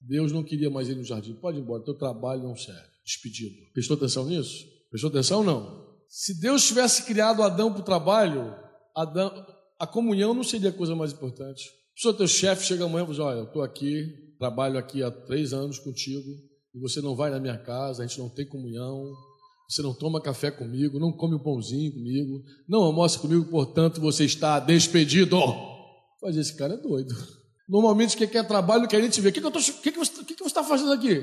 Deus 0.00 0.32
não 0.32 0.42
queria 0.42 0.70
mais 0.70 0.88
ir 0.88 0.96
no 0.96 1.04
jardim. 1.04 1.34
Pode 1.34 1.58
ir 1.58 1.60
embora, 1.60 1.84
teu 1.84 1.94
trabalho 1.94 2.42
não 2.42 2.56
serve. 2.56 2.88
Despedido. 3.04 3.56
Prestou 3.72 3.96
atenção 3.96 4.26
nisso? 4.26 4.66
Prestou 4.90 5.10
atenção 5.10 5.44
não? 5.44 5.86
Se 6.08 6.40
Deus 6.40 6.66
tivesse 6.66 7.04
criado 7.04 7.42
Adão 7.42 7.72
para 7.72 7.80
o 7.80 7.84
trabalho, 7.84 8.54
Adão, 8.94 9.46
a 9.78 9.86
comunhão 9.86 10.34
não 10.34 10.42
seria 10.42 10.70
a 10.70 10.72
coisa 10.72 10.94
mais 10.94 11.12
importante. 11.12 11.70
Se 11.96 12.08
o 12.08 12.14
teu 12.14 12.26
chefe 12.26 12.64
chega 12.64 12.84
amanhã 12.84 13.04
e 13.04 13.08
diz, 13.08 13.18
olha, 13.18 13.38
eu 13.38 13.44
estou 13.44 13.62
aqui, 13.62 14.34
trabalho 14.38 14.78
aqui 14.78 15.02
há 15.02 15.10
três 15.10 15.52
anos 15.52 15.78
contigo, 15.78 16.30
você 16.80 17.00
não 17.00 17.14
vai 17.14 17.30
na 17.30 17.40
minha 17.40 17.58
casa, 17.58 18.02
a 18.02 18.06
gente 18.06 18.18
não 18.18 18.28
tem 18.28 18.46
comunhão, 18.46 19.12
você 19.68 19.82
não 19.82 19.92
toma 19.92 20.20
café 20.20 20.50
comigo, 20.50 20.98
não 20.98 21.12
come 21.12 21.34
um 21.34 21.38
pãozinho 21.38 21.92
comigo, 21.92 22.42
não 22.66 22.82
almoça 22.82 23.18
comigo, 23.18 23.44
portanto 23.44 24.00
você 24.00 24.24
está 24.24 24.58
despedido. 24.58 25.38
Mas 26.22 26.36
esse 26.36 26.56
cara 26.56 26.74
é 26.74 26.76
doido. 26.76 27.14
Normalmente 27.68 28.16
quem 28.16 28.26
quer 28.26 28.46
trabalho 28.46 28.88
quer 28.88 29.00
nem 29.00 29.10
te 29.10 29.20
ver. 29.20 29.28
O 29.28 29.32
que, 29.32 29.40
que, 29.40 29.46
eu 29.46 29.50
tô, 29.50 29.60
que, 29.60 29.92
que 29.92 29.98
você 29.98 30.46
está 30.46 30.64
fazendo 30.64 30.92
aqui? 30.92 31.20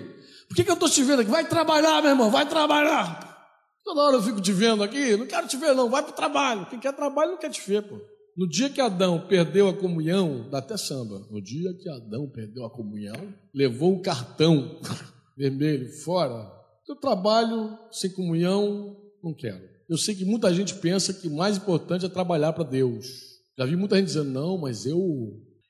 Por 0.48 0.56
que, 0.56 0.64
que 0.64 0.70
eu 0.70 0.76
estou 0.76 0.88
te 0.88 1.04
vendo 1.04 1.22
aqui? 1.22 1.32
Vai 1.32 1.48
trabalhar, 1.48 2.02
meu 2.04 2.12
irmão, 2.12 2.30
vai 2.30 2.48
trabalhar. 2.48 3.34
Toda 3.84 4.02
hora 4.02 4.16
eu 4.18 4.22
fico 4.22 4.40
te 4.40 4.52
vendo 4.52 4.84
aqui, 4.84 5.16
não 5.16 5.26
quero 5.26 5.48
te 5.48 5.58
ver, 5.58 5.74
não, 5.74 5.90
vai 5.90 6.04
para 6.04 6.12
o 6.12 6.16
trabalho. 6.16 6.68
Quem 6.68 6.80
quer 6.80 6.94
trabalho 6.94 7.32
não 7.32 7.38
quer 7.40 7.50
te 7.50 7.62
ver, 7.68 7.82
pô. 7.82 8.00
No 8.38 8.48
dia 8.48 8.70
que 8.70 8.82
Adão 8.82 9.28
perdeu 9.28 9.70
a 9.70 9.74
comunhão, 9.74 10.50
dá 10.50 10.60
até 10.60 10.76
samba. 10.76 11.26
No 11.32 11.42
dia 11.42 11.74
que 11.74 11.90
Adão 11.90 12.30
perdeu 12.30 12.66
a 12.66 12.70
comunhão, 12.70 13.34
levou 13.54 13.96
o 13.96 14.02
cartão 14.02 14.80
vermelho, 15.36 15.92
fora. 16.04 16.52
Eu 16.88 16.96
trabalho 16.96 17.78
sem 17.92 18.12
comunhão, 18.12 18.96
não 19.24 19.34
quero. 19.34 19.64
Eu 19.90 19.98
sei 19.98 20.16
que 20.16 20.26
muita 20.26 20.54
gente 20.54 20.76
pensa 20.76 21.14
que 21.14 21.28
o 21.28 21.36
mais 21.36 21.58
importante 21.58 22.06
é 22.06 22.10
trabalhar 22.10 22.54
para 22.54 22.64
Deus. 22.64 23.06
Já 23.58 23.66
vi 23.66 23.76
muita 23.76 23.98
gente 23.98 24.08
dizendo, 24.08 24.32
não, 24.32 24.58
mas 24.58 24.86
eu, 24.86 24.98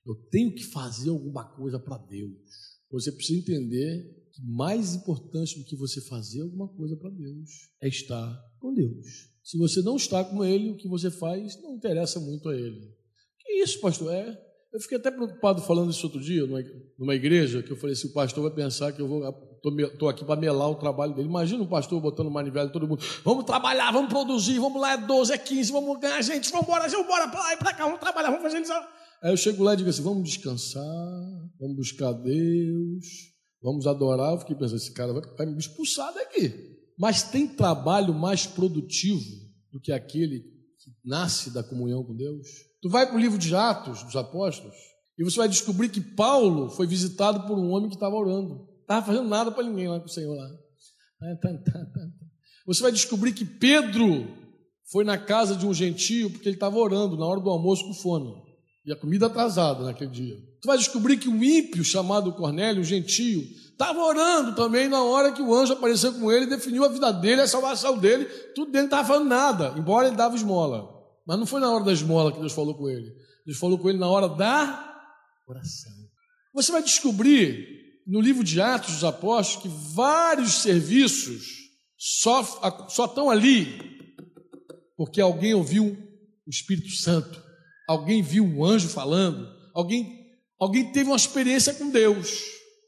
eu 0.06 0.16
tenho 0.30 0.54
que 0.54 0.64
fazer 0.64 1.10
alguma 1.10 1.44
coisa 1.44 1.80
para 1.80 1.98
Deus. 1.98 2.32
Você 2.92 3.12
precisa 3.12 3.40
entender 3.40 4.26
que 4.32 4.42
mais 4.42 4.96
importante 4.96 5.58
do 5.58 5.66
que 5.66 5.76
você 5.76 6.02
fazer 6.02 6.42
alguma 6.42 6.68
coisa 6.68 6.96
para 6.98 7.10
Deus 7.10 7.50
é 7.82 7.88
estar 7.88 8.42
com 8.60 8.74
Deus. 8.74 9.06
Se 9.44 9.58
você 9.58 9.82
não 9.82 9.96
está 9.96 10.24
com 10.24 10.44
Ele, 10.44 10.72
o 10.72 10.78
que 10.78 10.88
você 10.88 11.12
faz 11.12 11.62
não 11.62 11.76
interessa 11.76 12.20
muito 12.20 12.50
a 12.50 12.56
Ele. 12.56 12.94
Que 13.40 13.62
isso, 13.62 13.80
pastor? 13.80 14.14
É. 14.14 14.45
Eu 14.76 14.82
fiquei 14.82 14.98
até 14.98 15.10
preocupado 15.10 15.62
falando 15.62 15.90
isso 15.90 16.06
outro 16.06 16.20
dia 16.20 16.46
numa 17.00 17.16
igreja, 17.16 17.64
que 17.64 17.72
eu 17.72 17.78
falei 17.78 17.94
assim, 17.94 18.10
o 18.10 18.12
pastor 18.12 18.44
vai 18.44 18.52
pensar 18.52 18.92
que 18.92 19.02
eu 19.02 19.08
vou 19.08 19.24
estou 19.88 20.10
aqui 20.10 20.26
para 20.26 20.38
melar 20.38 20.70
o 20.70 20.76
trabalho 20.76 21.16
dele. 21.16 21.30
Imagina 21.30 21.64
um 21.64 21.68
pastor 21.68 22.02
botando 22.02 22.30
manivela 22.30 22.68
todo 22.70 22.86
mundo. 22.86 23.02
Vamos 23.24 23.46
trabalhar, 23.46 23.90
vamos 23.92 24.10
produzir, 24.10 24.60
vamos 24.60 24.82
lá, 24.82 24.92
é 24.92 24.98
12, 24.98 25.32
é 25.32 25.38
15, 25.38 25.72
vamos 25.72 25.98
ganhar 26.02 26.22
gente, 26.22 26.52
vamos 26.52 26.68
embora, 26.68 26.90
vamos 26.90 27.06
embora 27.06 27.28
para 27.30 27.40
lá 27.40 27.54
e 27.54 27.58
para 27.58 27.74
cá, 27.74 27.86
vamos 27.86 28.02
trabalhar, 28.02 28.32
vamos 28.32 28.44
fazer 28.44 28.60
isso. 28.60 28.74
Aí 29.24 29.32
eu 29.32 29.38
chego 29.38 29.64
lá 29.64 29.74
e 29.76 29.78
digo 29.78 29.90
assim: 29.90 30.04
vamos 30.04 30.30
descansar, 30.30 30.84
vamos 31.58 31.78
buscar 31.78 32.12
Deus, 32.12 33.06
vamos 33.64 33.88
adorar. 33.88 34.34
Eu 34.34 34.40
fiquei 34.40 34.58
pensando: 34.58 34.76
esse 34.76 34.92
cara 34.92 35.14
vai, 35.14 35.22
vai 35.38 35.46
me 35.46 35.58
expulsar 35.58 36.14
daqui. 36.14 36.54
Mas 37.00 37.24
tem 37.24 37.48
trabalho 37.48 38.14
mais 38.14 38.46
produtivo 38.46 39.24
do 39.72 39.80
que 39.80 39.94
aquele 39.94 40.42
que 40.42 40.92
nasce 41.06 41.50
da 41.50 41.64
comunhão 41.64 42.04
com 42.04 42.14
Deus? 42.14 42.75
Tu 42.86 42.90
vai 42.90 43.08
para 43.08 43.16
o 43.16 43.20
livro 43.20 43.40
de 43.40 43.56
Atos 43.56 44.04
dos 44.04 44.16
Apóstolos 44.16 44.76
e 45.18 45.24
você 45.24 45.38
vai 45.38 45.48
descobrir 45.48 45.90
que 45.90 46.00
Paulo 46.00 46.70
foi 46.70 46.86
visitado 46.86 47.48
por 47.48 47.58
um 47.58 47.72
homem 47.72 47.90
que 47.90 47.96
estava 47.96 48.16
orando. 48.16 48.70
Estava 48.82 49.08
fazendo 49.08 49.28
nada 49.28 49.50
para 49.50 49.64
ninguém 49.64 49.88
lá 49.88 50.00
com 50.00 50.06
o 50.06 50.10
Senhor 50.10 50.36
lá. 50.36 50.48
Você 52.68 52.84
vai 52.84 52.92
descobrir 52.92 53.34
que 53.34 53.44
Pedro 53.44 54.28
foi 54.92 55.04
na 55.04 55.18
casa 55.18 55.56
de 55.56 55.66
um 55.66 55.74
gentio 55.74 56.30
porque 56.30 56.48
ele 56.48 56.58
estava 56.58 56.78
orando 56.78 57.18
na 57.18 57.26
hora 57.26 57.40
do 57.40 57.50
almoço 57.50 57.88
com 57.88 57.94
fome. 57.96 58.32
E 58.86 58.94
a 58.94 58.96
comida 58.96 59.26
atrasada 59.26 59.84
naquele 59.84 60.12
dia. 60.12 60.36
Tu 60.62 60.68
vai 60.68 60.78
descobrir 60.78 61.18
que 61.18 61.28
um 61.28 61.44
ímpio 61.44 61.84
chamado 61.84 62.34
Cornélio, 62.34 62.82
um 62.82 62.86
gentio, 62.86 63.42
estava 63.72 64.00
orando 64.00 64.56
também 64.56 64.88
na 64.88 65.02
hora 65.02 65.32
que 65.32 65.42
o 65.42 65.56
anjo 65.56 65.74
apareceu 65.74 66.14
com 66.14 66.32
ele, 66.32 66.46
definiu 66.46 66.86
a 66.86 66.90
vida 66.90 67.12
dele, 67.12 67.42
a 67.42 67.48
salvação 67.48 67.98
dele, 67.98 68.26
tudo 68.54 68.72
dele 68.72 68.84
não 68.84 68.98
estava 68.98 69.08
falando 69.08 69.28
nada, 69.28 69.74
embora 69.76 70.06
ele 70.06 70.16
dava 70.16 70.36
esmola. 70.36 70.95
Mas 71.26 71.40
não 71.40 71.46
foi 71.46 71.60
na 71.60 71.72
hora 71.72 71.84
da 71.84 71.94
esmola 71.94 72.32
que 72.32 72.40
Deus 72.40 72.54
falou 72.54 72.76
com 72.76 72.90
ele. 72.90 73.12
Deus 73.46 73.58
falou 73.58 73.78
com 73.78 73.90
ele 73.90 73.98
na 73.98 74.10
hora 74.10 74.30
da 74.30 75.10
oração. 75.48 75.94
Você 76.54 76.72
vai 76.72 76.84
descobrir 76.84 78.02
no 78.06 78.22
livro 78.22 78.44
de 78.44 78.62
Atos 78.62 78.94
dos 78.94 79.04
Apóstolos 79.04 79.64
que 79.64 79.94
vários 79.94 80.62
serviços 80.62 81.44
só, 81.98 82.44
só 82.88 83.06
estão 83.06 83.30
ali 83.30 83.96
porque 84.98 85.20
alguém 85.20 85.54
ouviu 85.54 85.98
o 86.46 86.50
Espírito 86.50 86.90
Santo, 86.92 87.42
alguém 87.88 88.22
viu 88.22 88.46
um 88.46 88.64
anjo 88.64 88.88
falando, 88.88 89.48
alguém, 89.74 90.38
alguém 90.60 90.92
teve 90.92 91.10
uma 91.10 91.16
experiência 91.16 91.74
com 91.74 91.90
Deus. 91.90 92.42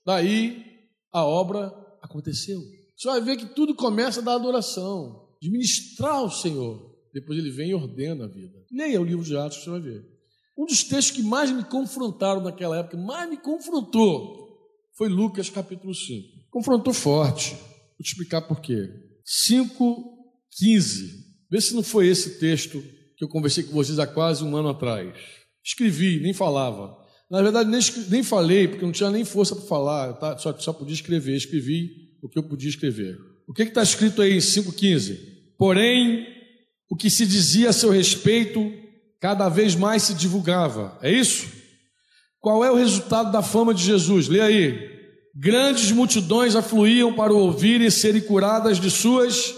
Daí 0.06 0.64
a 1.12 1.26
obra 1.26 1.74
aconteceu. 2.02 2.62
Você 2.96 3.08
vai 3.08 3.22
ver 3.22 3.38
que 3.38 3.46
tudo 3.48 3.76
começa 3.76 4.22
da 4.22 4.34
adoração, 4.34 5.28
de 5.42 5.52
ministrar 5.52 6.16
ao 6.16 6.32
Senhor. 6.32 6.87
Depois 7.14 7.38
ele 7.38 7.50
vem 7.50 7.72
e 7.72 7.74
ordena 7.74 8.26
a 8.26 8.28
vida. 8.28 8.64
Leia 8.72 9.02
o 9.02 9.06
livro 9.06 9.24
de 9.24 9.36
Atos, 9.36 9.64
você 9.64 9.70
vai 9.70 9.82
ver. 9.82 10.06
Um 10.58 10.66
dos 10.66 10.84
textos 10.84 11.16
que 11.16 11.24
mais 11.24 11.52
me 11.52 11.64
confrontaram 11.64 12.42
naquela 12.42 12.78
época, 12.78 12.98
mais 12.98 13.30
me 13.30 13.38
confrontou, 13.38 14.48
foi 14.98 15.08
Lucas 15.08 15.50
capítulo 15.50 15.94
5. 15.94 16.28
Confrontou 16.50 16.94
forte. 16.94 17.52
Vou 17.52 18.04
te 18.04 18.08
explicar 18.08 18.42
por 18.42 18.60
quê. 18.60 18.90
5, 19.24 20.18
15. 20.58 21.26
Vê 21.52 21.62
se 21.62 21.76
não 21.76 21.84
foi 21.84 22.08
esse 22.08 22.40
texto 22.40 22.84
que 23.16 23.24
eu 23.24 23.30
conversei 23.30 23.64
com 23.64 23.74
vocês 23.74 24.00
há 24.00 24.08
quase 24.08 24.44
um 24.44 24.56
ano 24.56 24.70
atrás. 24.70 25.14
Escrevi, 25.64 26.20
nem 26.20 26.34
falava. 26.34 26.98
Na 27.30 27.42
verdade, 27.42 27.70
nem, 27.70 27.80
nem 28.10 28.24
falei, 28.24 28.68
porque 28.68 28.86
não 28.86 28.92
tinha 28.92 29.12
nem 29.12 29.26
força 29.26 29.56
para 29.56 29.66
falar, 29.66 30.14
tá? 30.14 30.38
só, 30.38 30.58
só 30.58 30.74
podia 30.74 30.94
escrever. 30.96 31.36
Escrevi 31.36 32.08
o 32.22 32.28
que 32.28 32.40
eu 32.40 32.44
podia 32.44 32.70
escrever. 32.70 33.18
O 33.48 33.54
que 33.54 33.64
está 33.64 33.84
escrito 33.84 34.22
aí 34.22 34.34
em 34.34 34.40
5,15? 34.40 35.18
Porém, 35.58 36.26
o 36.90 36.96
que 36.96 37.10
se 37.10 37.26
dizia 37.26 37.70
a 37.70 37.74
seu 37.74 37.90
respeito, 37.92 38.72
cada 39.20 39.50
vez 39.50 39.76
mais 39.76 40.04
se 40.04 40.14
divulgava. 40.14 40.98
É 41.02 41.12
isso? 41.12 41.48
Qual 42.40 42.64
é 42.64 42.72
o 42.72 42.76
resultado 42.76 43.32
da 43.32 43.42
fama 43.42 43.74
de 43.74 43.84
Jesus? 43.84 44.28
Lê 44.28 44.42
aí. 44.42 44.98
Grandes 45.36 45.92
multidões 45.92 46.56
afluíam 46.56 47.14
para 47.14 47.34
o 47.34 47.38
ouvir 47.38 47.82
e 47.82 47.92
serem 47.92 48.22
curadas 48.22 48.80
de 48.80 48.90
suas 48.90 49.54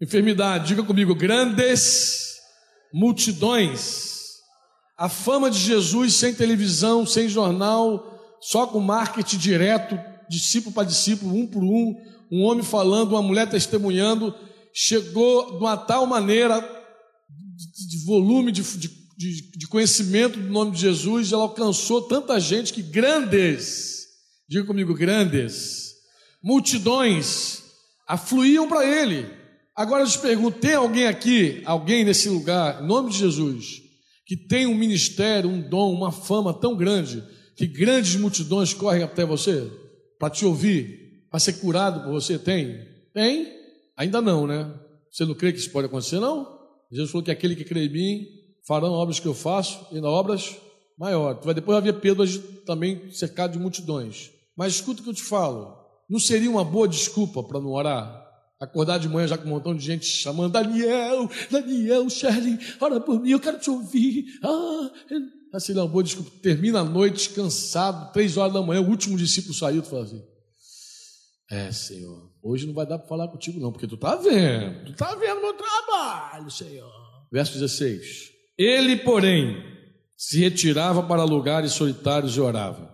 enfermidades. 0.00 0.68
Diga 0.68 0.82
comigo, 0.82 1.14
grandes 1.14 2.36
multidões. 2.92 4.10
A 4.96 5.08
fama 5.08 5.50
de 5.50 5.58
Jesus 5.58 6.14
sem 6.14 6.34
televisão, 6.34 7.06
sem 7.06 7.28
jornal, 7.28 8.38
só 8.40 8.66
com 8.66 8.80
marketing 8.80 9.38
direto, 9.38 9.98
discípulo 10.28 10.74
para 10.74 10.86
discípulo, 10.86 11.34
um 11.34 11.46
por 11.46 11.62
um, 11.62 11.96
um 12.30 12.42
homem 12.42 12.62
falando, 12.62 13.12
uma 13.12 13.22
mulher 13.22 13.48
testemunhando, 13.48 14.34
chegou 14.72 15.52
de 15.52 15.56
uma 15.58 15.76
tal 15.76 16.06
maneira 16.06 16.60
de, 17.88 18.04
volume, 18.04 18.52
de, 18.52 18.62
de 18.62 19.00
de, 19.20 19.42
de 19.54 19.68
conhecimento 19.68 20.40
do 20.40 20.48
nome 20.48 20.70
de 20.70 20.80
Jesus, 20.80 21.30
ela 21.30 21.42
alcançou 21.42 22.00
tanta 22.00 22.40
gente 22.40 22.72
que 22.72 22.80
grandes, 22.80 24.06
diga 24.48 24.64
comigo, 24.64 24.94
grandes, 24.94 25.92
multidões 26.42 27.62
afluíam 28.08 28.66
para 28.66 28.86
ele. 28.86 29.28
Agora 29.76 30.04
eu 30.04 30.08
te 30.08 30.18
pergunto: 30.18 30.58
tem 30.58 30.72
alguém 30.72 31.06
aqui, 31.06 31.60
alguém 31.66 32.02
nesse 32.02 32.30
lugar, 32.30 32.82
em 32.82 32.86
nome 32.86 33.10
de 33.10 33.18
Jesus, 33.18 33.82
que 34.24 34.38
tem 34.38 34.66
um 34.66 34.74
ministério, 34.74 35.50
um 35.50 35.60
dom, 35.60 35.92
uma 35.92 36.10
fama 36.10 36.54
tão 36.54 36.74
grande, 36.74 37.22
que 37.54 37.66
grandes 37.66 38.16
multidões 38.16 38.72
correm 38.72 39.02
até 39.02 39.26
você 39.26 39.70
para 40.18 40.30
te 40.30 40.46
ouvir, 40.46 41.26
para 41.30 41.38
ser 41.38 41.54
curado 41.54 42.04
por 42.04 42.12
você? 42.12 42.38
Tem? 42.38 42.88
Tem? 43.12 43.59
Ainda 44.00 44.22
não, 44.22 44.46
né? 44.46 44.72
Você 45.12 45.26
não 45.26 45.34
crê 45.34 45.52
que 45.52 45.58
isso 45.58 45.70
pode 45.70 45.84
acontecer, 45.84 46.18
não? 46.20 46.58
Jesus 46.90 47.10
falou 47.10 47.22
que 47.22 47.30
aquele 47.30 47.54
que 47.54 47.66
crê 47.66 47.84
em 47.84 47.92
mim 47.92 48.26
farão 48.66 48.92
obras 48.92 49.20
que 49.20 49.28
eu 49.28 49.34
faço 49.34 49.86
e 49.92 49.96
ainda 49.96 50.08
obras 50.08 50.56
maiores. 50.98 51.44
Vai 51.44 51.52
depois 51.52 51.82
vai 51.82 51.92
ver 51.92 52.00
Pedro 52.00 52.26
também 52.64 53.12
cercado 53.12 53.52
de 53.52 53.58
multidões. 53.58 54.30
Mas 54.56 54.76
escuta 54.76 55.02
o 55.02 55.04
que 55.04 55.10
eu 55.10 55.14
te 55.14 55.22
falo. 55.22 55.76
Não 56.08 56.18
seria 56.18 56.50
uma 56.50 56.64
boa 56.64 56.88
desculpa 56.88 57.42
para 57.42 57.60
não 57.60 57.72
orar? 57.72 58.26
Acordar 58.58 58.96
de 58.96 59.06
manhã 59.06 59.28
já 59.28 59.36
com 59.36 59.44
um 59.44 59.50
montão 59.50 59.76
de 59.76 59.84
gente 59.84 60.06
chamando 60.06 60.52
Daniel, 60.52 61.28
Daniel, 61.50 62.08
Shirley, 62.08 62.58
ora 62.80 63.00
por 63.00 63.20
mim, 63.20 63.32
eu 63.32 63.40
quero 63.40 63.58
te 63.58 63.68
ouvir. 63.68 64.24
Ah, 64.42 64.90
assim, 65.52 65.74
não, 65.74 65.86
boa 65.86 66.02
desculpa. 66.02 66.30
Termina 66.42 66.80
a 66.80 66.84
noite, 66.84 67.28
cansado, 67.30 68.14
três 68.14 68.38
horas 68.38 68.54
da 68.54 68.62
manhã, 68.62 68.80
o 68.80 68.88
último 68.88 69.18
discípulo 69.18 69.52
saiu, 69.52 69.82
tu 69.82 69.90
fala 69.90 70.04
assim, 70.04 70.22
é, 71.50 71.70
Senhor, 71.70 72.29
hoje 72.42 72.66
não 72.66 72.74
vai 72.74 72.86
dar 72.86 72.98
para 72.98 73.08
falar 73.08 73.28
contigo 73.28 73.60
não, 73.60 73.72
porque 73.72 73.86
tu 73.86 73.94
está 73.94 74.16
vendo, 74.16 74.84
tu 74.84 74.92
está 74.92 75.14
vendo 75.14 75.40
meu 75.40 75.54
trabalho, 75.54 76.50
Senhor. 76.50 76.90
Verso 77.30 77.52
16. 77.52 78.30
Ele, 78.58 78.96
porém, 78.96 79.56
se 80.16 80.38
retirava 80.38 81.02
para 81.02 81.24
lugares 81.24 81.72
solitários 81.72 82.36
e 82.36 82.40
orava. 82.40 82.90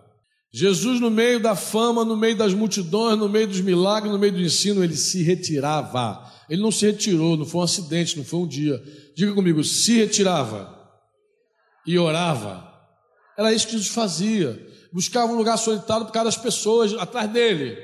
Jesus, 0.53 0.99
no 0.99 1.11
meio 1.11 1.39
da 1.39 1.55
fama, 1.55 2.05
no 2.05 2.15
meio 2.15 2.37
das 2.37 2.53
multidões, 2.53 3.19
no 3.19 3.27
meio 3.27 3.47
dos 3.47 3.61
milagres, 3.61 4.11
no 4.11 4.17
meio 4.17 4.31
do 4.31 4.41
ensino, 4.41 4.83
ele 4.83 4.95
se 4.95 5.21
retirava. 5.23 6.25
Ele 6.49 6.61
não 6.61 6.71
se 6.71 6.85
retirou, 6.85 7.35
não 7.35 7.45
foi 7.45 7.61
um 7.61 7.63
acidente, 7.63 8.17
não 8.17 8.23
foi 8.23 8.39
um 8.39 8.47
dia. 8.47 8.81
Diga 9.15 9.33
comigo, 9.33 9.63
se 9.63 9.97
retirava 9.97 10.73
e 11.85 11.99
orava. 11.99 12.65
Era 13.37 13.53
isso 13.53 13.67
que 13.67 13.73
Jesus 13.73 13.89
fazia. 13.89 14.65
Buscava 14.91 15.31
um 15.31 15.37
lugar 15.37 15.57
solitário 15.57 16.05
por 16.05 16.13
causa 16.13 16.29
das 16.29 16.37
pessoas 16.37 16.93
atrás 16.93 17.29
dele. 17.29 17.77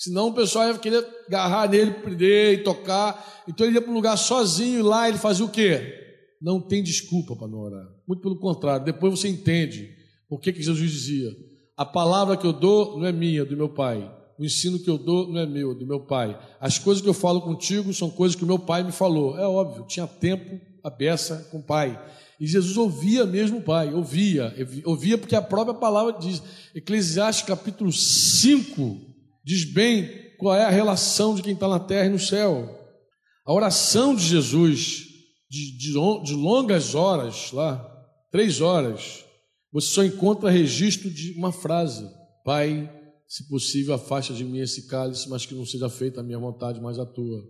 Senão 0.00 0.28
o 0.28 0.34
pessoal 0.34 0.68
ia 0.68 0.78
querer 0.78 1.06
agarrar 1.28 1.68
nele, 1.68 1.90
prender 1.92 2.54
e 2.54 2.62
tocar. 2.64 3.42
Então 3.46 3.66
ele 3.66 3.76
ia 3.76 3.82
para 3.82 3.90
um 3.90 3.94
lugar 3.94 4.16
sozinho 4.16 4.80
e 4.80 4.82
lá 4.82 5.08
ele 5.08 5.18
fazia 5.18 5.44
o 5.44 5.50
quê? 5.50 6.00
não 6.40 6.60
tem 6.60 6.82
desculpa 6.82 7.36
para 7.36 7.46
não 7.46 7.58
orar. 7.58 7.86
Muito 8.06 8.22
pelo 8.22 8.36
contrário, 8.36 8.84
depois 8.84 9.18
você 9.18 9.28
entende 9.28 9.90
por 10.28 10.40
que, 10.40 10.52
que 10.52 10.62
Jesus 10.62 10.90
dizia: 10.90 11.30
a 11.76 11.84
palavra 11.84 12.36
que 12.36 12.46
eu 12.46 12.52
dou 12.52 12.98
não 12.98 13.06
é 13.06 13.12
minha, 13.12 13.42
é 13.42 13.44
do 13.44 13.56
meu 13.56 13.68
Pai. 13.68 14.10
O 14.38 14.44
ensino 14.44 14.78
que 14.78 14.88
eu 14.88 14.96
dou 14.96 15.28
não 15.28 15.38
é 15.38 15.44
meu, 15.44 15.72
é 15.72 15.74
do 15.74 15.86
meu 15.86 16.00
Pai. 16.00 16.38
As 16.58 16.78
coisas 16.78 17.02
que 17.02 17.08
eu 17.08 17.14
falo 17.14 17.42
contigo 17.42 17.92
são 17.92 18.08
coisas 18.08 18.34
que 18.34 18.42
o 18.42 18.46
meu 18.46 18.58
Pai 18.58 18.82
me 18.82 18.92
falou. 18.92 19.38
É 19.38 19.46
óbvio, 19.46 19.84
tinha 19.86 20.06
tempo 20.06 20.58
a 20.82 20.88
beça 20.88 21.46
com 21.50 21.58
o 21.58 21.62
Pai. 21.62 22.02
E 22.40 22.46
Jesus 22.46 22.78
ouvia 22.78 23.26
mesmo 23.26 23.58
o 23.58 23.62
Pai, 23.62 23.92
ouvia, 23.92 24.54
ouvia 24.86 25.18
porque 25.18 25.36
a 25.36 25.42
própria 25.42 25.74
palavra 25.74 26.14
diz. 26.18 26.42
Eclesiastes 26.74 27.46
capítulo 27.46 27.92
5 27.92 29.09
diz 29.50 29.64
bem 29.64 30.08
qual 30.38 30.54
é 30.54 30.64
a 30.64 30.70
relação 30.70 31.34
de 31.34 31.42
quem 31.42 31.54
está 31.54 31.66
na 31.66 31.80
terra 31.80 32.06
e 32.06 32.10
no 32.10 32.20
céu. 32.20 32.78
A 33.44 33.52
oração 33.52 34.14
de 34.14 34.22
Jesus 34.22 35.06
de, 35.50 35.76
de, 35.76 35.92
de 36.22 36.34
longas 36.34 36.94
horas 36.94 37.50
lá, 37.50 37.84
três 38.30 38.60
horas, 38.60 39.24
você 39.72 39.88
só 39.88 40.04
encontra 40.04 40.48
registro 40.48 41.10
de 41.10 41.32
uma 41.32 41.50
frase: 41.50 42.08
Pai, 42.44 42.88
se 43.26 43.48
possível, 43.48 43.94
afasta 43.94 44.32
de 44.32 44.44
mim 44.44 44.60
esse 44.60 44.86
cálice, 44.86 45.28
mas 45.28 45.44
que 45.44 45.54
não 45.54 45.66
seja 45.66 45.88
feita 45.88 46.20
a 46.20 46.22
minha 46.22 46.38
vontade, 46.38 46.80
mas 46.80 47.00
a 47.00 47.04
tua. 47.04 47.42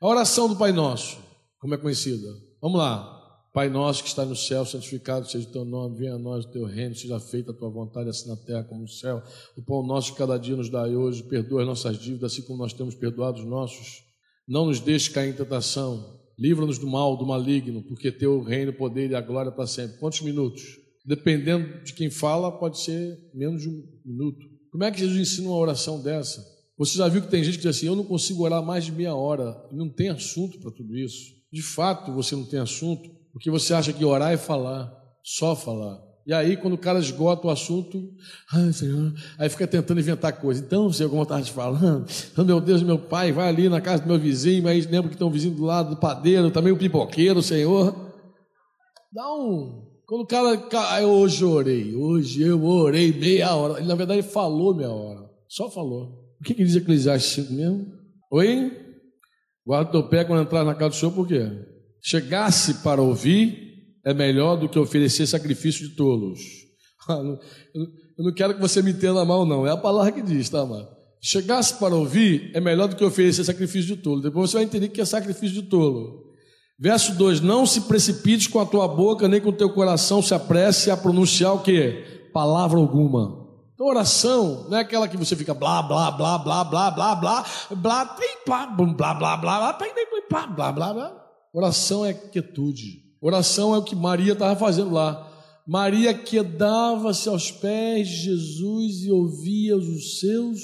A 0.00 0.06
oração 0.06 0.48
do 0.48 0.56
Pai 0.56 0.70
Nosso, 0.70 1.18
como 1.58 1.74
é 1.74 1.76
conhecida? 1.76 2.28
Vamos 2.62 2.78
lá. 2.78 3.17
Pai 3.52 3.68
nosso 3.68 4.02
que 4.02 4.08
está 4.08 4.24
no 4.24 4.36
céu, 4.36 4.64
santificado 4.64 5.28
seja 5.28 5.48
o 5.48 5.52
teu 5.52 5.64
nome, 5.64 5.98
venha 5.98 6.14
a 6.14 6.18
nós 6.18 6.44
o 6.44 6.50
teu 6.50 6.64
reino, 6.64 6.94
seja 6.94 7.18
feita 7.18 7.50
a 7.50 7.54
tua 7.54 7.70
vontade, 7.70 8.10
assim 8.10 8.28
na 8.28 8.36
terra 8.36 8.62
como 8.64 8.82
no 8.82 8.88
céu. 8.88 9.22
O 9.56 9.62
pão 9.62 9.82
nosso 9.82 10.12
de 10.12 10.18
cada 10.18 10.38
dia 10.38 10.54
nos 10.54 10.68
dai 10.68 10.94
hoje, 10.94 11.22
perdoa 11.22 11.62
as 11.62 11.66
nossas 11.66 11.98
dívidas, 11.98 12.32
assim 12.32 12.42
como 12.42 12.58
nós 12.58 12.72
temos 12.72 12.94
perdoado 12.94 13.38
os 13.38 13.46
nossos. 13.46 14.04
Não 14.46 14.66
nos 14.66 14.80
deixe 14.80 15.10
cair 15.10 15.30
em 15.30 15.36
tentação, 15.36 16.18
livra-nos 16.38 16.78
do 16.78 16.86
mal, 16.86 17.16
do 17.16 17.26
maligno, 17.26 17.82
porque 17.82 18.12
teu 18.12 18.42
reino, 18.42 18.70
o 18.70 18.76
poder 18.76 19.10
e 19.10 19.14
a 19.14 19.20
glória 19.20 19.50
para 19.50 19.66
sempre. 19.66 19.98
Quantos 19.98 20.20
minutos? 20.20 20.62
Dependendo 21.04 21.82
de 21.82 21.94
quem 21.94 22.10
fala, 22.10 22.52
pode 22.52 22.80
ser 22.80 23.18
menos 23.34 23.62
de 23.62 23.68
um 23.68 23.82
minuto. 24.04 24.46
Como 24.70 24.84
é 24.84 24.90
que 24.90 25.00
Jesus 25.00 25.18
ensina 25.18 25.48
uma 25.48 25.56
oração 25.56 26.00
dessa? 26.02 26.44
Você 26.76 26.96
já 26.96 27.08
viu 27.08 27.22
que 27.22 27.28
tem 27.28 27.42
gente 27.42 27.56
que 27.56 27.64
diz 27.64 27.76
assim: 27.76 27.86
Eu 27.86 27.96
não 27.96 28.04
consigo 28.04 28.44
orar 28.44 28.62
mais 28.62 28.84
de 28.84 28.92
meia 28.92 29.14
hora, 29.14 29.56
não 29.72 29.88
tem 29.88 30.10
assunto 30.10 30.60
para 30.60 30.70
tudo 30.70 30.96
isso. 30.96 31.34
De 31.52 31.62
fato, 31.62 32.12
você 32.12 32.36
não 32.36 32.44
tem 32.44 32.60
assunto, 32.60 33.10
porque 33.38 33.52
você 33.52 33.72
acha 33.72 33.92
que 33.92 34.04
orar 34.04 34.32
é 34.32 34.36
falar, 34.36 34.92
só 35.22 35.54
falar. 35.54 35.96
E 36.26 36.34
aí, 36.34 36.56
quando 36.56 36.74
o 36.74 36.78
cara 36.78 36.98
esgota 36.98 37.46
o 37.46 37.50
assunto, 37.50 38.12
ai, 38.52 38.72
Senhor, 38.72 39.14
aí 39.38 39.48
fica 39.48 39.64
tentando 39.64 40.00
inventar 40.00 40.32
coisa. 40.40 40.60
Então, 40.60 40.92
Senhor, 40.92 41.08
como 41.08 41.22
estava 41.22 41.40
te 41.40 41.52
falando, 41.52 42.04
oh, 42.36 42.42
meu 42.42 42.60
Deus, 42.60 42.82
meu 42.82 42.98
pai, 42.98 43.30
vai 43.30 43.48
ali 43.48 43.68
na 43.68 43.80
casa 43.80 44.02
do 44.02 44.08
meu 44.08 44.18
vizinho, 44.18 44.66
aí 44.66 44.80
lembra 44.80 45.08
que 45.08 45.16
tem 45.16 45.26
um 45.26 45.30
vizinho 45.30 45.54
do 45.54 45.64
lado 45.64 45.90
do 45.90 45.96
padeiro, 46.00 46.50
também 46.50 46.72
o 46.72 46.76
pipoqueiro, 46.76 47.40
Senhor. 47.40 47.94
Dá 49.12 49.32
um. 49.32 49.86
Quando 50.04 50.22
o 50.22 50.26
cara, 50.26 51.06
hoje 51.06 51.42
eu 51.42 51.50
orei, 51.50 51.94
hoje 51.94 52.42
eu 52.42 52.64
orei 52.64 53.12
meia 53.12 53.54
hora. 53.54 53.78
Ele, 53.78 53.86
na 53.86 53.94
verdade, 53.94 54.22
falou 54.22 54.74
meia 54.74 54.90
hora, 54.90 55.30
só 55.46 55.70
falou. 55.70 56.34
O 56.40 56.44
que, 56.44 56.54
que 56.54 56.64
diz 56.64 56.74
Eclesiastes 56.74 57.46
5 57.46 57.52
mesmo? 57.52 57.86
Oi? 58.32 58.72
Guarda 59.64 59.90
o 59.90 59.92
teu 59.92 60.08
pé 60.08 60.24
quando 60.24 60.42
entrar 60.42 60.64
na 60.64 60.74
casa 60.74 60.90
do 60.90 60.96
Senhor, 60.96 61.12
por 61.12 61.26
quê? 61.28 61.77
Chegasse 62.02 62.74
para 62.74 63.02
ouvir 63.02 63.68
é 64.04 64.14
melhor 64.14 64.56
do 64.56 64.68
que 64.68 64.78
oferecer 64.78 65.26
sacrifício 65.26 65.88
de 65.88 65.94
tolos. 65.94 66.40
Eu 67.08 68.24
não 68.24 68.34
quero 68.34 68.54
que 68.54 68.60
você 68.60 68.82
me 68.82 68.92
entenda 68.92 69.24
mal, 69.24 69.46
não. 69.46 69.66
É 69.66 69.70
a 69.70 69.76
palavra 69.76 70.12
que 70.12 70.22
diz, 70.22 70.48
tá, 70.48 70.60
amado? 70.60 70.88
Chegasse 71.20 71.74
para 71.74 71.94
ouvir 71.94 72.50
é 72.54 72.60
melhor 72.60 72.88
do 72.88 72.96
que 72.96 73.04
oferecer 73.04 73.44
sacrifício 73.44 73.96
de 73.96 74.02
tolo. 74.02 74.20
Depois 74.20 74.50
você 74.50 74.58
vai 74.58 74.64
entender 74.64 74.88
que 74.88 75.00
é 75.00 75.04
sacrifício 75.04 75.62
de 75.62 75.68
tolo. 75.68 76.28
Verso 76.78 77.14
2: 77.16 77.40
Não 77.40 77.66
se 77.66 77.82
precipites 77.82 78.46
com 78.46 78.60
a 78.60 78.66
tua 78.66 78.86
boca, 78.86 79.26
nem 79.26 79.40
com 79.40 79.48
o 79.48 79.52
teu 79.52 79.70
coração 79.70 80.22
se 80.22 80.32
apresse 80.32 80.90
a 80.90 80.96
pronunciar 80.96 81.54
o 81.54 81.60
que? 81.60 82.30
Palavra 82.32 82.78
alguma. 82.78 83.48
Então, 83.74 83.86
oração 83.86 84.66
não 84.68 84.78
é 84.78 84.80
aquela 84.80 85.08
que 85.08 85.16
você 85.16 85.34
fica 85.34 85.54
blá, 85.54 85.82
blá, 85.82 86.10
blá, 86.10 86.38
blá, 86.38 86.64
blá, 86.64 86.90
blá, 86.90 87.14
blá, 87.14 87.44
blá, 87.70 88.04
tem 88.06 88.28
blá, 88.46 88.66
blá, 88.66 89.14
blá, 89.14 89.14
blá, 89.14 89.36
blá, 89.36 89.72
blá, 89.72 90.46
blá, 90.46 90.72
blá, 90.72 90.94
blá. 90.94 91.27
Oração 91.52 92.04
é 92.04 92.12
quietude. 92.12 93.04
Oração 93.20 93.74
é 93.74 93.78
o 93.78 93.84
que 93.84 93.96
Maria 93.96 94.32
estava 94.32 94.58
fazendo 94.58 94.90
lá. 94.90 95.24
Maria 95.66 96.14
quedava-se 96.14 97.28
aos 97.28 97.50
pés 97.50 98.08
de 98.08 98.16
Jesus 98.16 99.04
e 99.04 99.10
ouvia 99.10 99.76
os 99.76 100.20
seus 100.20 100.60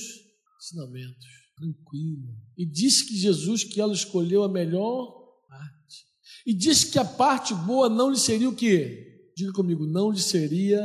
ensinamentos, 0.59 1.27
tranquilo. 1.57 2.35
E 2.57 2.65
disse 2.65 3.07
que 3.07 3.17
Jesus, 3.17 3.65
que 3.65 3.81
ela 3.81 3.93
escolheu 3.93 4.43
a 4.45 4.49
melhor 4.49 5.13
parte. 5.49 6.07
E 6.47 6.55
disse 6.55 6.91
que 6.91 6.99
a 6.99 7.05
parte 7.05 7.53
boa 7.55 7.89
não 7.89 8.11
lhe 8.11 8.19
seria 8.19 8.49
o 8.49 8.55
quê? 8.55 9.31
Diga 9.37 9.53
comigo, 9.53 9.85
não 9.87 10.11
lhe 10.11 10.21
seria 10.21 10.83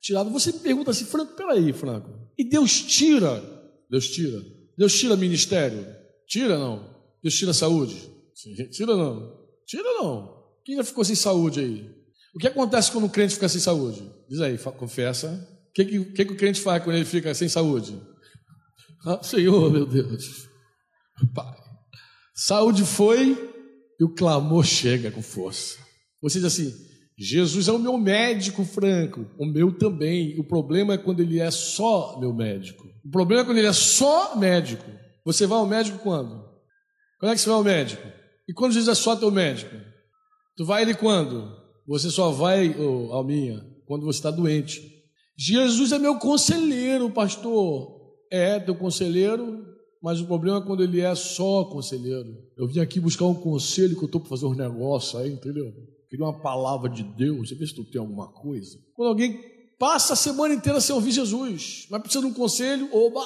tirado. 0.00 0.30
Você 0.30 0.52
me 0.52 0.60
pergunta 0.60 0.92
assim, 0.92 1.04
Franco, 1.04 1.34
peraí, 1.34 1.72
Franco. 1.72 2.10
E 2.38 2.44
Deus 2.44 2.82
tira? 2.82 3.42
Deus 3.90 4.08
tira. 4.08 4.44
Deus 4.76 4.96
tira 4.96 5.16
ministério? 5.16 5.86
Tira 6.28 6.58
não. 6.58 6.94
Deus 7.22 7.34
tira 7.34 7.52
saúde? 7.52 8.15
Tira 8.70 8.94
não. 8.94 9.32
Tira 9.66 9.82
não. 9.94 10.44
Quem 10.64 10.76
já 10.76 10.84
ficou 10.84 11.04
sem 11.04 11.16
saúde 11.16 11.60
aí? 11.60 11.90
O 12.34 12.38
que 12.38 12.46
acontece 12.46 12.92
quando 12.92 13.06
o 13.06 13.10
crente 13.10 13.34
fica 13.34 13.48
sem 13.48 13.60
saúde? 13.60 14.10
Diz 14.28 14.40
aí, 14.40 14.58
confessa. 14.58 15.48
O 15.70 15.72
que, 15.72 15.84
que, 15.84 16.04
que, 16.04 16.24
que 16.26 16.32
o 16.32 16.36
crente 16.36 16.60
faz 16.60 16.84
quando 16.84 16.96
ele 16.96 17.06
fica 17.06 17.32
sem 17.32 17.48
saúde? 17.48 17.98
Ah, 19.06 19.22
Senhor, 19.22 19.70
meu 19.72 19.86
Deus. 19.86 20.48
Pai. 21.34 21.56
Saúde 22.34 22.84
foi 22.84 23.52
e 23.98 24.04
o 24.04 24.14
clamor 24.14 24.64
chega 24.64 25.10
com 25.10 25.22
força. 25.22 25.78
Você 26.20 26.38
diz 26.38 26.46
assim: 26.46 26.74
Jesus 27.18 27.68
é 27.68 27.72
o 27.72 27.78
meu 27.78 27.96
médico, 27.96 28.64
Franco. 28.64 29.24
O 29.38 29.46
meu 29.46 29.72
também. 29.72 30.38
O 30.38 30.44
problema 30.44 30.94
é 30.94 30.98
quando 30.98 31.20
ele 31.20 31.40
é 31.40 31.50
só 31.50 32.18
meu 32.20 32.34
médico. 32.34 32.86
O 33.02 33.10
problema 33.10 33.42
é 33.42 33.44
quando 33.46 33.58
ele 33.58 33.66
é 33.66 33.72
só 33.72 34.36
médico. 34.36 34.84
Você 35.24 35.46
vai 35.46 35.58
ao 35.58 35.66
médico 35.66 35.98
quando? 36.00 36.44
Quando 37.18 37.32
é 37.32 37.34
que 37.34 37.40
você 37.40 37.48
vai 37.48 37.58
ao 37.58 37.64
médico? 37.64 38.06
E 38.48 38.52
quando 38.52 38.72
Jesus 38.72 38.98
é 38.98 39.00
só 39.00 39.16
teu 39.16 39.30
médico? 39.30 39.74
Tu 40.56 40.64
vai 40.64 40.82
ele 40.82 40.94
quando? 40.94 41.54
Você 41.86 42.10
só 42.10 42.30
vai, 42.30 42.74
oh, 42.78 43.12
Alminha, 43.12 43.64
quando 43.86 44.04
você 44.04 44.18
está 44.18 44.30
doente. 44.30 44.82
Jesus 45.36 45.92
é 45.92 45.98
meu 45.98 46.18
conselheiro, 46.18 47.10
pastor. 47.10 47.94
É 48.30 48.58
teu 48.58 48.74
conselheiro, 48.74 49.64
mas 50.02 50.20
o 50.20 50.26
problema 50.26 50.58
é 50.58 50.62
quando 50.62 50.82
ele 50.82 51.00
é 51.00 51.14
só 51.14 51.64
conselheiro. 51.64 52.28
Eu 52.56 52.66
vim 52.66 52.80
aqui 52.80 52.98
buscar 52.98 53.26
um 53.26 53.34
conselho 53.34 53.96
que 53.96 54.02
eu 54.02 54.06
estou 54.06 54.20
para 54.20 54.30
fazer 54.30 54.46
um 54.46 54.54
negócio 54.54 55.18
aí, 55.18 55.32
entendeu? 55.32 55.72
Queria 56.08 56.24
uma 56.24 56.40
palavra 56.40 56.88
de 56.88 57.02
Deus, 57.02 57.48
você 57.48 57.54
vê 57.54 57.66
se 57.66 57.74
tu 57.74 57.84
tem 57.84 58.00
alguma 58.00 58.28
coisa. 58.32 58.78
Quando 58.94 59.08
alguém 59.08 59.40
passa 59.78 60.14
a 60.14 60.16
semana 60.16 60.54
inteira 60.54 60.80
sem 60.80 60.94
ouvir 60.94 61.12
Jesus, 61.12 61.86
mas 61.90 62.00
precisa 62.00 62.24
de 62.24 62.30
um 62.30 62.34
conselho, 62.34 62.88
oba! 62.92 63.24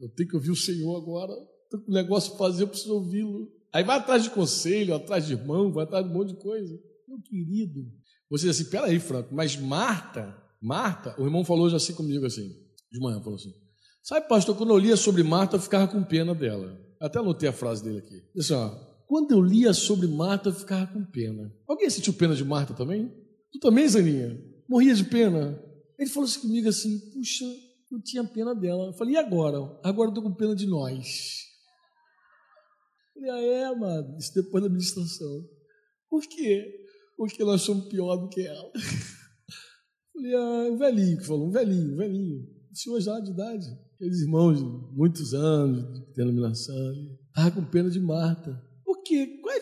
Eu 0.00 0.08
tenho 0.10 0.28
que 0.28 0.36
ouvir 0.36 0.50
o 0.50 0.56
Senhor 0.56 0.96
agora, 0.96 1.32
estou 1.64 1.80
com 1.80 1.90
um 1.90 1.94
negócio 1.94 2.30
para 2.30 2.38
fazer, 2.38 2.64
eu 2.64 2.68
preciso 2.68 2.94
ouvi-lo. 2.94 3.48
Aí 3.72 3.84
vai 3.84 3.98
atrás 3.98 4.22
de 4.22 4.30
conselho, 4.30 4.94
atrás 4.94 5.26
de 5.26 5.34
irmão, 5.34 5.72
vai 5.72 5.84
atrás 5.84 6.04
de 6.04 6.10
um 6.10 6.14
monte 6.14 6.28
de 6.28 6.40
coisa. 6.40 6.78
Meu 7.06 7.20
querido, 7.20 7.86
você 8.30 8.46
diz 8.46 8.60
assim, 8.60 8.70
peraí, 8.70 8.98
Franco, 8.98 9.34
mas 9.34 9.56
Marta, 9.56 10.36
Marta, 10.60 11.14
o 11.18 11.24
irmão 11.24 11.44
falou 11.44 11.68
já 11.68 11.76
assim 11.76 11.94
comigo 11.94 12.26
assim, 12.26 12.48
de 12.90 13.00
manhã, 13.00 13.20
falou 13.20 13.36
assim, 13.36 13.52
sabe 14.02 14.28
pastor, 14.28 14.56
quando 14.56 14.70
eu 14.70 14.78
lia 14.78 14.96
sobre 14.96 15.22
Marta, 15.22 15.56
eu 15.56 15.60
ficava 15.60 15.86
com 15.88 16.02
pena 16.02 16.34
dela. 16.34 16.78
Até 17.00 17.18
anotei 17.18 17.48
a 17.48 17.52
frase 17.52 17.84
dele 17.84 17.98
aqui. 17.98 18.22
Disse 18.34 18.52
assim, 18.52 18.54
ó, 18.54 18.70
quando 19.06 19.30
eu 19.32 19.40
lia 19.40 19.72
sobre 19.72 20.06
Marta, 20.06 20.50
eu 20.50 20.54
ficava 20.54 20.86
com 20.86 21.04
pena. 21.04 21.50
Alguém 21.66 21.88
sentiu 21.88 22.12
pena 22.12 22.34
de 22.34 22.44
Marta 22.44 22.74
também? 22.74 23.10
Tu 23.50 23.58
também, 23.58 23.88
Zaninha? 23.88 24.38
Morria 24.68 24.94
de 24.94 25.04
pena? 25.04 25.58
Ele 25.98 26.10
falou 26.10 26.28
assim 26.28 26.40
comigo 26.40 26.68
assim: 26.68 26.98
puxa, 27.12 27.44
eu 27.90 28.02
tinha 28.02 28.22
pena 28.22 28.54
dela. 28.54 28.88
Eu 28.88 28.92
falei, 28.92 29.14
e 29.14 29.16
agora? 29.16 29.58
Agora 29.82 30.08
eu 30.08 30.14
estou 30.14 30.22
com 30.22 30.34
pena 30.34 30.54
de 30.54 30.66
nós. 30.66 31.47
Falei, 33.18 33.30
ah, 33.30 33.40
é, 33.40 33.64
amado, 33.64 34.16
isso 34.16 34.32
depois 34.32 34.62
da 34.62 34.68
administração. 34.68 35.44
Por 36.08 36.22
quê? 36.22 36.64
Porque 37.16 37.42
nós 37.42 37.62
somos 37.62 37.88
pior 37.88 38.16
do 38.16 38.28
que 38.28 38.46
ela. 38.46 38.70
Falei, 40.14 40.34
ah, 40.34 40.68
um 40.70 40.78
velhinho 40.78 41.18
que 41.18 41.26
falou, 41.26 41.48
um 41.48 41.50
velhinho, 41.50 41.94
um 41.94 41.96
velhinho. 41.96 42.46
O 42.70 42.76
senhor 42.76 43.00
já 43.00 43.18
de 43.18 43.32
idade. 43.32 43.66
Aqueles 43.94 44.20
irmãos 44.20 44.58
de 44.58 44.64
muitos 44.96 45.34
anos 45.34 45.92
de 45.94 46.14
denominação. 46.14 46.94
Estava 47.26 47.50
com 47.50 47.64
pena 47.64 47.90
de 47.90 47.98
Marta. 47.98 48.62
Por 48.84 49.02
quê? 49.02 49.38
Qual 49.42 49.52
é, 49.52 49.60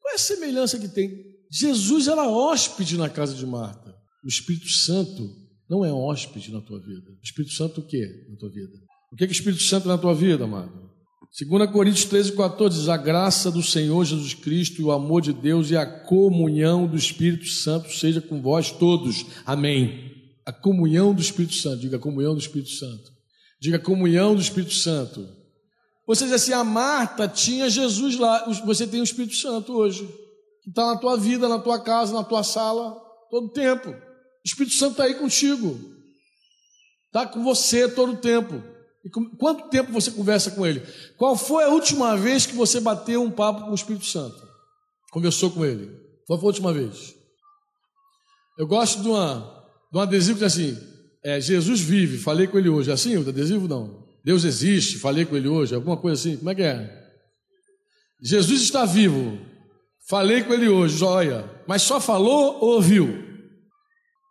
qual 0.00 0.12
é 0.12 0.14
a 0.14 0.18
semelhança 0.18 0.78
que 0.78 0.88
tem? 0.88 1.36
Jesus 1.50 2.08
era 2.08 2.26
hóspede 2.26 2.96
na 2.96 3.10
casa 3.10 3.34
de 3.34 3.44
Marta. 3.44 3.94
O 4.24 4.28
Espírito 4.28 4.68
Santo 4.68 5.36
não 5.68 5.84
é 5.84 5.92
hóspede 5.92 6.50
na 6.50 6.62
tua 6.62 6.80
vida. 6.80 7.10
O 7.10 7.22
Espírito 7.22 7.52
Santo 7.52 7.82
o 7.82 7.86
quê 7.86 8.26
na 8.30 8.36
tua 8.36 8.50
vida? 8.50 8.72
O 9.12 9.16
que 9.16 9.24
é 9.24 9.26
que 9.26 9.32
o 9.32 9.36
Espírito 9.36 9.62
Santo 9.62 9.84
é 9.84 9.88
na 9.88 9.98
tua 9.98 10.14
vida, 10.14 10.44
amado? 10.44 10.86
2 11.32 11.70
Coríntios 11.70 12.06
13, 12.06 12.32
14 12.32 12.78
diz: 12.78 12.88
A 12.88 12.96
graça 12.96 13.50
do 13.50 13.62
Senhor 13.62 14.04
Jesus 14.04 14.34
Cristo 14.34 14.84
o 14.84 14.92
amor 14.92 15.20
de 15.20 15.32
Deus 15.32 15.70
e 15.70 15.76
a 15.76 15.84
comunhão 15.84 16.86
do 16.86 16.96
Espírito 16.96 17.46
Santo 17.46 17.92
seja 17.92 18.20
com 18.20 18.40
vós 18.40 18.70
todos. 18.70 19.26
Amém. 19.44 20.14
A 20.44 20.52
comunhão 20.52 21.12
do 21.12 21.20
Espírito 21.20 21.54
Santo, 21.54 21.80
diga 21.80 21.96
a 21.96 22.00
comunhão 22.00 22.34
do 22.34 22.40
Espírito 22.40 22.70
Santo. 22.70 23.12
Diga 23.60 23.76
a 23.76 23.80
comunhão 23.80 24.34
do 24.34 24.40
Espírito 24.40 24.74
Santo. 24.74 25.28
Você 26.06 26.24
diz 26.24 26.34
assim: 26.34 26.52
a 26.52 26.62
Marta 26.62 27.26
tinha 27.26 27.68
Jesus 27.68 28.16
lá, 28.16 28.48
você 28.64 28.86
tem 28.86 29.00
o 29.00 29.04
Espírito 29.04 29.34
Santo 29.34 29.72
hoje, 29.72 30.06
que 30.62 30.70
está 30.70 30.86
na 30.86 30.96
tua 30.96 31.16
vida, 31.16 31.48
na 31.48 31.58
tua 31.58 31.80
casa, 31.80 32.14
na 32.14 32.22
tua 32.22 32.44
sala, 32.44 32.96
todo 33.30 33.48
tempo. 33.48 33.90
O 33.90 33.96
Espírito 34.44 34.76
Santo 34.76 34.92
está 34.92 35.04
aí 35.04 35.14
contigo, 35.14 35.78
está 37.08 37.26
com 37.26 37.42
você 37.42 37.88
todo 37.88 38.16
tempo. 38.16 38.75
E 39.06 39.36
quanto 39.38 39.68
tempo 39.68 39.92
você 39.92 40.10
conversa 40.10 40.50
com 40.50 40.66
ele? 40.66 40.82
Qual 41.16 41.36
foi 41.36 41.62
a 41.62 41.68
última 41.68 42.16
vez 42.16 42.44
que 42.44 42.56
você 42.56 42.80
bateu 42.80 43.22
um 43.22 43.30
papo 43.30 43.64
com 43.64 43.70
o 43.70 43.74
Espírito 43.74 44.04
Santo? 44.04 44.36
Conversou 45.12 45.48
com 45.52 45.64
ele? 45.64 45.88
Qual 46.26 46.36
foi 46.36 46.48
a 46.48 46.50
última 46.50 46.72
vez? 46.72 47.14
Eu 48.58 48.66
gosto 48.66 49.00
de, 49.02 49.08
uma, 49.08 49.64
de 49.92 49.96
um 49.96 50.00
adesivo 50.00 50.40
que 50.40 50.44
diz 50.44 50.52
assim: 50.52 50.76
é, 51.22 51.40
Jesus 51.40 51.78
vive, 51.78 52.18
falei 52.18 52.48
com 52.48 52.58
ele 52.58 52.68
hoje. 52.68 52.90
É 52.90 52.94
assim 52.94 53.16
o 53.16 53.28
adesivo? 53.28 53.68
Não. 53.68 54.04
Deus 54.24 54.42
existe, 54.42 54.98
falei 54.98 55.24
com 55.24 55.36
ele 55.36 55.46
hoje, 55.46 55.72
alguma 55.72 55.96
coisa 55.96 56.20
assim, 56.20 56.36
como 56.36 56.50
é 56.50 56.54
que 56.56 56.62
é? 56.62 57.06
Jesus 58.20 58.60
está 58.60 58.84
vivo, 58.84 59.38
falei 60.08 60.42
com 60.42 60.52
ele 60.52 60.68
hoje, 60.68 61.04
olha, 61.04 61.48
mas 61.64 61.82
só 61.82 62.00
falou 62.00 62.58
ou 62.60 62.74
ouviu? 62.74 63.24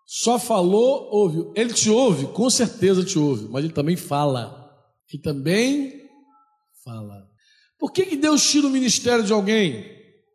Só 0.06 0.38
falou, 0.38 1.08
ouviu. 1.12 1.54
Ele 1.56 1.74
te 1.74 1.90
ouve, 1.90 2.28
com 2.28 2.50
certeza 2.50 3.06
te 3.06 3.18
ouve, 3.18 3.48
mas 3.50 3.64
ele 3.64 3.74
também 3.74 3.96
fala. 3.96 4.65
Ele 5.12 5.22
também 5.22 6.10
fala. 6.84 7.28
Por 7.80 7.92
que, 7.92 8.06
que 8.06 8.16
Deus 8.16 8.50
tira 8.50 8.68
o 8.68 8.70
ministério 8.70 9.24
de 9.24 9.34
alguém? 9.34 9.86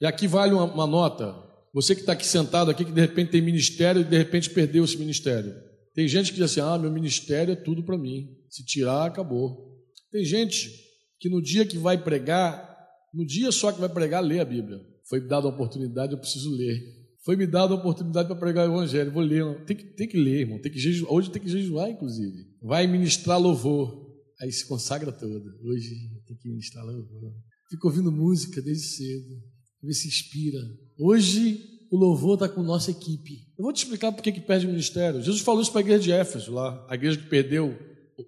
E 0.01 0.07
aqui 0.07 0.27
vale 0.27 0.53
uma, 0.53 0.65
uma 0.65 0.87
nota. 0.87 1.35
Você 1.73 1.95
que 1.95 2.01
está 2.01 2.13
aqui 2.13 2.27
sentado 2.27 2.71
aqui, 2.71 2.85
que 2.85 2.93
de 2.93 3.01
repente 3.01 3.31
tem 3.31 3.41
ministério 3.41 4.01
e 4.01 4.05
de 4.05 4.17
repente 4.17 4.51
perdeu 4.51 4.85
esse 4.85 4.97
ministério. 4.97 5.55
Tem 5.95 6.09
gente 6.09 6.33
que 6.33 6.39
diz 6.39 6.51
assim: 6.51 6.61
ah, 6.61 6.79
meu 6.79 6.91
ministério 6.91 7.53
é 7.53 7.57
tudo 7.57 7.83
para 7.83 7.99
mim. 7.99 8.29
Se 8.49 8.65
tirar, 8.65 9.07
acabou. 9.07 9.71
Tem 10.11 10.25
gente 10.25 10.71
que 11.19 11.29
no 11.29 11.41
dia 11.41 11.65
que 11.65 11.79
vai 11.79 12.03
pregar, 12.03 12.69
no 13.15 13.25
dia 13.25 13.53
só 13.53 13.71
que 13.71 13.81
vai 13.81 13.89
pregar, 13.89 14.23
lê 14.23 14.41
a 14.41 14.45
Bíblia. 14.45 14.81
Foi 15.09 15.21
me 15.21 15.29
dada 15.29 15.47
a 15.47 15.51
oportunidade, 15.51 16.13
eu 16.13 16.19
preciso 16.19 16.51
ler. 16.51 16.81
Foi 17.25 17.37
me 17.37 17.47
dada 17.47 17.75
a 17.75 17.77
oportunidade 17.77 18.29
para 18.29 18.37
pregar 18.37 18.69
o 18.69 18.73
Evangelho, 18.73 19.13
vou 19.13 19.23
ler. 19.23 19.45
Tem 19.65 19.77
que, 19.77 19.85
tem 19.85 20.09
que 20.09 20.17
ler, 20.17 20.41
irmão. 20.41 20.59
Tem 20.59 20.73
que 20.73 20.79
jejuar. 20.79 21.13
Hoje 21.13 21.31
tem 21.31 21.43
que 21.43 21.49
jejuar, 21.49 21.91
inclusive. 21.91 22.47
Vai 22.63 22.87
ministrar 22.87 23.39
louvor. 23.39 24.00
Aí 24.41 24.51
se 24.51 24.67
consagra 24.67 25.13
toda. 25.13 25.55
Hoje 25.63 25.95
tem 26.27 26.37
que 26.37 26.49
ministrar 26.49 26.85
louvor. 26.85 27.35
Fico 27.69 27.89
ouvindo 27.89 28.11
música 28.11 28.63
desde 28.63 28.87
cedo. 28.87 29.43
Vê 29.83 29.93
se 29.93 30.09
inspira. 30.09 30.59
Hoje 30.99 31.87
o 31.91 31.97
louvor 31.97 32.35
está 32.35 32.49
com 32.49 32.63
nossa 32.63 32.91
equipe. 32.91 33.47
Eu 33.59 33.65
vou 33.65 33.73
te 33.73 33.85
explicar 33.85 34.13
por 34.13 34.23
que, 34.23 34.33
perde 34.41 34.67
o 34.67 34.71
ministério. 34.71 35.21
Jesus 35.21 35.43
falou 35.43 35.61
isso 35.61 35.73
para 35.73 35.81
a 35.81 35.83
igreja 35.83 36.03
de 36.03 36.13
Éfeso, 36.13 36.53
lá, 36.53 36.87
a 36.89 36.95
igreja 36.95 37.19
que 37.19 37.29
perdeu 37.29 37.77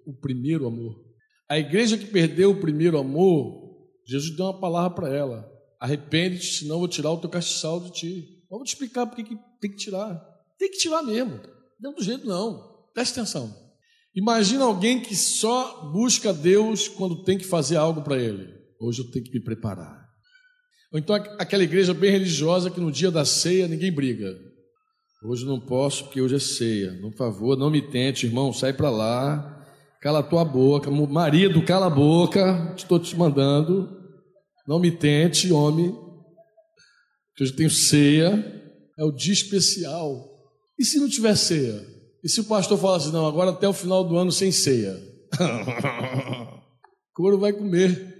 o 0.05 0.13
primeiro 0.13 0.67
amor. 0.67 1.01
A 1.49 1.57
igreja 1.57 1.97
que 1.97 2.05
perdeu 2.05 2.51
o 2.51 2.59
primeiro 2.59 2.97
amor, 2.97 3.89
Jesus 4.05 4.35
deu 4.35 4.45
uma 4.45 4.59
palavra 4.59 4.95
para 4.95 5.15
ela: 5.15 5.49
arrepende-te, 5.79 6.59
senão 6.59 6.75
eu 6.75 6.79
vou 6.79 6.87
tirar 6.87 7.11
o 7.11 7.19
teu 7.19 7.29
castiçal 7.29 7.79
de 7.79 7.91
ti. 7.91 8.43
Vamos 8.49 8.69
te 8.69 8.73
explicar 8.73 9.07
por 9.07 9.15
que, 9.15 9.35
tem 9.59 9.71
que 9.71 9.77
tirar. 9.77 10.15
Tem 10.59 10.69
que 10.69 10.77
tirar 10.77 11.01
mesmo. 11.01 11.39
Não 11.79 11.93
do 11.93 12.03
jeito 12.03 12.27
não. 12.27 12.87
Preste 12.93 13.19
atenção. 13.19 13.62
Imagina 14.15 14.65
alguém 14.65 14.99
que 14.99 15.15
só 15.15 15.89
busca 15.91 16.31
Deus 16.31 16.87
quando 16.87 17.23
tem 17.23 17.37
que 17.37 17.45
fazer 17.45 17.77
algo 17.77 18.01
para 18.01 18.17
Ele. 18.17 18.47
Hoje 18.79 19.01
eu 19.01 19.09
tenho 19.09 19.25
que 19.25 19.31
me 19.31 19.43
preparar. 19.43 20.03
Ou 20.91 20.99
então 20.99 21.15
aquela 21.15 21.63
igreja 21.63 21.93
bem 21.93 22.11
religiosa 22.11 22.69
que 22.69 22.79
no 22.79 22.91
dia 22.91 23.09
da 23.09 23.25
ceia 23.25 23.67
ninguém 23.67 23.91
briga. 23.91 24.37
Hoje 25.25 25.45
não 25.45 25.59
posso 25.59 26.03
porque 26.03 26.21
hoje 26.21 26.35
é 26.35 26.39
ceia. 26.39 26.99
Por 27.01 27.13
favor, 27.13 27.57
não 27.57 27.71
me 27.71 27.81
tente, 27.81 28.27
irmão, 28.27 28.53
sai 28.53 28.73
para 28.73 28.89
lá. 28.89 29.65
Cala 30.01 30.19
a 30.19 30.23
tua 30.23 30.43
boca. 30.43 30.91
Marido, 30.91 31.63
cala 31.63 31.87
a 31.87 31.89
boca. 31.89 32.73
Estou 32.77 32.99
te 32.99 33.15
mandando. 33.15 33.89
Não 34.67 34.79
me 34.79 34.91
tente, 34.91 35.51
homem. 35.51 35.97
Hoje 37.39 37.53
tenho 37.53 37.69
ceia. 37.69 38.61
É 38.99 39.03
o 39.03 39.11
dia 39.11 39.33
especial. 39.33 40.29
E 40.77 40.83
se 40.83 40.99
não 40.99 41.09
tiver 41.09 41.35
ceia? 41.35 41.92
E 42.23 42.29
se 42.29 42.39
o 42.39 42.45
pastor 42.45 42.77
falar 42.77 42.97
assim, 42.97 43.11
não, 43.11 43.27
agora 43.27 43.51
até 43.51 43.67
o 43.67 43.73
final 43.73 44.03
do 44.03 44.17
ano 44.17 44.31
sem 44.31 44.51
ceia? 44.51 44.97
Couro 47.13 47.37
vai 47.37 47.51
comer. 47.51 48.13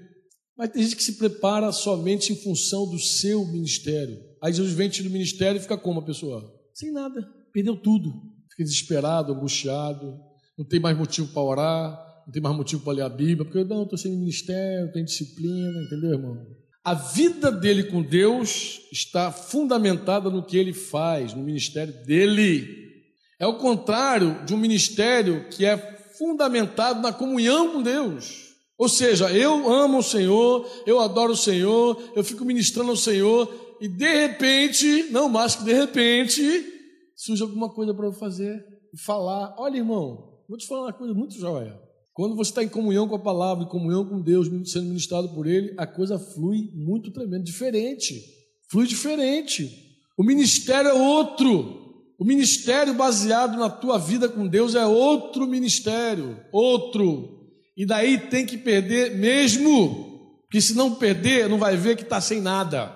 Mas 0.58 0.70
tem 0.70 0.84
gente 0.84 0.96
que 0.96 1.04
se 1.04 1.18
prepara 1.18 1.72
somente 1.72 2.34
em 2.34 2.36
função 2.36 2.88
do 2.90 3.00
seu 3.00 3.46
ministério. 3.46 4.20
Aí 4.42 4.54
Jesus 4.54 4.74
vem 4.74 4.90
do 4.90 5.10
ministério 5.10 5.58
e 5.58 5.62
fica 5.62 5.78
como 5.78 6.02
a 6.02 6.06
pessoa? 6.06 6.54
Sem 6.74 6.92
nada, 6.92 7.26
perdeu 7.54 7.76
tudo. 7.76 8.12
Fica 8.52 8.64
desesperado, 8.64 9.34
angustiado, 9.34 10.20
não 10.58 10.66
tem 10.66 10.80
mais 10.80 10.98
motivo 10.98 11.30
para 11.30 11.42
orar, 11.42 12.24
não 12.26 12.32
tem 12.32 12.42
mais 12.42 12.56
motivo 12.56 12.84
para 12.84 12.94
ler 12.94 13.02
a 13.02 13.10
Bíblia, 13.10 13.46
porque 13.46 13.64
não, 13.64 13.84
estou 13.84 13.98
sem 13.98 14.16
ministério, 14.16 14.92
tenho 14.92 15.06
disciplina, 15.06 15.82
entendeu, 15.82 16.12
irmão? 16.12 16.38
A 16.84 16.94
vida 16.94 17.50
dele 17.50 17.86
com 17.86 18.04
Deus 18.04 18.82
está 18.92 19.32
fundamentada 19.32 20.30
no 20.30 20.46
que 20.46 20.58
ele 20.58 20.74
faz, 20.74 21.34
no 21.34 21.42
ministério 21.42 21.94
dele. 22.06 22.83
É 23.44 23.46
o 23.46 23.56
contrário 23.56 24.42
de 24.46 24.54
um 24.54 24.58
ministério 24.58 25.50
que 25.50 25.66
é 25.66 25.76
fundamentado 26.18 27.02
na 27.02 27.12
comunhão 27.12 27.74
com 27.74 27.82
Deus. 27.84 28.54
Ou 28.78 28.88
seja, 28.88 29.30
eu 29.34 29.70
amo 29.70 29.98
o 29.98 30.02
Senhor, 30.02 30.66
eu 30.88 31.02
adoro 31.02 31.34
o 31.34 31.38
Senhor, 31.38 32.02
eu 32.16 32.24
fico 32.24 32.46
ministrando 32.46 32.92
ao 32.92 32.96
Senhor, 32.96 33.54
e 33.82 33.88
de 33.90 34.28
repente, 34.28 35.08
não 35.12 35.28
mais 35.28 35.58
que 35.58 35.66
de 35.66 35.74
repente, 35.74 36.42
surge 37.18 37.44
alguma 37.44 37.68
coisa 37.68 37.94
para 37.94 38.06
eu 38.06 38.14
fazer 38.14 38.66
e 38.94 38.98
falar. 38.98 39.54
Olha, 39.58 39.76
irmão, 39.76 40.40
vou 40.48 40.58
te 40.58 40.66
falar 40.66 40.84
uma 40.84 40.94
coisa 40.94 41.14
muito 41.14 41.38
joia. 41.38 41.78
Quando 42.14 42.38
você 42.38 42.52
está 42.52 42.64
em 42.64 42.70
comunhão 42.70 43.10
com 43.10 43.16
a 43.16 43.20
palavra, 43.20 43.66
em 43.66 43.70
comunhão 43.70 44.06
com 44.06 44.22
Deus, 44.22 44.48
sendo 44.72 44.86
ministrado 44.86 45.28
por 45.34 45.48
Ele, 45.48 45.74
a 45.78 45.86
coisa 45.86 46.18
flui 46.18 46.72
muito 46.74 47.12
tremendo, 47.12 47.44
diferente. 47.44 48.24
Flui 48.72 48.88
diferente. 48.88 49.70
O 50.18 50.24
ministério 50.24 50.92
é 50.92 50.94
outro. 50.94 51.83
O 52.24 52.26
ministério 52.26 52.94
baseado 52.94 53.58
na 53.58 53.70
tua 53.70 54.00
vida 54.00 54.30
com 54.30 54.48
Deus 54.48 54.76
é 54.76 54.86
outro 54.86 55.46
ministério, 55.46 56.40
outro. 56.54 57.52
E 57.76 57.86
daí 57.86 58.18
tem 58.18 58.46
que 58.46 58.58
perder 58.58 59.18
mesmo, 59.18 60.40
porque 60.44 60.62
se 60.62 60.74
não 60.74 60.96
perder, 60.96 61.50
não 61.50 61.58
vai 61.58 61.76
ver 61.76 61.98
que 61.98 62.04
está 62.04 62.22
sem 62.22 62.40
nada. 62.40 62.96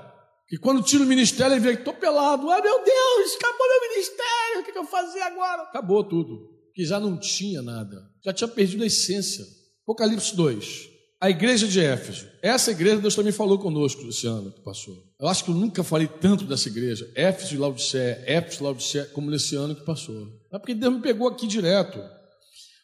E 0.49 0.57
quando 0.57 0.81
tira 0.81 1.03
o 1.03 1.05
ministério, 1.05 1.55
ele 1.55 1.59
vê 1.59 1.73
que 1.73 1.81
estou 1.81 1.93
pelado. 1.93 2.49
Ai 2.49 2.61
meu 2.61 2.81
Deus, 2.81 3.35
acabou 3.35 3.67
meu 3.67 3.89
ministério, 3.89 4.61
o 4.61 4.63
que, 4.63 4.71
que 4.71 4.77
eu 4.77 4.85
fazer 4.85 5.19
agora? 5.19 5.63
Acabou 5.63 6.05
tudo. 6.05 6.49
Que 6.73 6.85
já 6.85 6.97
não 6.97 7.19
tinha 7.19 7.61
nada, 7.61 7.97
já 8.23 8.31
tinha 8.31 8.47
perdido 8.47 8.83
a 8.83 8.87
essência. 8.87 9.43
Apocalipse 9.83 10.37
2. 10.37 10.89
A 11.19 11.31
igreja 11.31 11.67
de 11.67 11.79
Éfeso. 11.79 12.27
Essa 12.43 12.69
igreja 12.69 12.97
Deus 12.97 13.15
também 13.15 13.31
falou 13.31 13.57
conosco 13.57 14.07
esse 14.07 14.27
ano 14.27 14.51
que 14.51 14.61
passou. 14.61 15.03
Eu 15.19 15.27
acho 15.27 15.43
que 15.43 15.49
eu 15.49 15.55
nunca 15.55 15.83
falei 15.83 16.07
tanto 16.07 16.43
dessa 16.43 16.69
igreja. 16.69 17.09
Éfeso 17.15 17.55
e 17.55 17.57
Laodiceia, 17.57 18.23
Éfeso 18.27 18.59
e 18.59 18.63
Laodiceia, 18.63 19.05
como 19.05 19.31
nesse 19.31 19.55
ano 19.55 19.73
que 19.73 19.83
passou. 19.83 20.27
É 20.53 20.59
porque 20.59 20.75
Deus 20.75 20.93
me 20.93 21.01
pegou 21.01 21.27
aqui 21.27 21.47
direto. 21.47 21.99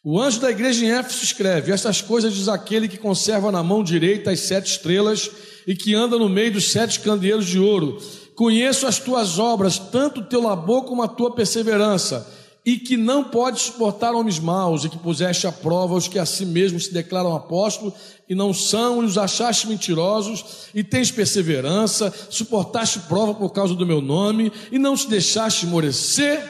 O 0.02 0.20
anjo 0.20 0.40
da 0.40 0.50
igreja 0.50 0.84
em 0.84 0.90
Éfeso 0.90 1.22
escreve: 1.22 1.70
Essas 1.70 2.02
coisas 2.02 2.34
diz 2.34 2.48
aquele 2.48 2.88
que 2.88 2.98
conserva 2.98 3.52
na 3.52 3.62
mão 3.62 3.84
direita 3.84 4.32
as 4.32 4.40
sete 4.40 4.72
estrelas 4.72 5.30
e 5.64 5.76
que 5.76 5.94
anda 5.94 6.18
no 6.18 6.28
meio 6.28 6.52
dos 6.52 6.72
sete 6.72 6.98
candeeiros 7.00 7.46
de 7.46 7.60
ouro. 7.60 7.98
Conheço 8.34 8.84
as 8.84 8.98
tuas 8.98 9.38
obras, 9.38 9.78
tanto 9.78 10.20
o 10.20 10.24
teu 10.24 10.42
labor 10.42 10.84
como 10.86 11.04
a 11.04 11.08
tua 11.08 11.32
perseverança, 11.32 12.28
e 12.64 12.78
que 12.78 12.96
não 12.96 13.24
podes 13.24 13.62
suportar 13.62 14.14
homens 14.14 14.38
maus, 14.38 14.84
e 14.84 14.88
que 14.88 14.98
puseste 14.98 15.46
à 15.46 15.52
prova 15.52 15.94
os 15.94 16.08
que 16.08 16.18
a 16.18 16.24
si 16.24 16.46
mesmos 16.46 16.86
se 16.86 16.94
declaram 16.94 17.34
apóstolos 17.34 17.92
e 18.26 18.34
não 18.34 18.54
são, 18.54 19.02
e 19.02 19.06
os 19.06 19.18
achaste 19.18 19.68
mentirosos, 19.68 20.68
e 20.74 20.82
tens 20.82 21.10
perseverança, 21.10 22.12
suportaste 22.30 23.00
prova 23.00 23.34
por 23.34 23.50
causa 23.50 23.74
do 23.74 23.86
meu 23.86 24.00
nome, 24.00 24.50
e 24.72 24.78
não 24.78 24.96
te 24.96 25.08
deixaste 25.08 25.66
esmorecer. 25.66 26.42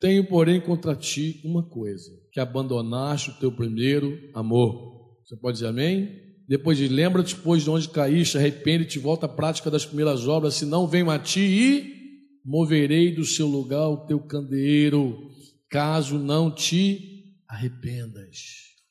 Tenho, 0.00 0.24
porém, 0.28 0.60
contra 0.60 0.94
ti 0.94 1.40
uma 1.44 1.64
coisa 1.64 2.10
que 2.32 2.38
abandonaste 2.38 3.30
o 3.30 3.34
teu 3.34 3.50
primeiro 3.50 4.16
amor. 4.32 5.18
Você 5.24 5.36
pode 5.36 5.56
dizer 5.56 5.66
amém? 5.66 6.08
Depois 6.48 6.78
de 6.78 6.88
lembra-te, 6.88 7.34
pois, 7.34 7.64
de 7.64 7.70
onde 7.70 7.88
caíste, 7.88 8.38
arrepende-te, 8.38 8.98
volta 8.98 9.26
à 9.26 9.28
prática 9.28 9.70
das 9.70 9.84
primeiras 9.84 10.26
obras, 10.26 10.54
se 10.54 10.64
não 10.64 10.86
venho 10.86 11.10
a 11.10 11.18
ti 11.18 11.40
e 11.40 12.00
moverei 12.44 13.14
do 13.14 13.24
seu 13.24 13.46
lugar 13.46 13.88
o 13.88 14.06
teu 14.06 14.18
candeeiro, 14.20 15.30
caso 15.70 16.18
não 16.18 16.50
te 16.50 17.24
arrependas. 17.48 18.36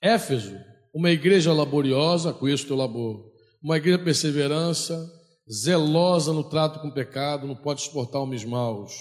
Éfeso, 0.01 0.55
uma 0.93 1.11
igreja 1.11 1.53
laboriosa, 1.53 2.33
conheço 2.33 2.63
o 2.63 2.67
teu 2.67 2.75
labor, 2.75 3.31
uma 3.61 3.77
igreja 3.77 3.99
perseverança, 3.99 5.07
zelosa 5.51 6.31
no 6.31 6.43
trato 6.43 6.79
com 6.79 6.87
o 6.87 6.93
pecado, 6.93 7.45
não 7.45 7.55
pode 7.55 7.81
suportar 7.81 8.19
homens 8.19 8.45
maus, 8.45 8.93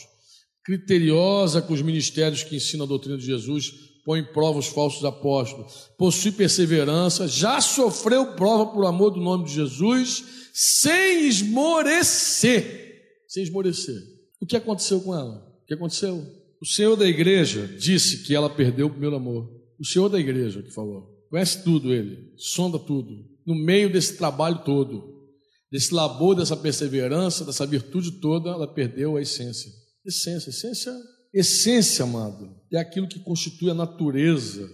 criteriosa 0.65 1.63
com 1.63 1.73
os 1.73 1.83
ministérios 1.83 2.43
que 2.43 2.57
ensinam 2.57 2.85
a 2.85 2.89
doutrina 2.89 3.17
de 3.17 3.25
Jesus, 3.25 3.73
põe 4.05 4.21
em 4.21 4.33
prova 4.33 4.59
os 4.59 4.67
falsos 4.67 5.05
apóstolos, 5.05 5.91
possui 5.97 6.33
perseverança, 6.33 7.29
já 7.29 7.61
sofreu 7.61 8.35
prova 8.35 8.67
por 8.67 8.85
amor 8.87 9.11
do 9.11 9.21
nome 9.21 9.45
de 9.45 9.53
Jesus, 9.53 10.51
sem 10.53 11.29
esmorecer. 11.29 12.89
Sem 13.29 13.43
esmorecer. 13.43 14.01
O 14.41 14.47
que 14.47 14.57
aconteceu 14.57 15.01
com 15.01 15.15
ela? 15.15 15.47
O 15.63 15.67
que 15.67 15.75
aconteceu? 15.75 16.27
O 16.61 16.67
Senhor 16.67 16.97
da 16.97 17.07
igreja 17.07 17.67
disse 17.67 18.25
que 18.25 18.35
ela 18.35 18.51
perdeu 18.51 18.87
o 18.87 18.91
primeiro 18.91 19.17
amor. 19.17 19.49
O 19.79 19.85
Senhor 19.85 20.09
da 20.09 20.19
igreja 20.19 20.63
que 20.63 20.73
falou. 20.73 21.17
Conhece 21.31 21.63
tudo 21.63 21.93
ele, 21.93 22.33
sonda 22.37 22.79
tudo. 22.79 23.25
No 23.47 23.55
meio 23.55 23.93
desse 23.93 24.17
trabalho 24.17 24.65
todo, 24.65 25.29
desse 25.71 25.93
labor, 25.95 26.35
dessa 26.35 26.57
perseverança, 26.57 27.45
dessa 27.45 27.67
virtude 27.67 28.13
toda, 28.13 28.51
ela 28.51 28.67
perdeu 28.67 29.17
a 29.17 29.23
essência. 29.23 29.71
Essência, 30.05 30.51
essência 30.51 30.93
Essência, 31.33 32.05
amado, 32.05 32.57
é 32.73 32.79
aquilo 32.79 33.07
que 33.07 33.21
constitui 33.21 33.71
a 33.71 33.75
natureza. 33.75 34.69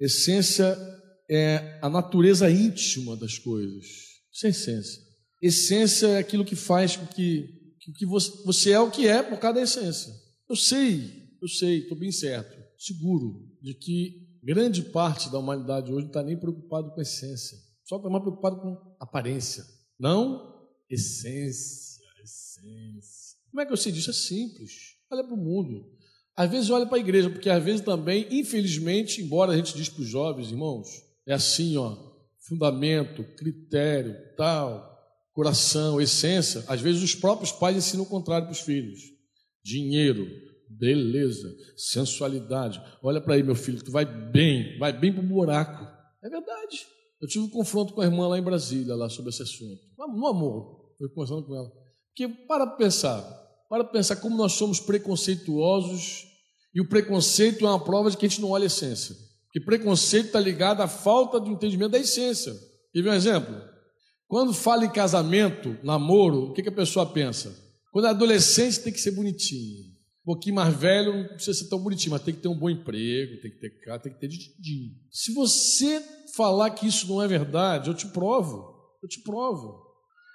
Essência 0.00 0.76
é 1.30 1.78
a 1.82 1.88
natureza 1.88 2.50
íntima 2.50 3.16
das 3.16 3.38
coisas. 3.38 3.84
Isso 4.32 4.46
é 4.46 4.50
essência. 4.50 5.02
Essência 5.42 6.06
é 6.06 6.18
aquilo 6.18 6.44
que 6.44 6.56
faz 6.56 6.96
com 6.96 7.06
que, 7.06 7.48
que 7.98 8.06
você, 8.06 8.30
você 8.44 8.70
é 8.70 8.80
o 8.80 8.90
que 8.90 9.06
é 9.06 9.22
por 9.22 9.38
causa 9.38 9.56
da 9.56 9.62
essência. 9.62 10.12
Eu 10.48 10.56
sei, 10.56 11.36
eu 11.40 11.48
sei, 11.48 11.80
estou 11.80 11.96
bem 11.96 12.12
certo, 12.12 12.56
seguro 12.78 13.48
de 13.60 13.74
que 13.74 14.28
grande 14.42 14.82
parte 14.82 15.30
da 15.30 15.38
humanidade 15.38 15.92
hoje 15.92 16.02
não 16.02 16.08
está 16.08 16.22
nem 16.22 16.36
preocupado 16.36 16.90
com 16.90 17.00
a 17.00 17.02
essência. 17.02 17.58
Só 17.84 17.96
está 17.96 18.08
mais 18.08 18.22
preocupado 18.22 18.56
com 18.60 18.96
aparência. 18.98 19.64
Não 19.98 20.52
essência, 20.88 22.04
essência. 22.22 23.38
Como 23.50 23.60
é 23.60 23.66
que 23.66 23.72
eu 23.72 23.76
sei 23.76 23.92
disso? 23.92 24.10
É 24.10 24.12
simples. 24.12 24.96
Olha 25.10 25.24
para 25.24 25.34
o 25.34 25.36
mundo. 25.36 25.90
Às 26.36 26.50
vezes 26.50 26.70
olha 26.70 26.86
para 26.86 26.96
a 26.96 27.00
igreja, 27.00 27.30
porque 27.30 27.50
às 27.50 27.62
vezes 27.62 27.82
também, 27.82 28.26
infelizmente, 28.30 29.20
embora 29.20 29.52
a 29.52 29.56
gente 29.56 29.76
diz 29.76 29.88
para 29.88 30.02
os 30.02 30.08
jovens, 30.08 30.50
irmãos, 30.50 30.88
é 31.26 31.34
assim, 31.34 31.76
ó, 31.76 31.96
fundamento, 32.38 33.22
critério, 33.36 34.16
tal. 34.36 34.90
coração, 35.32 36.00
essência, 36.00 36.64
às 36.68 36.80
vezes 36.80 37.02
os 37.02 37.14
próprios 37.14 37.52
pais 37.52 37.76
ensinam 37.76 38.04
o 38.04 38.08
contrário 38.08 38.46
para 38.46 38.52
os 38.52 38.60
filhos. 38.60 39.11
Dinheiro, 39.64 40.26
beleza, 40.68 41.54
sensualidade. 41.76 42.82
Olha 43.02 43.20
para 43.20 43.34
aí, 43.34 43.42
meu 43.42 43.54
filho, 43.54 43.82
tu 43.82 43.90
vai 43.90 44.04
bem, 44.04 44.78
vai 44.78 44.92
bem 44.92 45.12
para 45.12 45.22
o 45.22 45.26
buraco. 45.26 45.84
É 46.22 46.28
verdade. 46.28 46.86
Eu 47.20 47.28
tive 47.28 47.44
um 47.44 47.50
confronto 47.50 47.92
com 47.92 48.00
a 48.00 48.04
irmã 48.04 48.26
lá 48.26 48.38
em 48.38 48.42
Brasília, 48.42 48.96
lá 48.96 49.08
sobre 49.08 49.30
esse 49.30 49.42
assunto. 49.42 49.80
No 49.96 50.26
amor, 50.26 50.94
eu 51.00 51.08
conversando 51.10 51.46
com 51.46 51.54
ela. 51.54 51.70
Porque 52.08 52.28
para 52.46 52.66
pensar, 52.66 53.22
para 53.68 53.84
pensar 53.84 54.16
como 54.16 54.36
nós 54.36 54.52
somos 54.52 54.80
preconceituosos 54.80 56.26
e 56.74 56.80
o 56.80 56.88
preconceito 56.88 57.64
é 57.64 57.68
uma 57.68 57.82
prova 57.82 58.10
de 58.10 58.16
que 58.16 58.26
a 58.26 58.28
gente 58.28 58.40
não 58.40 58.50
olha 58.50 58.64
a 58.64 58.66
essência. 58.66 59.14
Que 59.52 59.60
preconceito 59.60 60.26
está 60.26 60.40
ligado 60.40 60.80
à 60.80 60.88
falta 60.88 61.40
de 61.40 61.50
entendimento 61.50 61.92
da 61.92 61.98
essência. 61.98 62.54
Quer 62.92 63.02
ver 63.02 63.10
um 63.10 63.14
exemplo? 63.14 63.54
Quando 64.26 64.54
fala 64.54 64.84
em 64.84 64.90
casamento, 64.90 65.76
namoro, 65.82 66.50
o 66.50 66.52
que, 66.54 66.62
que 66.62 66.70
a 66.70 66.74
pessoa 66.74 67.06
pensa? 67.06 67.54
Quando 67.92 68.06
é 68.06 68.10
adolescente 68.10 68.80
tem 68.80 68.92
que 68.92 69.00
ser 69.00 69.10
bonitinho. 69.10 69.92
Um 70.22 70.24
pouquinho 70.24 70.54
mais 70.54 70.74
velho 70.74 71.14
não 71.14 71.28
precisa 71.34 71.58
ser 71.58 71.68
tão 71.68 71.78
bonitinho, 71.78 72.12
mas 72.12 72.22
tem 72.22 72.34
que 72.34 72.40
ter 72.40 72.48
um 72.48 72.58
bom 72.58 72.70
emprego, 72.70 73.40
tem 73.42 73.50
que 73.50 73.58
ter 73.58 73.70
cara, 73.80 73.98
tem 73.98 74.12
que 74.12 74.18
ter 74.18 74.28
din 74.28 74.96
Se 75.10 75.34
você 75.34 76.02
falar 76.34 76.70
que 76.70 76.86
isso 76.86 77.06
não 77.08 77.20
é 77.20 77.28
verdade, 77.28 77.90
eu 77.90 77.94
te 77.94 78.06
provo. 78.06 78.72
Eu 79.02 79.08
te 79.08 79.20
provo. 79.20 79.82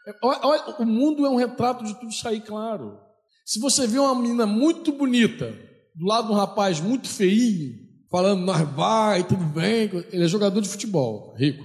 É, 0.08 0.14
olha, 0.22 0.76
o 0.80 0.86
mundo 0.86 1.26
é 1.26 1.30
um 1.30 1.36
retrato 1.36 1.84
de 1.84 2.00
tudo 2.00 2.14
aí, 2.26 2.42
claro. 2.42 3.00
Se 3.46 3.60
você 3.60 3.88
vê 3.88 3.98
uma 3.98 4.14
menina 4.14 4.46
muito 4.46 4.92
bonita 4.92 5.52
do 5.96 6.06
lado 6.06 6.28
de 6.28 6.34
um 6.34 6.36
rapaz 6.36 6.80
muito 6.80 7.08
feinho, 7.08 7.76
falando 8.12 8.44
nós 8.44 8.62
vai, 8.74 9.26
tudo 9.26 9.44
bem, 9.46 9.90
ele 10.12 10.26
é 10.26 10.28
jogador 10.28 10.62
de 10.62 10.70
futebol, 10.70 11.34
rico. 11.36 11.64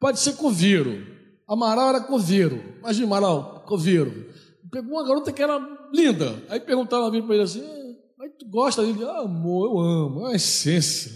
Pode 0.00 0.18
ser 0.18 0.36
coveiro. 0.36 1.19
Amaral 1.50 1.88
era 1.88 2.00
coveiro. 2.00 2.62
Imagina, 2.78 3.06
Amaral, 3.06 3.64
coveiro. 3.66 4.32
Pegou 4.70 4.92
uma 4.92 5.04
garota 5.04 5.32
que 5.32 5.42
era 5.42 5.58
linda. 5.92 6.40
Aí 6.48 6.60
perguntava 6.60 7.10
para 7.10 7.34
ele 7.34 7.42
assim: 7.42 7.60
Aí 8.20 8.30
tu 8.38 8.48
gosta 8.48 8.84
dele? 8.84 9.04
Ah, 9.04 9.22
amor, 9.22 9.66
eu 9.66 9.78
amo, 9.80 10.20
é 10.20 10.22
uma 10.28 10.36
essência. 10.36 11.10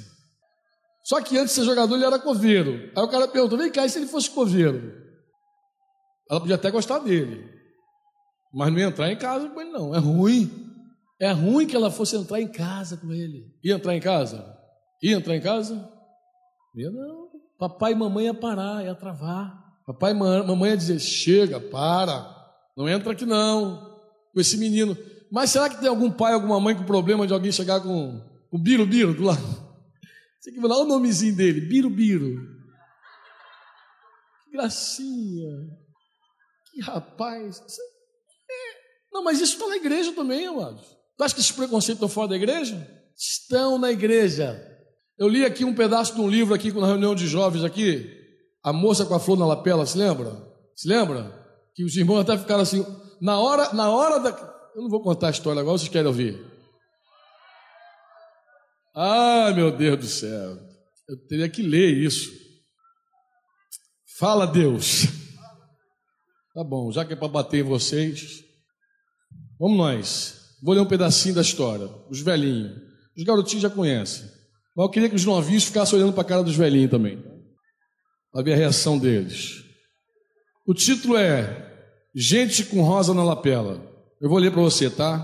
Só 1.04 1.20
que 1.20 1.38
antes 1.38 1.54
de 1.54 1.60
ser 1.60 1.66
jogador, 1.66 1.94
ele 1.94 2.04
era 2.04 2.18
coveiro. 2.18 2.90
Aí 2.96 3.02
o 3.04 3.08
cara 3.08 3.28
perguntou: 3.28 3.56
vem 3.56 3.70
cá, 3.70 3.86
e 3.86 3.90
se 3.90 3.98
ele 3.98 4.08
fosse 4.08 4.28
coveiro? 4.28 5.04
Ela 6.28 6.40
podia 6.40 6.56
até 6.56 6.70
gostar 6.70 6.98
dele, 6.98 7.48
mas 8.52 8.72
não 8.72 8.78
ia 8.78 8.86
entrar 8.86 9.12
em 9.12 9.18
casa 9.18 9.48
com 9.48 9.60
ele, 9.60 9.70
não. 9.70 9.94
É 9.94 9.98
ruim. 9.98 10.50
É 11.20 11.30
ruim 11.30 11.66
que 11.66 11.76
ela 11.76 11.90
fosse 11.90 12.16
entrar 12.16 12.40
em 12.40 12.50
casa 12.50 12.96
com 12.96 13.12
ele. 13.12 13.54
Ia 13.62 13.74
entrar 13.74 13.94
em 13.94 14.00
casa? 14.00 14.58
Ia 15.00 15.16
entrar 15.16 15.36
em 15.36 15.40
casa? 15.40 15.88
Ia 16.74 16.90
não. 16.90 17.28
Papai 17.56 17.92
e 17.92 17.94
mamãe 17.94 18.24
ia 18.24 18.34
parar, 18.34 18.84
ia 18.84 18.94
travar. 18.96 19.63
Papai 19.86 20.12
e 20.12 20.14
mamãe 20.14 20.70
ia 20.70 20.76
dizer: 20.76 20.98
chega, 20.98 21.60
para, 21.60 22.26
não 22.76 22.88
entra 22.88 23.12
aqui 23.12 23.26
não, 23.26 24.00
com 24.32 24.40
esse 24.40 24.56
menino. 24.56 24.96
Mas 25.30 25.50
será 25.50 25.68
que 25.68 25.78
tem 25.78 25.88
algum 25.88 26.10
pai, 26.10 26.32
alguma 26.32 26.60
mãe 26.60 26.74
com 26.74 26.84
problema 26.84 27.26
de 27.26 27.32
alguém 27.32 27.52
chegar 27.52 27.80
com 27.80 28.20
o 28.50 28.58
biro-biro 28.58 29.14
do 29.14 29.24
lado? 29.24 29.42
Você 30.40 30.52
que 30.52 30.60
lá 30.60 30.78
o 30.78 30.84
nomezinho 30.84 31.34
dele, 31.34 31.60
biro-biro. 31.60 32.36
Que 34.44 34.52
gracinha. 34.52 35.50
Que 36.72 36.80
rapaz. 36.80 37.58
É. 37.58 38.84
Não, 39.12 39.24
mas 39.24 39.40
isso 39.40 39.54
está 39.54 39.66
na 39.68 39.76
igreja 39.76 40.12
também, 40.12 40.46
amados. 40.46 40.84
Tu 41.16 41.24
acha 41.24 41.34
que 41.34 41.40
esses 41.40 41.52
preconceitos 41.52 41.96
estão 41.96 42.08
fora 42.08 42.28
da 42.28 42.36
igreja? 42.36 42.86
Estão 43.16 43.78
na 43.78 43.90
igreja. 43.90 44.60
Eu 45.16 45.28
li 45.28 45.44
aqui 45.44 45.64
um 45.64 45.74
pedaço 45.74 46.14
de 46.14 46.20
um 46.20 46.28
livro 46.28 46.54
aqui 46.54 46.72
na 46.72 46.86
reunião 46.86 47.14
de 47.14 47.26
jovens 47.26 47.64
aqui, 47.64 48.23
a 48.64 48.72
moça 48.72 49.04
com 49.04 49.14
a 49.14 49.20
flor 49.20 49.38
na 49.38 49.44
lapela, 49.44 49.84
se 49.84 49.98
lembra? 49.98 50.34
Se 50.74 50.88
lembra? 50.88 51.30
Que 51.74 51.84
os 51.84 51.94
irmãos 51.94 52.20
até 52.20 52.38
ficaram 52.38 52.62
assim, 52.62 52.84
na 53.20 53.38
hora, 53.38 53.74
na 53.74 53.90
hora 53.90 54.18
da. 54.18 54.30
Eu 54.74 54.82
não 54.82 54.88
vou 54.88 55.02
contar 55.02 55.28
a 55.28 55.30
história 55.30 55.60
agora, 55.60 55.76
vocês 55.76 55.90
querem 55.90 56.06
ouvir? 56.06 56.42
Ah, 58.96 59.52
meu 59.54 59.70
Deus 59.70 59.98
do 59.98 60.06
céu. 60.06 60.58
Eu 61.06 61.26
teria 61.28 61.48
que 61.48 61.62
ler 61.62 61.92
isso. 61.92 62.30
Fala, 64.18 64.46
Deus. 64.46 65.04
Tá 66.54 66.62
bom, 66.62 66.90
já 66.90 67.04
que 67.04 67.12
é 67.12 67.16
para 67.16 67.26
bater 67.26 67.60
em 67.60 67.68
vocês, 67.68 68.44
vamos 69.58 69.76
nós. 69.76 70.56
Vou 70.62 70.72
ler 70.72 70.80
um 70.80 70.86
pedacinho 70.86 71.34
da 71.34 71.42
história. 71.42 71.90
Os 72.08 72.20
velhinhos. 72.20 72.80
Os 73.16 73.24
garotinhos 73.24 73.62
já 73.62 73.68
conhecem. 73.68 74.24
Mas 74.76 74.86
eu 74.86 74.90
queria 74.90 75.08
que 75.08 75.16
os 75.16 75.24
novinhos 75.24 75.64
ficassem 75.64 75.98
olhando 75.98 76.12
para 76.12 76.22
a 76.22 76.26
cara 76.26 76.42
dos 76.44 76.56
velhinhos 76.56 76.90
também, 76.90 77.20
para 78.34 78.42
ver 78.42 78.54
a 78.54 78.56
reação 78.56 78.98
deles. 78.98 79.62
O 80.66 80.74
título 80.74 81.16
é 81.16 81.72
Gente 82.12 82.64
com 82.64 82.82
Rosa 82.82 83.14
na 83.14 83.22
Lapela. 83.22 83.80
Eu 84.20 84.28
vou 84.28 84.38
ler 84.38 84.50
para 84.50 84.60
você, 84.60 84.90
tá? 84.90 85.18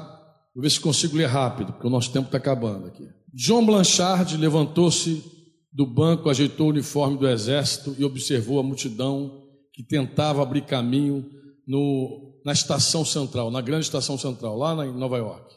Vou 0.54 0.62
ver 0.62 0.70
se 0.70 0.78
consigo 0.78 1.16
ler 1.16 1.26
rápido, 1.26 1.72
porque 1.72 1.88
o 1.88 1.90
nosso 1.90 2.12
tempo 2.12 2.26
está 2.26 2.38
acabando 2.38 2.86
aqui. 2.86 3.08
John 3.34 3.66
Blanchard 3.66 4.36
levantou-se 4.36 5.24
do 5.72 5.84
banco, 5.84 6.30
ajeitou 6.30 6.68
o 6.68 6.70
uniforme 6.70 7.18
do 7.18 7.28
exército 7.28 7.96
e 7.98 8.04
observou 8.04 8.60
a 8.60 8.62
multidão 8.62 9.42
que 9.72 9.82
tentava 9.82 10.40
abrir 10.40 10.62
caminho 10.62 11.28
no, 11.66 12.40
na 12.44 12.52
estação 12.52 13.04
central, 13.04 13.50
na 13.50 13.60
grande 13.60 13.86
estação 13.86 14.16
central, 14.16 14.56
lá 14.56 14.86
em 14.86 14.96
Nova 14.96 15.18
York. 15.18 15.52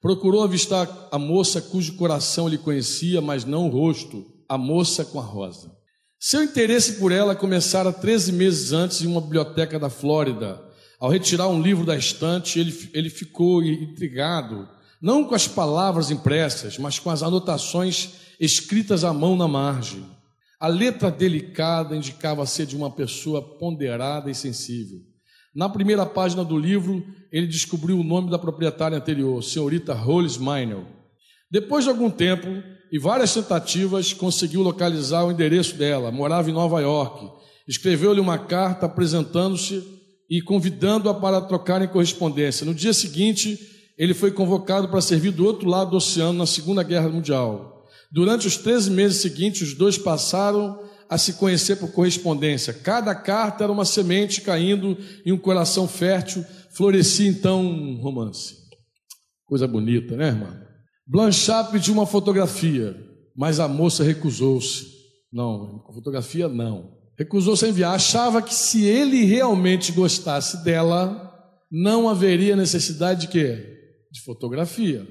Procurou 0.00 0.42
avistar 0.42 1.08
a 1.12 1.18
moça 1.18 1.62
cujo 1.62 1.96
coração 1.96 2.48
lhe 2.48 2.58
conhecia, 2.58 3.20
mas 3.20 3.44
não 3.44 3.68
o 3.68 3.70
rosto, 3.70 4.26
a 4.48 4.58
moça 4.58 5.04
com 5.04 5.20
a 5.20 5.24
rosa. 5.24 5.77
Seu 6.20 6.42
interesse 6.42 6.94
por 6.94 7.12
ela 7.12 7.36
começara 7.36 7.92
13 7.92 8.32
meses 8.32 8.72
antes 8.72 9.02
em 9.02 9.06
uma 9.06 9.20
biblioteca 9.20 9.78
da 9.78 9.88
Flórida. 9.88 10.60
Ao 10.98 11.08
retirar 11.08 11.46
um 11.46 11.62
livro 11.62 11.86
da 11.86 11.96
estante, 11.96 12.58
ele, 12.58 12.90
ele 12.92 13.08
ficou 13.08 13.62
intrigado, 13.62 14.68
não 15.00 15.24
com 15.24 15.36
as 15.36 15.46
palavras 15.46 16.10
impressas, 16.10 16.76
mas 16.76 16.98
com 16.98 17.08
as 17.08 17.22
anotações 17.22 18.14
escritas 18.40 19.04
à 19.04 19.12
mão 19.12 19.36
na 19.36 19.46
margem. 19.46 20.04
A 20.58 20.66
letra 20.66 21.08
delicada 21.08 21.94
indicava 21.94 22.44
ser 22.46 22.66
de 22.66 22.76
uma 22.76 22.90
pessoa 22.90 23.40
ponderada 23.40 24.28
e 24.28 24.34
sensível. 24.34 24.98
Na 25.54 25.68
primeira 25.68 26.04
página 26.04 26.44
do 26.44 26.58
livro, 26.58 27.06
ele 27.30 27.46
descobriu 27.46 27.96
o 27.96 28.04
nome 28.04 28.28
da 28.28 28.40
proprietária 28.40 28.98
anterior, 28.98 29.40
senhorita 29.44 29.94
Hollis 29.94 30.36
Minor. 30.36 30.84
Depois 31.48 31.84
de 31.84 31.90
algum 31.90 32.10
tempo 32.10 32.48
e 32.90 32.98
várias 32.98 33.34
tentativas, 33.34 34.12
conseguiu 34.12 34.62
localizar 34.62 35.24
o 35.24 35.30
endereço 35.30 35.76
dela. 35.76 36.10
Morava 36.10 36.50
em 36.50 36.52
Nova 36.52 36.80
York. 36.80 37.28
Escreveu-lhe 37.66 38.20
uma 38.20 38.38
carta 38.38 38.86
apresentando-se 38.86 39.82
e 40.30 40.40
convidando-a 40.40 41.14
para 41.14 41.40
trocar 41.40 41.82
em 41.82 41.88
correspondência. 41.88 42.64
No 42.64 42.74
dia 42.74 42.92
seguinte, 42.92 43.58
ele 43.96 44.14
foi 44.14 44.30
convocado 44.30 44.88
para 44.88 45.00
servir 45.00 45.32
do 45.32 45.44
outro 45.44 45.68
lado 45.68 45.90
do 45.90 45.96
oceano 45.96 46.38
na 46.38 46.46
Segunda 46.46 46.82
Guerra 46.82 47.08
Mundial. 47.08 47.84
Durante 48.10 48.46
os 48.46 48.56
13 48.56 48.90
meses 48.90 49.20
seguintes, 49.20 49.68
os 49.68 49.74
dois 49.74 49.98
passaram 49.98 50.80
a 51.10 51.18
se 51.18 51.34
conhecer 51.34 51.76
por 51.76 51.92
correspondência. 51.92 52.72
Cada 52.72 53.14
carta 53.14 53.64
era 53.64 53.72
uma 53.72 53.84
semente 53.84 54.40
caindo 54.40 54.96
em 55.24 55.32
um 55.32 55.38
coração 55.38 55.88
fértil, 55.88 56.44
florescia 56.70 57.28
então 57.28 57.64
um 57.64 58.00
romance. 58.00 58.56
Coisa 59.46 59.66
bonita, 59.66 60.16
né, 60.16 60.28
irmã? 60.28 60.67
Blanchard 61.08 61.72
pediu 61.72 61.94
uma 61.94 62.04
fotografia, 62.04 62.94
mas 63.34 63.58
a 63.58 63.66
moça 63.66 64.04
recusou-se. 64.04 64.86
Não, 65.32 65.82
fotografia 65.94 66.48
não. 66.48 66.98
Recusou-se 67.18 67.64
a 67.64 67.68
enviar. 67.68 67.94
Achava 67.94 68.42
que 68.42 68.54
se 68.54 68.84
ele 68.84 69.24
realmente 69.24 69.90
gostasse 69.90 70.62
dela, 70.62 71.32
não 71.72 72.10
haveria 72.10 72.54
necessidade 72.54 73.22
de 73.22 73.28
quê? 73.28 73.78
De 74.12 74.20
fotografia. 74.20 75.06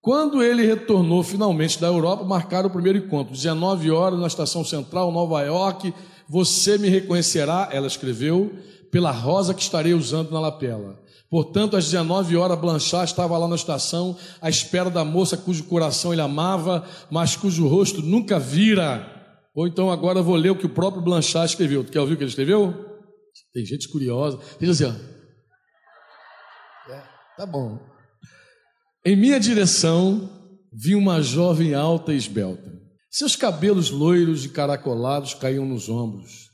Quando 0.00 0.42
ele 0.42 0.66
retornou 0.66 1.22
finalmente 1.22 1.78
da 1.78 1.88
Europa, 1.88 2.24
marcaram 2.24 2.68
o 2.68 2.72
primeiro 2.72 2.98
encontro, 2.98 3.34
19 3.34 3.90
horas 3.90 4.18
na 4.18 4.26
estação 4.26 4.64
central, 4.64 5.12
Nova 5.12 5.42
York. 5.42 5.92
Você 6.26 6.78
me 6.78 6.88
reconhecerá, 6.88 7.68
ela 7.70 7.86
escreveu, 7.86 8.50
pela 8.90 9.10
rosa 9.10 9.52
que 9.52 9.62
estarei 9.62 9.92
usando 9.92 10.30
na 10.30 10.40
lapela. 10.40 11.03
Portanto, 11.34 11.76
às 11.76 11.86
19 11.86 12.36
horas, 12.36 12.56
Blanchard 12.56 13.10
estava 13.10 13.36
lá 13.36 13.48
na 13.48 13.56
estação, 13.56 14.16
à 14.40 14.48
espera 14.48 14.88
da 14.88 15.04
moça 15.04 15.36
cujo 15.36 15.64
coração 15.64 16.12
ele 16.12 16.22
amava, 16.22 16.88
mas 17.10 17.34
cujo 17.34 17.66
rosto 17.66 18.00
nunca 18.00 18.38
vira. 18.38 19.04
Ou 19.52 19.66
então 19.66 19.90
agora 19.90 20.22
vou 20.22 20.36
ler 20.36 20.50
o 20.50 20.56
que 20.56 20.66
o 20.66 20.72
próprio 20.72 21.02
Blanchard 21.02 21.50
escreveu. 21.50 21.82
Tu 21.82 21.90
quer 21.90 21.98
ouvir 21.98 22.14
o 22.14 22.16
que 22.16 22.22
ele 22.22 22.30
escreveu? 22.30 22.72
Tem 23.52 23.66
gente 23.66 23.88
curiosa. 23.88 24.38
Diz 24.60 24.80
assim, 24.80 24.84
ó. 24.84 24.92
É, 26.92 27.02
tá 27.36 27.44
bom. 27.44 27.80
Em 29.04 29.16
minha 29.16 29.40
direção 29.40 30.30
vi 30.72 30.94
uma 30.94 31.20
jovem 31.20 31.74
alta 31.74 32.14
e 32.14 32.16
esbelta. 32.16 32.80
Seus 33.10 33.34
cabelos 33.34 33.90
loiros 33.90 34.44
e 34.44 34.50
caracolados 34.50 35.34
caíam 35.34 35.66
nos 35.66 35.88
ombros, 35.88 36.48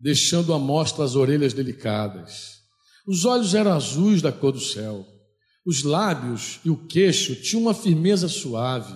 deixando 0.00 0.52
à 0.52 0.58
mostra 0.58 1.04
as 1.04 1.14
orelhas 1.14 1.52
delicadas. 1.52 2.55
Os 3.06 3.24
olhos 3.24 3.54
eram 3.54 3.72
azuis 3.72 4.20
da 4.20 4.32
cor 4.32 4.52
do 4.52 4.60
céu. 4.60 5.06
Os 5.64 5.82
lábios 5.82 6.60
e 6.64 6.70
o 6.70 6.76
queixo 6.76 7.36
tinham 7.36 7.62
uma 7.62 7.74
firmeza 7.74 8.28
suave, 8.28 8.94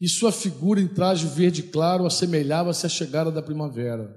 e 0.00 0.08
sua 0.08 0.30
figura 0.30 0.80
em 0.80 0.88
traje 0.88 1.26
verde 1.26 1.62
claro 1.62 2.04
assemelhava-se 2.04 2.84
à 2.84 2.88
chegada 2.88 3.30
da 3.30 3.42
primavera. 3.42 4.14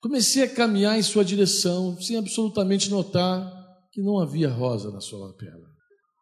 Comecei 0.00 0.42
a 0.42 0.48
caminhar 0.48 0.98
em 0.98 1.02
sua 1.02 1.24
direção, 1.24 1.98
sem 2.00 2.18
absolutamente 2.18 2.90
notar 2.90 3.50
que 3.90 4.02
não 4.02 4.18
havia 4.18 4.50
rosa 4.50 4.90
na 4.90 5.00
sua 5.00 5.28
lapela. 5.28 5.64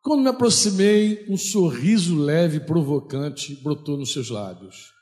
Quando 0.02 0.22
me 0.22 0.28
aproximei, 0.28 1.26
um 1.28 1.36
sorriso 1.36 2.16
leve 2.16 2.58
e 2.58 2.66
provocante 2.66 3.56
brotou 3.62 3.96
nos 3.96 4.12
seus 4.12 4.30
lábios. 4.30 4.92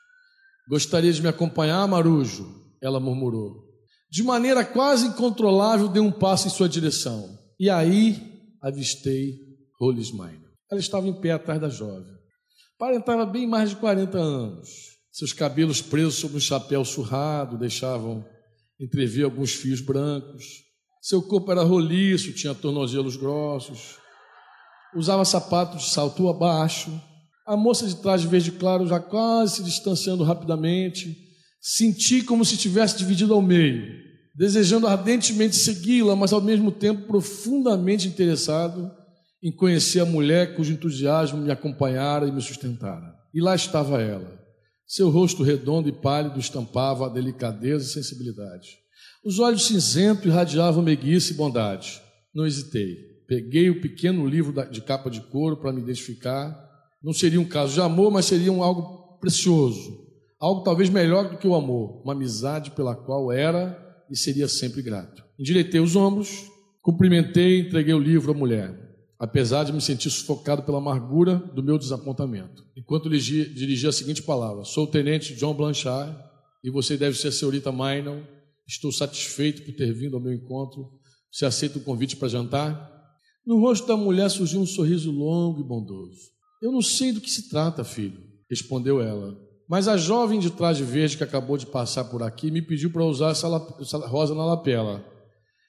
Gostaria 0.69 1.11
de 1.11 1.21
me 1.21 1.27
acompanhar, 1.27 1.87
Marujo? 1.87 2.47
Ela 2.81 2.99
murmurou. 2.99 3.55
De 4.11 4.23
maneira 4.23 4.63
quase 4.63 5.07
incontrolável, 5.07 5.87
dei 5.87 6.01
um 6.01 6.11
passo 6.11 6.47
em 6.47 6.51
sua 6.51 6.69
direção. 6.69 7.40
E 7.61 7.69
aí 7.69 8.19
avistei 8.59 9.37
Rolls 9.79 10.11
Minor. 10.11 10.51
Ela 10.71 10.79
estava 10.81 11.07
em 11.07 11.13
pé 11.13 11.29
atrás 11.29 11.61
da 11.61 11.69
jovem. 11.69 12.11
Aparentava 12.75 13.23
bem 13.23 13.45
mais 13.45 13.69
de 13.69 13.75
40 13.75 14.17
anos. 14.17 14.67
Seus 15.11 15.31
cabelos 15.31 15.79
presos 15.79 16.15
sob 16.15 16.35
um 16.35 16.39
chapéu 16.39 16.83
surrado 16.83 17.59
deixavam 17.59 18.25
entrever 18.79 19.25
alguns 19.25 19.53
fios 19.53 19.79
brancos. 19.79 20.43
Seu 21.03 21.21
corpo 21.21 21.51
era 21.51 21.61
roliço, 21.61 22.33
tinha 22.33 22.55
tornozelos 22.55 23.15
grossos. 23.15 23.99
Usava 24.95 25.23
sapatos 25.23 25.83
de 25.83 25.89
salto 25.91 26.29
abaixo. 26.29 26.89
A 27.45 27.55
moça 27.55 27.85
de 27.85 27.95
traje 27.97 28.25
verde 28.25 28.53
claro 28.53 28.87
já 28.87 28.99
quase 28.99 29.57
se 29.57 29.63
distanciando 29.63 30.23
rapidamente. 30.23 31.15
Senti 31.61 32.23
como 32.23 32.43
se 32.43 32.57
tivesse 32.57 32.97
dividido 32.97 33.35
ao 33.35 33.41
meio, 33.43 34.10
desejando 34.33 34.87
ardentemente 34.87 35.55
segui-la, 35.55 36.15
mas 36.15 36.33
ao 36.33 36.41
mesmo 36.41 36.71
tempo 36.71 37.07
profundamente 37.07 38.07
interessado 38.07 38.91
em 39.43 39.51
conhecer 39.51 39.99
a 39.99 40.05
mulher 40.05 40.55
cujo 40.55 40.73
entusiasmo 40.73 41.41
me 41.41 41.51
acompanhara 41.51 42.27
e 42.27 42.31
me 42.31 42.41
sustentara. 42.41 43.15
E 43.33 43.41
lá 43.41 43.55
estava 43.55 44.01
ela. 44.01 44.39
Seu 44.85 45.09
rosto 45.09 45.41
redondo 45.41 45.89
e 45.89 45.91
pálido 45.91 46.39
estampava 46.39 47.05
a 47.05 47.09
delicadeza 47.09 47.85
e 47.85 47.93
sensibilidade. 47.93 48.77
Os 49.23 49.39
olhos 49.39 49.65
cinzentos 49.65 50.25
irradiavam 50.25 50.83
meiguice 50.83 51.33
e 51.33 51.35
bondade. 51.35 52.01
Não 52.33 52.45
hesitei. 52.45 52.97
Peguei 53.27 53.69
o 53.69 53.81
pequeno 53.81 54.25
livro 54.25 54.53
de 54.69 54.81
capa 54.81 55.09
de 55.09 55.21
couro 55.21 55.57
para 55.57 55.71
me 55.71 55.81
identificar. 55.81 56.53
Não 57.01 57.13
seria 57.13 57.39
um 57.39 57.45
caso 57.45 57.73
de 57.73 57.81
amor, 57.81 58.11
mas 58.11 58.25
seria 58.25 58.51
um 58.51 58.61
algo 58.61 59.17
precioso. 59.19 59.97
Algo 60.39 60.63
talvez 60.63 60.89
melhor 60.89 61.29
do 61.29 61.37
que 61.37 61.47
o 61.47 61.55
amor. 61.55 62.01
Uma 62.03 62.13
amizade 62.13 62.71
pela 62.71 62.95
qual 62.95 63.31
era 63.31 63.90
e 64.11 64.17
seria 64.17 64.47
sempre 64.47 64.81
grato. 64.81 65.23
Endireitei 65.39 65.79
os 65.79 65.95
ombros, 65.95 66.45
cumprimentei 66.81 67.59
e 67.59 67.67
entreguei 67.67 67.93
o 67.93 67.99
livro 67.99 68.31
à 68.31 68.35
mulher 68.35 68.91
apesar 69.21 69.63
de 69.63 69.71
me 69.71 69.79
sentir 69.79 70.09
sufocado 70.09 70.63
pela 70.63 70.79
amargura 70.79 71.35
do 71.35 71.61
meu 71.61 71.77
desapontamento. 71.77 72.65
Enquanto 72.75 73.07
dirigia 73.07 73.89
a 73.89 73.93
seguinte 73.93 74.23
palavra: 74.23 74.63
Sou 74.63 74.85
o 74.85 74.87
tenente 74.87 75.35
John 75.35 75.53
Blanchard 75.53 76.17
e 76.63 76.71
você 76.71 76.97
deve 76.97 77.15
ser 77.15 77.27
a 77.27 77.31
senhorita 77.31 77.71
Minor. 77.71 78.19
Estou 78.67 78.91
satisfeito 78.91 79.61
por 79.61 79.75
ter 79.75 79.93
vindo 79.93 80.15
ao 80.15 80.21
meu 80.21 80.33
encontro. 80.33 80.89
Você 81.31 81.45
aceita 81.45 81.77
o 81.77 81.83
convite 81.83 82.15
para 82.15 82.29
jantar? 82.29 82.89
No 83.45 83.59
rosto 83.59 83.85
da 83.85 83.95
mulher 83.95 84.27
surgiu 84.29 84.59
um 84.59 84.65
sorriso 84.65 85.11
longo 85.11 85.61
e 85.61 85.63
bondoso. 85.63 86.19
Eu 86.59 86.71
não 86.71 86.81
sei 86.81 87.11
do 87.11 87.21
que 87.21 87.29
se 87.29 87.47
trata, 87.47 87.83
filho, 87.83 88.19
respondeu 88.49 89.01
ela. 89.01 89.37
Mas 89.71 89.87
a 89.87 89.95
jovem 89.95 90.37
de 90.37 90.49
traje 90.49 90.83
verde 90.83 91.15
que 91.15 91.23
acabou 91.23 91.55
de 91.55 91.65
passar 91.65 92.03
por 92.03 92.21
aqui 92.21 92.51
me 92.51 92.61
pediu 92.61 92.91
para 92.91 93.05
usar 93.05 93.29
essa, 93.29 93.47
essa 93.79 93.97
rosa 94.05 94.35
na 94.35 94.43
lapela. 94.43 95.01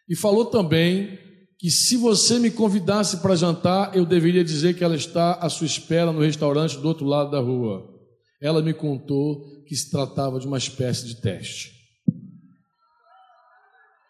E 0.08 0.16
falou 0.16 0.44
também 0.44 1.16
que 1.56 1.70
se 1.70 1.96
você 1.96 2.40
me 2.40 2.50
convidasse 2.50 3.18
para 3.18 3.36
jantar, 3.36 3.96
eu 3.96 4.04
deveria 4.04 4.42
dizer 4.42 4.74
que 4.74 4.82
ela 4.82 4.96
está 4.96 5.34
à 5.34 5.48
sua 5.48 5.68
espera 5.68 6.10
no 6.10 6.20
restaurante 6.20 6.78
do 6.78 6.88
outro 6.88 7.06
lado 7.06 7.30
da 7.30 7.38
rua. 7.38 7.88
Ela 8.40 8.60
me 8.60 8.74
contou 8.74 9.62
que 9.68 9.76
se 9.76 9.88
tratava 9.88 10.40
de 10.40 10.48
uma 10.48 10.58
espécie 10.58 11.06
de 11.06 11.20
teste. 11.20 11.70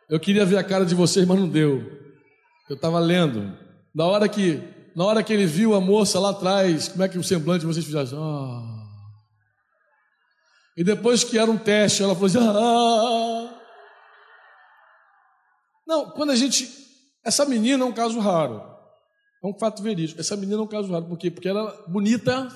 Eu 0.09 0.19
queria 0.19 0.47
ver 0.47 0.57
a 0.57 0.65
cara 0.65 0.87
de 0.87 0.95
vocês, 0.95 1.27
mas 1.27 1.39
não 1.39 1.47
deu. 1.47 1.85
Eu 2.67 2.77
estava 2.77 2.99
lendo. 2.99 3.55
Na 3.95 4.07
hora 4.07 4.27
que, 4.27 4.59
na 4.97 5.05
hora 5.05 5.23
que 5.23 5.35
ele 5.35 5.45
viu 5.45 5.75
a 5.75 5.83
moça 5.83 6.19
lá 6.19 6.31
atrás, 6.31 6.89
como 6.89 7.03
é 7.03 7.11
que 7.11 7.19
o 7.19 7.23
semblante 7.23 7.61
de 7.61 7.67
vocês 7.67 7.85
fizeram? 7.85 8.23
Ah. 8.23 8.82
E 10.77 10.83
depois 10.83 11.23
que 11.25 11.39
era 11.39 11.51
um 11.51 11.59
teste, 11.59 12.03
ela 12.03 12.15
falou 12.15 12.27
assim: 12.27 12.39
ah. 12.39 13.59
Não, 15.87 16.11
quando 16.11 16.31
a 16.31 16.37
gente 16.37 16.83
essa 17.25 17.45
menina 17.45 17.85
é 17.85 17.87
um 17.87 17.93
caso 17.93 18.19
raro. 18.19 18.63
É 19.43 19.47
um 19.47 19.57
fato 19.59 19.83
verídico. 19.83 20.21
Essa 20.21 20.37
menina 20.37 20.59
é 20.59 20.63
um 20.63 20.69
caso 20.69 20.91
raro. 20.93 21.07
Por 21.07 21.19
quê? 21.19 21.31
Porque 21.31 21.49
ela 21.49 21.73
era 21.73 21.89
bonita 21.89 22.49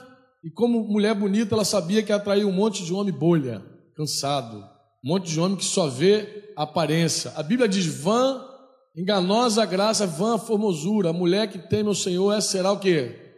e, 0.45 0.51
como 0.51 0.85
mulher 0.85 1.15
bonita, 1.15 1.55
ela 1.55 1.65
sabia 1.65 2.03
que 2.03 2.13
atraía 2.13 2.47
um 2.47 2.53
monte 2.53 2.85
de 2.85 2.93
homem 2.93 3.13
bolha, 3.13 3.63
cansado. 3.97 4.59
Um 5.05 5.09
monte 5.09 5.31
de 5.31 5.41
homem 5.41 5.57
que 5.57 5.65
só 5.65 5.89
vê 5.89 6.53
a 6.57 6.63
aparência. 6.63 7.33
A 7.37 7.43
Bíblia 7.43 7.69
diz: 7.69 7.87
vã, 7.87 8.45
enganosa 8.97 9.65
graça, 9.65 10.07
vã 10.07 10.37
formosura. 10.37 11.11
A 11.11 11.13
mulher 11.13 11.49
que 11.49 11.59
teme 11.59 11.89
o 11.89 11.95
Senhor, 11.95 12.33
essa 12.33 12.49
será 12.49 12.73
o 12.73 12.79
quê? 12.79 13.35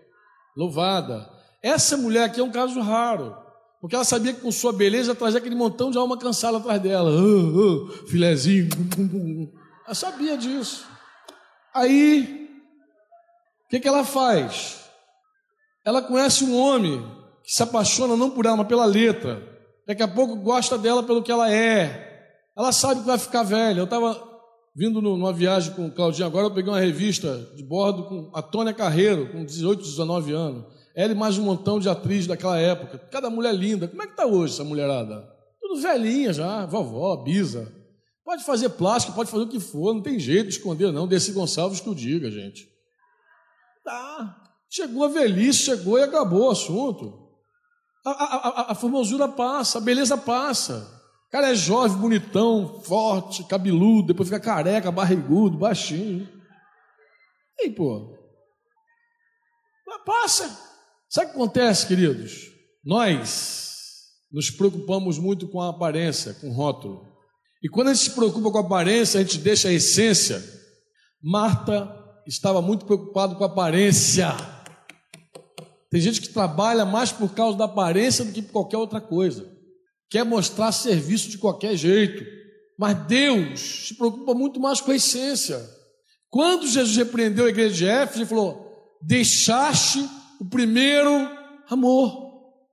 Louvada. 0.56 1.28
Essa 1.62 1.96
mulher 1.96 2.24
aqui 2.24 2.40
é 2.40 2.44
um 2.44 2.52
caso 2.52 2.80
raro. 2.80 3.36
Porque 3.80 3.94
ela 3.94 4.04
sabia 4.04 4.32
que 4.32 4.40
com 4.40 4.50
sua 4.50 4.72
beleza 4.72 5.14
trazia 5.14 5.38
aquele 5.38 5.54
montão 5.54 5.90
de 5.90 5.98
alma 5.98 6.18
cansada 6.18 6.56
atrás 6.58 6.80
dela. 6.82 7.10
Oh. 7.10 7.88
Ela 9.86 9.94
sabia 9.94 10.36
disso. 10.36 10.84
Aí, 11.72 12.48
o 13.66 13.68
que, 13.68 13.78
que 13.78 13.88
ela 13.88 14.04
faz? 14.04 14.80
Ela 15.84 16.02
conhece 16.02 16.44
um 16.44 16.56
homem 16.56 17.00
que 17.44 17.52
se 17.52 17.62
apaixona 17.62 18.16
não 18.16 18.30
por 18.30 18.46
ela, 18.46 18.56
mas 18.56 18.66
pela 18.66 18.84
letra. 18.84 19.46
Daqui 19.86 20.02
a 20.02 20.08
pouco 20.08 20.36
gosta 20.36 20.76
dela 20.76 21.02
pelo 21.02 21.22
que 21.22 21.30
ela 21.30 21.50
é. 21.52 22.34
Ela 22.56 22.72
sabe 22.72 23.00
que 23.00 23.06
vai 23.06 23.16
ficar 23.16 23.44
velha. 23.44 23.78
Eu 23.78 23.84
estava 23.84 24.28
vindo 24.74 25.00
numa 25.00 25.32
viagem 25.32 25.72
com 25.74 25.86
o 25.86 25.90
Claudinho 25.90 26.26
agora, 26.26 26.46
eu 26.46 26.54
peguei 26.54 26.72
uma 26.72 26.78
revista 26.78 27.50
de 27.56 27.64
bordo 27.64 28.04
com 28.04 28.30
a 28.32 28.40
Tônia 28.40 28.72
Carreiro, 28.72 29.28
com 29.32 29.44
18, 29.44 29.82
19 29.82 30.32
anos. 30.32 30.77
Ela 30.98 31.12
e 31.12 31.14
mais 31.14 31.38
um 31.38 31.44
montão 31.44 31.78
de 31.78 31.88
atrizes 31.88 32.26
daquela 32.26 32.58
época. 32.58 32.98
Cada 32.98 33.30
mulher 33.30 33.54
linda. 33.54 33.86
Como 33.86 34.02
é 34.02 34.06
que 34.06 34.14
está 34.14 34.26
hoje 34.26 34.54
essa 34.54 34.64
mulherada? 34.64 35.32
Tudo 35.60 35.80
velhinha 35.80 36.32
já, 36.32 36.66
vovó, 36.66 37.16
bisa. 37.18 37.72
Pode 38.24 38.44
fazer 38.44 38.70
plástico, 38.70 39.14
pode 39.14 39.30
fazer 39.30 39.44
o 39.44 39.48
que 39.48 39.60
for, 39.60 39.94
não 39.94 40.02
tem 40.02 40.18
jeito 40.18 40.48
de 40.48 40.54
esconder, 40.54 40.92
não. 40.92 41.06
Desse 41.06 41.30
Gonçalves 41.30 41.78
que 41.78 41.88
o 41.88 41.94
diga, 41.94 42.28
gente. 42.32 42.68
Tá. 43.84 44.42
Chegou 44.68 45.04
a 45.04 45.08
velhice, 45.08 45.66
chegou 45.66 46.00
e 46.00 46.02
acabou 46.02 46.48
o 46.48 46.50
assunto. 46.50 47.30
A, 48.04 48.10
a, 48.10 48.48
a, 48.48 48.72
a 48.72 48.74
formosura 48.74 49.28
passa, 49.28 49.78
a 49.78 49.80
beleza 49.80 50.18
passa. 50.18 51.00
O 51.28 51.30
cara 51.30 51.52
é 51.52 51.54
jovem, 51.54 51.96
bonitão, 51.96 52.82
forte, 52.82 53.44
cabeludo, 53.44 54.08
depois 54.08 54.28
fica 54.28 54.40
careca, 54.40 54.90
barrigudo, 54.90 55.58
baixinho. 55.58 56.28
E 57.56 57.66
aí, 57.66 57.70
pô? 57.70 58.18
Passa. 60.04 60.66
Sabe 61.08 61.28
o 61.28 61.30
que 61.30 61.36
acontece, 61.36 61.86
queridos? 61.86 62.52
Nós 62.84 63.68
nos 64.30 64.50
preocupamos 64.50 65.18
muito 65.18 65.48
com 65.48 65.60
a 65.60 65.70
aparência, 65.70 66.34
com 66.34 66.50
o 66.50 66.52
rótulo. 66.52 67.06
E 67.62 67.68
quando 67.68 67.88
a 67.88 67.94
gente 67.94 68.10
se 68.10 68.14
preocupa 68.14 68.50
com 68.50 68.58
a 68.58 68.60
aparência, 68.60 69.18
a 69.18 69.22
gente 69.22 69.38
deixa 69.38 69.68
a 69.68 69.72
essência. 69.72 70.42
Marta 71.22 71.88
estava 72.26 72.60
muito 72.60 72.84
preocupada 72.84 73.34
com 73.34 73.42
a 73.42 73.46
aparência. 73.46 74.36
Tem 75.90 76.00
gente 76.00 76.20
que 76.20 76.28
trabalha 76.28 76.84
mais 76.84 77.10
por 77.10 77.32
causa 77.32 77.56
da 77.56 77.64
aparência 77.64 78.24
do 78.24 78.32
que 78.32 78.42
por 78.42 78.52
qualquer 78.52 78.76
outra 78.76 79.00
coisa. 79.00 79.50
Quer 80.10 80.24
mostrar 80.24 80.72
serviço 80.72 81.30
de 81.30 81.38
qualquer 81.38 81.74
jeito. 81.74 82.22
Mas 82.78 83.06
Deus 83.06 83.60
se 83.88 83.94
preocupa 83.94 84.34
muito 84.34 84.60
mais 84.60 84.80
com 84.80 84.90
a 84.90 84.96
essência. 84.96 85.58
Quando 86.28 86.68
Jesus 86.68 86.96
repreendeu 86.96 87.46
a 87.46 87.48
igreja 87.48 87.74
de 87.74 87.86
Éfeso, 87.86 88.20
ele 88.20 88.26
falou: 88.26 88.98
Deixaste 89.02 90.06
o 90.40 90.48
primeiro 90.48 91.10
amor. 91.68 92.28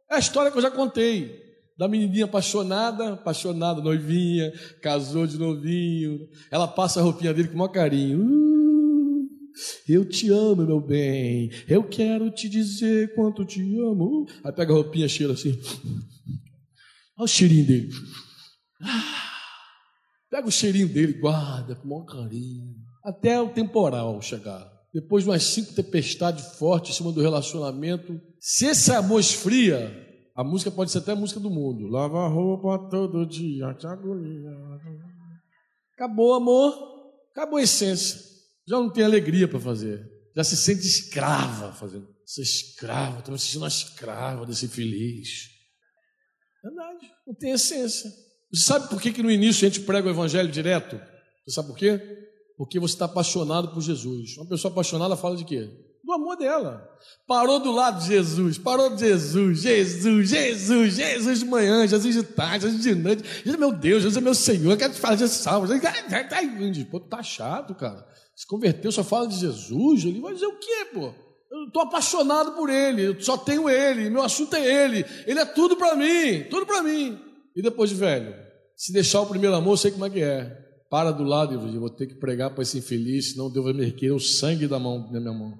É 0.09 0.15
a 0.15 0.19
história 0.19 0.51
que 0.51 0.57
eu 0.57 0.61
já 0.61 0.71
contei 0.71 1.43
da 1.77 1.87
menininha 1.87 2.25
apaixonada, 2.25 3.13
apaixonada, 3.13 3.81
noivinha, 3.81 4.51
casou 4.81 5.27
de 5.27 5.37
novinho. 5.37 6.27
Ela 6.49 6.67
passa 6.67 6.99
a 6.99 7.03
roupinha 7.03 7.33
dele 7.33 7.49
com 7.49 7.55
o 7.55 7.57
maior 7.57 7.71
carinho. 7.71 8.21
Uh, 8.21 9.27
eu 9.87 10.05
te 10.05 10.29
amo, 10.29 10.65
meu 10.65 10.79
bem. 10.79 11.49
Eu 11.67 11.83
quero 11.83 12.31
te 12.31 12.47
dizer 12.47 13.13
quanto 13.13 13.45
te 13.45 13.61
amo. 13.79 14.25
Aí 14.43 14.51
pega 14.51 14.71
a 14.71 14.75
roupinha, 14.75 15.07
cheira 15.07 15.33
assim. 15.33 15.59
Olha 17.17 17.25
o 17.25 17.27
cheirinho 17.27 17.65
dele. 17.65 17.89
Pega 20.29 20.47
o 20.47 20.51
cheirinho 20.51 20.87
dele, 20.87 21.13
guarda 21.13 21.75
com 21.75 21.87
o 21.87 21.89
maior 21.89 22.05
carinho. 22.05 22.75
Até 23.03 23.39
o 23.39 23.49
temporal 23.49 24.21
chegar. 24.21 24.74
Depois 24.95 25.25
de 25.25 25.29
umas 25.29 25.43
cinco 25.43 25.73
tempestades 25.73 26.57
fortes 26.57 26.91
em 26.91 26.93
cima 26.93 27.11
do 27.11 27.21
relacionamento. 27.21 28.17
Se 28.39 28.67
esse 28.67 28.93
amor 28.93 29.19
esfria, 29.19 29.93
a 30.33 30.41
música 30.41 30.71
pode 30.71 30.89
ser 30.89 30.99
até 30.99 31.11
a 31.11 31.17
música 31.17 31.37
do 31.37 31.49
mundo. 31.49 31.85
Lava 31.89 32.19
a 32.19 32.29
roupa 32.29 32.89
todo 32.89 33.25
dia, 33.25 33.73
te 33.73 33.85
agonia. 33.85 34.51
Acabou 35.93 36.33
amor, 36.33 36.73
acabou 37.33 37.59
a 37.59 37.63
essência. 37.63 38.21
Já 38.65 38.77
não 38.77 38.89
tem 38.89 39.03
alegria 39.03 39.49
para 39.49 39.59
fazer. 39.59 40.09
Já 40.33 40.45
se 40.45 40.55
sente 40.55 40.87
escrava 40.87 41.73
fazendo. 41.73 42.07
Ser 42.25 42.43
escrava, 42.43 43.19
estou 43.19 43.33
me 43.33 43.37
sentindo 43.37 43.63
uma 43.63 43.67
escrava 43.67 44.45
desse 44.45 44.69
feliz. 44.69 45.49
Verdade, 46.63 47.11
não 47.27 47.35
tem 47.35 47.51
essência. 47.51 48.09
Você 48.49 48.63
sabe 48.63 48.87
por 48.87 49.01
que, 49.01 49.11
que 49.11 49.21
no 49.21 49.29
início 49.29 49.67
a 49.67 49.69
gente 49.69 49.85
prega 49.85 50.07
o 50.07 50.11
evangelho 50.11 50.49
direto? 50.49 50.95
Você 51.45 51.53
sabe 51.53 51.67
por 51.67 51.77
quê? 51.77 52.24
Porque 52.57 52.79
você 52.79 52.93
está 52.93 53.05
apaixonado 53.05 53.69
por 53.69 53.81
Jesus. 53.81 54.37
Uma 54.37 54.47
pessoa 54.47 54.71
apaixonada 54.71 55.15
fala 55.15 55.35
de 55.35 55.43
quê? 55.43 55.69
Do 56.03 56.13
amor 56.13 56.37
dela. 56.37 56.87
Parou 57.27 57.59
do 57.59 57.71
lado 57.71 57.99
de 57.99 58.07
Jesus, 58.07 58.57
parou 58.59 58.91
de 58.91 58.99
Jesus, 58.99 59.61
Jesus, 59.61 60.29
Jesus, 60.29 60.93
Jesus 60.93 61.39
de 61.39 61.45
manhã, 61.45 61.87
Jesus 61.87 62.13
de 62.13 62.23
tarde, 62.23 62.67
Jesus 62.67 62.83
de 62.83 62.93
noite. 62.93 63.23
Jesus 63.23 63.55
é 63.55 63.57
meu 63.57 63.71
Deus, 63.71 64.03
Jesus 64.03 64.17
é 64.17 64.21
meu 64.21 64.35
Senhor, 64.35 64.77
quero 64.77 64.93
te 64.93 64.99
fazer 64.99 65.27
salvo. 65.27 65.67
Pô, 66.91 66.99
tá 66.99 67.23
chato, 67.23 67.73
cara. 67.73 68.05
Se 68.35 68.45
converteu, 68.45 68.91
só 68.91 69.03
fala 69.03 69.27
de 69.27 69.39
Jesus. 69.39 70.05
Ele 70.05 70.21
vai 70.21 70.33
dizer 70.33 70.45
o 70.45 70.59
quê, 70.59 70.85
pô? 70.93 71.11
Eu 71.51 71.67
estou 71.67 71.81
apaixonado 71.81 72.51
por 72.51 72.69
Ele, 72.69 73.07
eu 73.07 73.21
só 73.21 73.37
tenho 73.37 73.69
Ele, 73.69 74.09
meu 74.09 74.21
assunto 74.21 74.55
é 74.55 74.85
Ele, 74.85 75.05
Ele 75.25 75.39
é 75.39 75.45
tudo 75.45 75.75
para 75.75 75.95
mim, 75.95 76.43
tudo 76.49 76.65
para 76.65 76.83
mim. 76.83 77.19
E 77.55 77.61
depois 77.61 77.89
de 77.89 77.95
velho, 77.95 78.35
se 78.75 78.91
deixar 78.91 79.21
o 79.21 79.25
primeiro 79.25 79.55
amor, 79.55 79.77
sei 79.77 79.89
como 79.89 80.05
é 80.05 80.09
que 80.09 80.21
é. 80.21 80.64
Para 80.95 81.11
do 81.11 81.25
lado 81.25 81.53
e 81.53 81.77
vou 81.77 81.89
ter 81.89 82.07
que 82.07 82.15
pregar 82.15 82.51
para 82.51 82.63
esse 82.63 82.77
infeliz, 82.77 83.33
senão 83.33 83.51
Deus 83.51 83.65
vai 83.65 83.73
me 83.73 83.83
requerer 83.83 84.15
o 84.15 84.19
sangue 84.19 84.65
da 84.65 84.79
mão 84.79 85.11
da 85.11 85.19
minha 85.19 85.33
mão. 85.33 85.53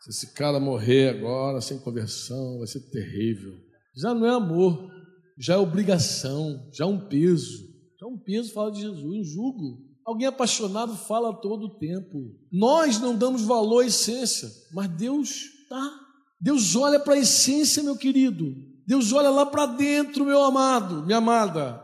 Se 0.00 0.10
esse 0.10 0.34
cara 0.34 0.58
morrer 0.58 1.10
agora 1.10 1.60
sem 1.60 1.78
conversão, 1.78 2.58
vai 2.58 2.66
ser 2.66 2.80
terrível. 2.90 3.54
Já 3.96 4.12
não 4.12 4.26
é 4.26 4.30
amor, 4.30 4.90
já 5.38 5.54
é 5.54 5.56
obrigação, 5.56 6.68
já 6.72 6.84
é 6.84 6.88
um 6.88 6.98
peso. 6.98 7.62
Já 8.00 8.08
é 8.08 8.10
um 8.10 8.18
peso 8.18 8.52
fala 8.52 8.72
de 8.72 8.80
Jesus, 8.80 9.04
um 9.04 9.22
jugo. 9.22 9.78
Alguém 10.04 10.26
apaixonado 10.26 10.96
fala 10.96 11.32
todo 11.32 11.66
o 11.66 11.78
tempo. 11.78 12.34
Nós 12.50 12.98
não 12.98 13.16
damos 13.16 13.42
valor 13.42 13.84
à 13.84 13.86
essência, 13.86 14.50
mas 14.72 14.88
Deus 14.88 15.44
dá. 15.70 15.92
Deus 16.40 16.74
olha 16.74 16.98
para 16.98 17.14
a 17.14 17.18
essência, 17.18 17.84
meu 17.84 17.96
querido. 17.96 18.52
Deus 18.84 19.12
olha 19.12 19.30
lá 19.30 19.46
para 19.46 19.64
dentro, 19.66 20.24
meu 20.24 20.42
amado, 20.42 21.06
minha 21.06 21.18
amada, 21.18 21.83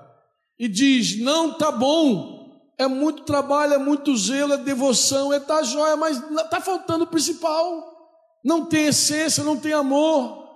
e 0.61 0.69
diz: 0.69 1.19
Não 1.19 1.55
tá 1.55 1.73
bom. 1.73 2.39
É 2.77 2.87
muito 2.87 3.25
trabalho, 3.25 3.75
é 3.75 3.79
muito 3.79 4.17
zelo, 4.17 4.55
é 4.55 4.57
devoção, 4.59 5.33
é 5.33 5.41
tá 5.41 5.63
joia, 5.63 5.97
mas 5.97 6.19
tá 6.51 6.61
faltando 6.61 7.05
o 7.05 7.07
principal. 7.07 7.91
Não 8.45 8.65
tem 8.65 8.87
essência, 8.87 9.45
não 9.45 9.57
tem 9.57 9.73
amor. 9.73 10.49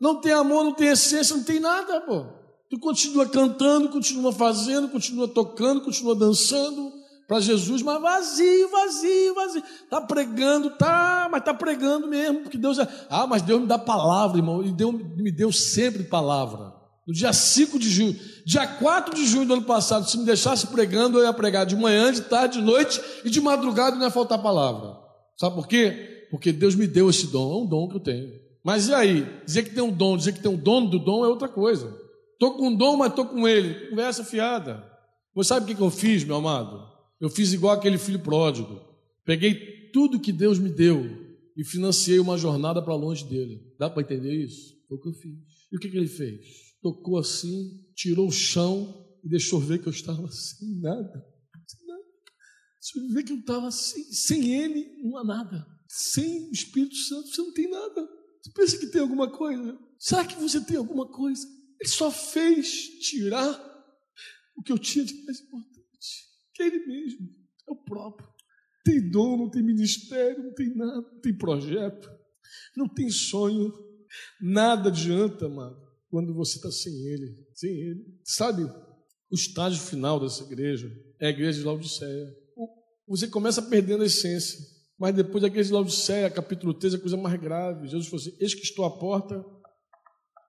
Não 0.00 0.20
tem 0.20 0.32
amor, 0.32 0.64
não 0.64 0.74
tem 0.74 0.88
essência, 0.88 1.36
não 1.36 1.44
tem 1.44 1.60
nada, 1.60 2.02
pô. 2.02 2.26
Tu 2.68 2.78
continua 2.78 3.26
cantando, 3.26 3.88
continua 3.88 4.32
fazendo, 4.32 4.88
continua 4.88 5.28
tocando, 5.28 5.80
continua 5.82 6.14
dançando 6.14 6.92
para 7.26 7.40
Jesus, 7.40 7.80
mas 7.80 8.00
vazio, 8.00 8.68
vazio, 8.68 9.34
vazio. 9.34 9.62
Tá 9.88 10.02
pregando, 10.02 10.70
tá, 10.70 11.28
mas 11.30 11.42
tá 11.44 11.54
pregando 11.54 12.06
mesmo, 12.06 12.42
porque 12.42 12.58
Deus 12.58 12.78
é. 12.78 12.86
Ah, 13.08 13.26
mas 13.26 13.40
Deus 13.40 13.60
me 13.62 13.66
dá 13.66 13.78
palavra, 13.78 14.36
irmão. 14.36 14.60
Ele 14.60 14.72
deu, 14.72 14.92
me 14.92 15.32
deu 15.32 15.50
sempre 15.50 16.04
palavra. 16.04 16.83
No 17.06 17.12
dia 17.12 17.32
5 17.32 17.78
de 17.78 17.90
junho, 17.90 18.18
dia 18.46 18.66
4 18.66 19.14
de 19.14 19.26
junho 19.26 19.46
do 19.46 19.54
ano 19.54 19.64
passado, 19.64 20.08
se 20.08 20.16
me 20.16 20.24
deixasse 20.24 20.66
pregando, 20.68 21.18
eu 21.18 21.24
ia 21.24 21.32
pregar 21.32 21.66
de 21.66 21.76
manhã, 21.76 22.10
de 22.10 22.22
tarde, 22.22 22.58
de 22.58 22.64
noite 22.64 23.00
e 23.24 23.30
de 23.30 23.40
madrugada 23.40 23.96
não 23.96 24.04
ia 24.04 24.10
faltar 24.10 24.42
palavra. 24.42 24.96
Sabe 25.36 25.54
por 25.54 25.68
quê? 25.68 26.26
Porque 26.30 26.50
Deus 26.50 26.74
me 26.74 26.86
deu 26.86 27.10
esse 27.10 27.26
dom, 27.26 27.52
é 27.52 27.62
um 27.62 27.66
dom 27.66 27.88
que 27.88 27.96
eu 27.96 28.00
tenho. 28.00 28.32
Mas 28.64 28.88
e 28.88 28.94
aí? 28.94 29.26
Dizer 29.44 29.64
que 29.64 29.74
tem 29.74 29.82
um 29.82 29.92
dom, 29.92 30.16
dizer 30.16 30.32
que 30.32 30.40
tem 30.40 30.50
um 30.50 30.56
dono 30.56 30.88
do 30.88 30.98
dom 30.98 31.24
é 31.24 31.28
outra 31.28 31.48
coisa. 31.48 31.94
Estou 32.32 32.56
com 32.56 32.68
um 32.68 32.74
dom, 32.74 32.96
mas 32.96 33.10
estou 33.10 33.26
com 33.26 33.46
ele. 33.46 33.90
Conversa 33.90 34.24
fiada. 34.24 34.82
Você 35.34 35.48
sabe 35.48 35.70
o 35.70 35.76
que 35.76 35.82
eu 35.82 35.90
fiz, 35.90 36.24
meu 36.24 36.36
amado? 36.36 36.82
Eu 37.20 37.28
fiz 37.28 37.52
igual 37.52 37.74
aquele 37.74 37.98
filho 37.98 38.20
pródigo. 38.20 38.80
Peguei 39.24 39.90
tudo 39.92 40.18
que 40.18 40.32
Deus 40.32 40.58
me 40.58 40.70
deu 40.70 41.24
e 41.56 41.62
financiei 41.62 42.18
uma 42.18 42.38
jornada 42.38 42.80
para 42.80 42.94
longe 42.94 43.24
dele. 43.24 43.60
Dá 43.78 43.90
para 43.90 44.02
entender 44.02 44.32
isso? 44.32 44.74
Foi 44.88 44.96
o 44.96 45.00
que 45.00 45.08
eu 45.08 45.12
fiz. 45.12 45.38
E 45.70 45.76
o 45.76 45.80
que, 45.80 45.88
que 45.88 45.96
ele 45.96 46.08
fez? 46.08 46.63
Tocou 46.84 47.16
assim, 47.16 47.82
tirou 47.94 48.28
o 48.28 48.30
chão 48.30 49.18
e 49.24 49.28
deixou 49.30 49.58
ver 49.58 49.80
que 49.80 49.88
eu 49.88 49.90
estava 49.90 50.30
sem 50.30 50.80
nada. 50.82 51.26
Sem 51.66 51.86
nada. 51.86 52.04
Deixou 52.78 53.08
ver 53.08 53.22
que 53.22 53.32
eu 53.32 53.38
estava 53.38 53.68
assim. 53.68 54.04
Sem 54.12 54.54
ele, 54.54 55.02
não 55.02 55.16
há 55.16 55.24
nada. 55.24 55.66
Sem 55.88 56.50
o 56.50 56.52
Espírito 56.52 56.94
Santo, 56.94 57.28
você 57.28 57.40
não 57.40 57.54
tem 57.54 57.70
nada. 57.70 58.06
Você 58.42 58.52
pensa 58.52 58.76
que 58.76 58.88
tem 58.88 59.00
alguma 59.00 59.30
coisa? 59.30 59.78
Será 59.98 60.26
que 60.26 60.34
você 60.34 60.60
tem 60.60 60.76
alguma 60.76 61.08
coisa? 61.08 61.48
Ele 61.80 61.88
só 61.88 62.10
fez 62.10 63.00
tirar 63.00 63.58
o 64.54 64.62
que 64.62 64.70
eu 64.70 64.78
tinha 64.78 65.06
de 65.06 65.14
mais 65.24 65.40
importante, 65.40 66.28
que 66.52 66.64
é 66.64 66.66
Ele 66.66 66.84
mesmo, 66.84 67.34
é 67.66 67.72
o 67.72 67.76
próprio. 67.76 68.28
Tem 68.84 69.10
dom, 69.10 69.38
não 69.38 69.50
tem 69.50 69.62
ministério, 69.62 70.44
não 70.44 70.52
tem 70.52 70.74
nada, 70.76 70.96
não 70.96 71.20
tem 71.22 71.34
projeto, 71.34 72.10
não 72.76 72.86
tem 72.86 73.08
sonho, 73.08 73.72
nada 74.38 74.90
adianta, 74.90 75.46
amado, 75.46 75.83
quando 76.14 76.32
você 76.32 76.58
está 76.58 76.70
sem 76.70 76.92
Ele, 77.08 77.36
sem 77.52 77.70
Ele. 77.72 78.04
Sabe, 78.22 78.62
o 78.62 79.34
estágio 79.34 79.82
final 79.82 80.20
dessa 80.20 80.44
igreja 80.44 80.88
é 81.20 81.26
a 81.26 81.30
igreja 81.30 81.58
de 81.58 81.64
Laodiceia. 81.64 82.32
Você 83.08 83.26
começa 83.26 83.60
perdendo 83.60 84.04
a 84.04 84.06
essência, 84.06 84.60
mas 84.96 85.12
depois 85.12 85.42
da 85.42 85.48
igreja 85.48 85.70
de 85.70 85.74
Laodiceia, 85.74 86.30
capítulo 86.30 86.72
3, 86.72 86.94
é 86.94 86.96
a 86.98 87.00
coisa 87.00 87.16
mais 87.16 87.40
grave. 87.40 87.88
Jesus 87.88 88.06
falou 88.06 88.24
assim: 88.24 88.36
Eis 88.38 88.54
que 88.54 88.62
estou 88.62 88.84
à 88.84 88.96
porta, 88.96 89.44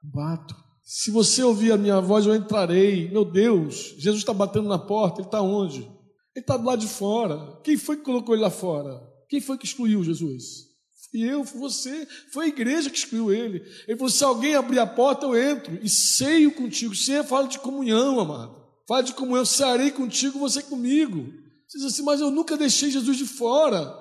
bato. 0.04 0.56
Se 0.84 1.10
você 1.10 1.42
ouvir 1.42 1.72
a 1.72 1.78
minha 1.78 2.00
voz, 2.00 2.28
eu 2.28 2.36
entrarei. 2.36 3.10
Meu 3.10 3.26
Deus, 3.26 3.96
Jesus 3.98 4.20
está 4.20 4.36
batendo 4.36 4.70
na 4.70 4.78
porta, 4.78 5.20
ele 5.20 5.28
está 5.28 5.42
onde? 5.42 5.80
Ele 5.80 6.44
está 6.44 6.58
do 6.58 6.66
lado 6.66 6.80
de 6.80 6.88
fora. 6.88 7.60
Quem 7.64 7.76
foi 7.76 7.98
que 7.98 8.04
colocou 8.04 8.36
ele 8.36 8.44
lá 8.44 8.52
fora? 8.52 9.02
Quem 9.28 9.42
foi 9.42 9.58
que 9.58 9.66
excluiu 9.66 10.04
Jesus? 10.04 10.75
Fui 11.16 11.24
eu, 11.24 11.44
você, 11.44 12.06
foi 12.30 12.46
a 12.46 12.50
igreja 12.50 12.90
que 12.90 12.98
excluiu 12.98 13.32
ele. 13.32 13.64
Ele 13.88 13.98
falou: 13.98 14.10
se 14.10 14.24
alguém 14.24 14.56
abrir 14.56 14.80
a 14.80 14.86
porta, 14.86 15.26
eu 15.26 15.38
entro 15.38 15.80
e 15.82 15.88
ceio 15.88 16.52
contigo. 16.52 16.94
Ceia 16.94 17.24
fala 17.24 17.48
de 17.48 17.58
comunhão, 17.58 18.20
amado. 18.20 18.62
Fala 18.86 19.02
de 19.02 19.14
comunhão, 19.14 19.46
cearei 19.46 19.92
contigo, 19.92 20.38
você 20.38 20.62
comigo. 20.62 21.32
Você 21.68 21.78
diz 21.78 21.88
assim, 21.88 22.04
mas 22.04 22.20
eu 22.20 22.30
nunca 22.30 22.58
deixei 22.58 22.92
Jesus 22.92 23.18
de 23.18 23.26
fora. 23.26 23.94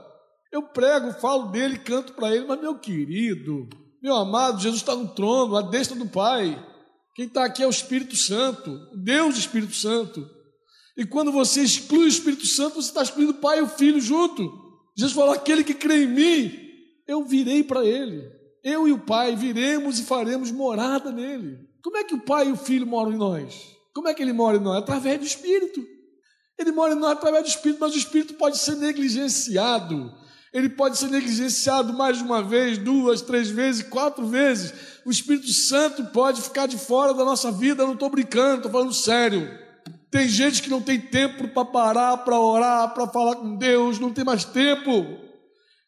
Eu 0.52 0.62
prego, 0.62 1.12
falo 1.20 1.52
dele, 1.52 1.78
canto 1.78 2.12
para 2.14 2.34
ele, 2.34 2.46
mas 2.46 2.60
meu 2.60 2.78
querido, 2.78 3.68
meu 4.02 4.14
amado, 4.14 4.60
Jesus 4.60 4.82
está 4.82 4.94
no 4.94 5.08
trono, 5.14 5.56
à 5.56 5.62
destra 5.62 5.96
do 5.96 6.06
Pai. 6.06 6.62
Quem 7.14 7.26
está 7.26 7.44
aqui 7.44 7.62
é 7.62 7.66
o 7.66 7.70
Espírito 7.70 8.16
Santo, 8.16 8.76
Deus 9.02 9.38
Espírito 9.38 9.74
Santo. 9.74 10.28
E 10.96 11.06
quando 11.06 11.32
você 11.32 11.62
exclui 11.62 12.04
o 12.04 12.08
Espírito 12.08 12.46
Santo, 12.46 12.82
você 12.82 12.88
está 12.88 13.02
excluindo 13.02 13.32
o 13.32 13.40
Pai 13.40 13.58
e 13.60 13.62
o 13.62 13.68
Filho 13.68 14.00
junto. 14.00 14.64
Jesus 14.96 15.12
falou: 15.14 15.32
aquele 15.32 15.64
que 15.64 15.74
crê 15.74 16.04
em 16.04 16.08
mim, 16.08 16.63
eu 17.06 17.24
virei 17.24 17.62
para 17.62 17.84
ele. 17.84 18.30
Eu 18.62 18.88
e 18.88 18.92
o 18.92 18.98
Pai 18.98 19.36
viremos 19.36 19.98
e 19.98 20.04
faremos 20.04 20.50
morada 20.50 21.12
nele. 21.12 21.58
Como 21.82 21.96
é 21.96 22.04
que 22.04 22.14
o 22.14 22.20
Pai 22.20 22.48
e 22.48 22.52
o 22.52 22.56
Filho 22.56 22.86
moram 22.86 23.12
em 23.12 23.16
nós? 23.16 23.76
Como 23.94 24.08
é 24.08 24.14
que 24.14 24.22
ele 24.22 24.32
mora 24.32 24.56
em 24.56 24.60
nós? 24.60 24.78
Através 24.78 25.18
do 25.18 25.26
Espírito. 25.26 25.84
Ele 26.58 26.72
mora 26.72 26.94
em 26.94 26.98
nós 26.98 27.12
através 27.12 27.44
do 27.44 27.48
Espírito, 27.48 27.80
mas 27.80 27.94
o 27.94 27.98
Espírito 27.98 28.34
pode 28.34 28.58
ser 28.58 28.76
negligenciado 28.76 30.12
ele 30.54 30.68
pode 30.68 30.96
ser 30.96 31.08
negligenciado 31.08 31.92
mais 31.92 32.18
de 32.18 32.22
uma 32.22 32.40
vez, 32.40 32.78
duas, 32.78 33.20
três 33.20 33.50
vezes, 33.50 33.82
quatro 33.82 34.24
vezes. 34.24 34.72
O 35.04 35.10
Espírito 35.10 35.52
Santo 35.52 36.04
pode 36.04 36.40
ficar 36.40 36.66
de 36.66 36.78
fora 36.78 37.12
da 37.12 37.24
nossa 37.24 37.50
vida. 37.50 37.82
Eu 37.82 37.88
não 37.88 37.94
estou 37.94 38.08
brincando, 38.08 38.58
estou 38.58 38.70
falando 38.70 38.94
sério. 38.94 39.50
Tem 40.12 40.28
gente 40.28 40.62
que 40.62 40.70
não 40.70 40.80
tem 40.80 41.00
tempo 41.00 41.48
para 41.48 41.64
parar, 41.64 42.18
para 42.18 42.38
orar, 42.38 42.94
para 42.94 43.08
falar 43.08 43.34
com 43.34 43.56
Deus, 43.56 43.98
não 43.98 44.12
tem 44.12 44.24
mais 44.24 44.44
tempo. 44.44 45.18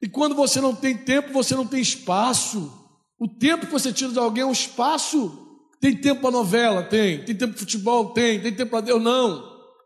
E 0.06 0.08
quando 0.08 0.36
você 0.36 0.60
não 0.60 0.72
tem 0.72 0.96
tempo, 0.96 1.32
você 1.32 1.56
não 1.56 1.66
tem 1.66 1.80
espaço. 1.80 2.72
O 3.18 3.26
tempo 3.26 3.66
que 3.66 3.72
você 3.72 3.92
tira 3.92 4.12
de 4.12 4.18
alguém 4.20 4.42
é 4.42 4.46
um 4.46 4.52
espaço. 4.52 5.60
Tem 5.80 5.96
tempo 5.96 6.20
para 6.20 6.30
novela? 6.30 6.84
Tem. 6.84 7.24
Tem 7.24 7.34
tempo 7.34 7.54
para 7.54 7.58
futebol? 7.58 8.10
Tem. 8.10 8.40
Tem 8.40 8.54
tempo 8.54 8.70
para 8.70 8.82
Deus? 8.82 9.02
Não. 9.02 9.42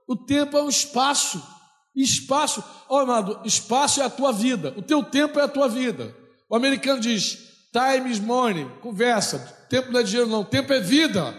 O 0.07 0.15
tempo 0.15 0.59
é 0.59 0.63
um 0.63 0.69
espaço. 0.69 1.43
Espaço, 1.97 2.63
ó 2.87 2.97
oh, 2.97 2.99
amado, 2.99 3.41
espaço 3.47 4.03
é 4.03 4.05
a 4.05 4.11
tua 4.11 4.31
vida, 4.31 4.73
o 4.77 4.83
teu 4.83 5.03
tempo 5.03 5.41
é 5.41 5.43
a 5.43 5.49
tua 5.49 5.69
vida. 5.69 6.15
O 6.49 6.55
americano 6.55 7.01
diz: 7.01 7.39
time 7.73 8.11
is 8.11 8.21
money, 8.21 8.65
conversa, 8.81 9.39
tempo 9.69 9.91
não 9.91 10.01
é 10.01 10.03
dinheiro, 10.03 10.31
não, 10.31 10.45
tempo 10.45 10.73
é 10.73 10.81
vida, 10.81 11.35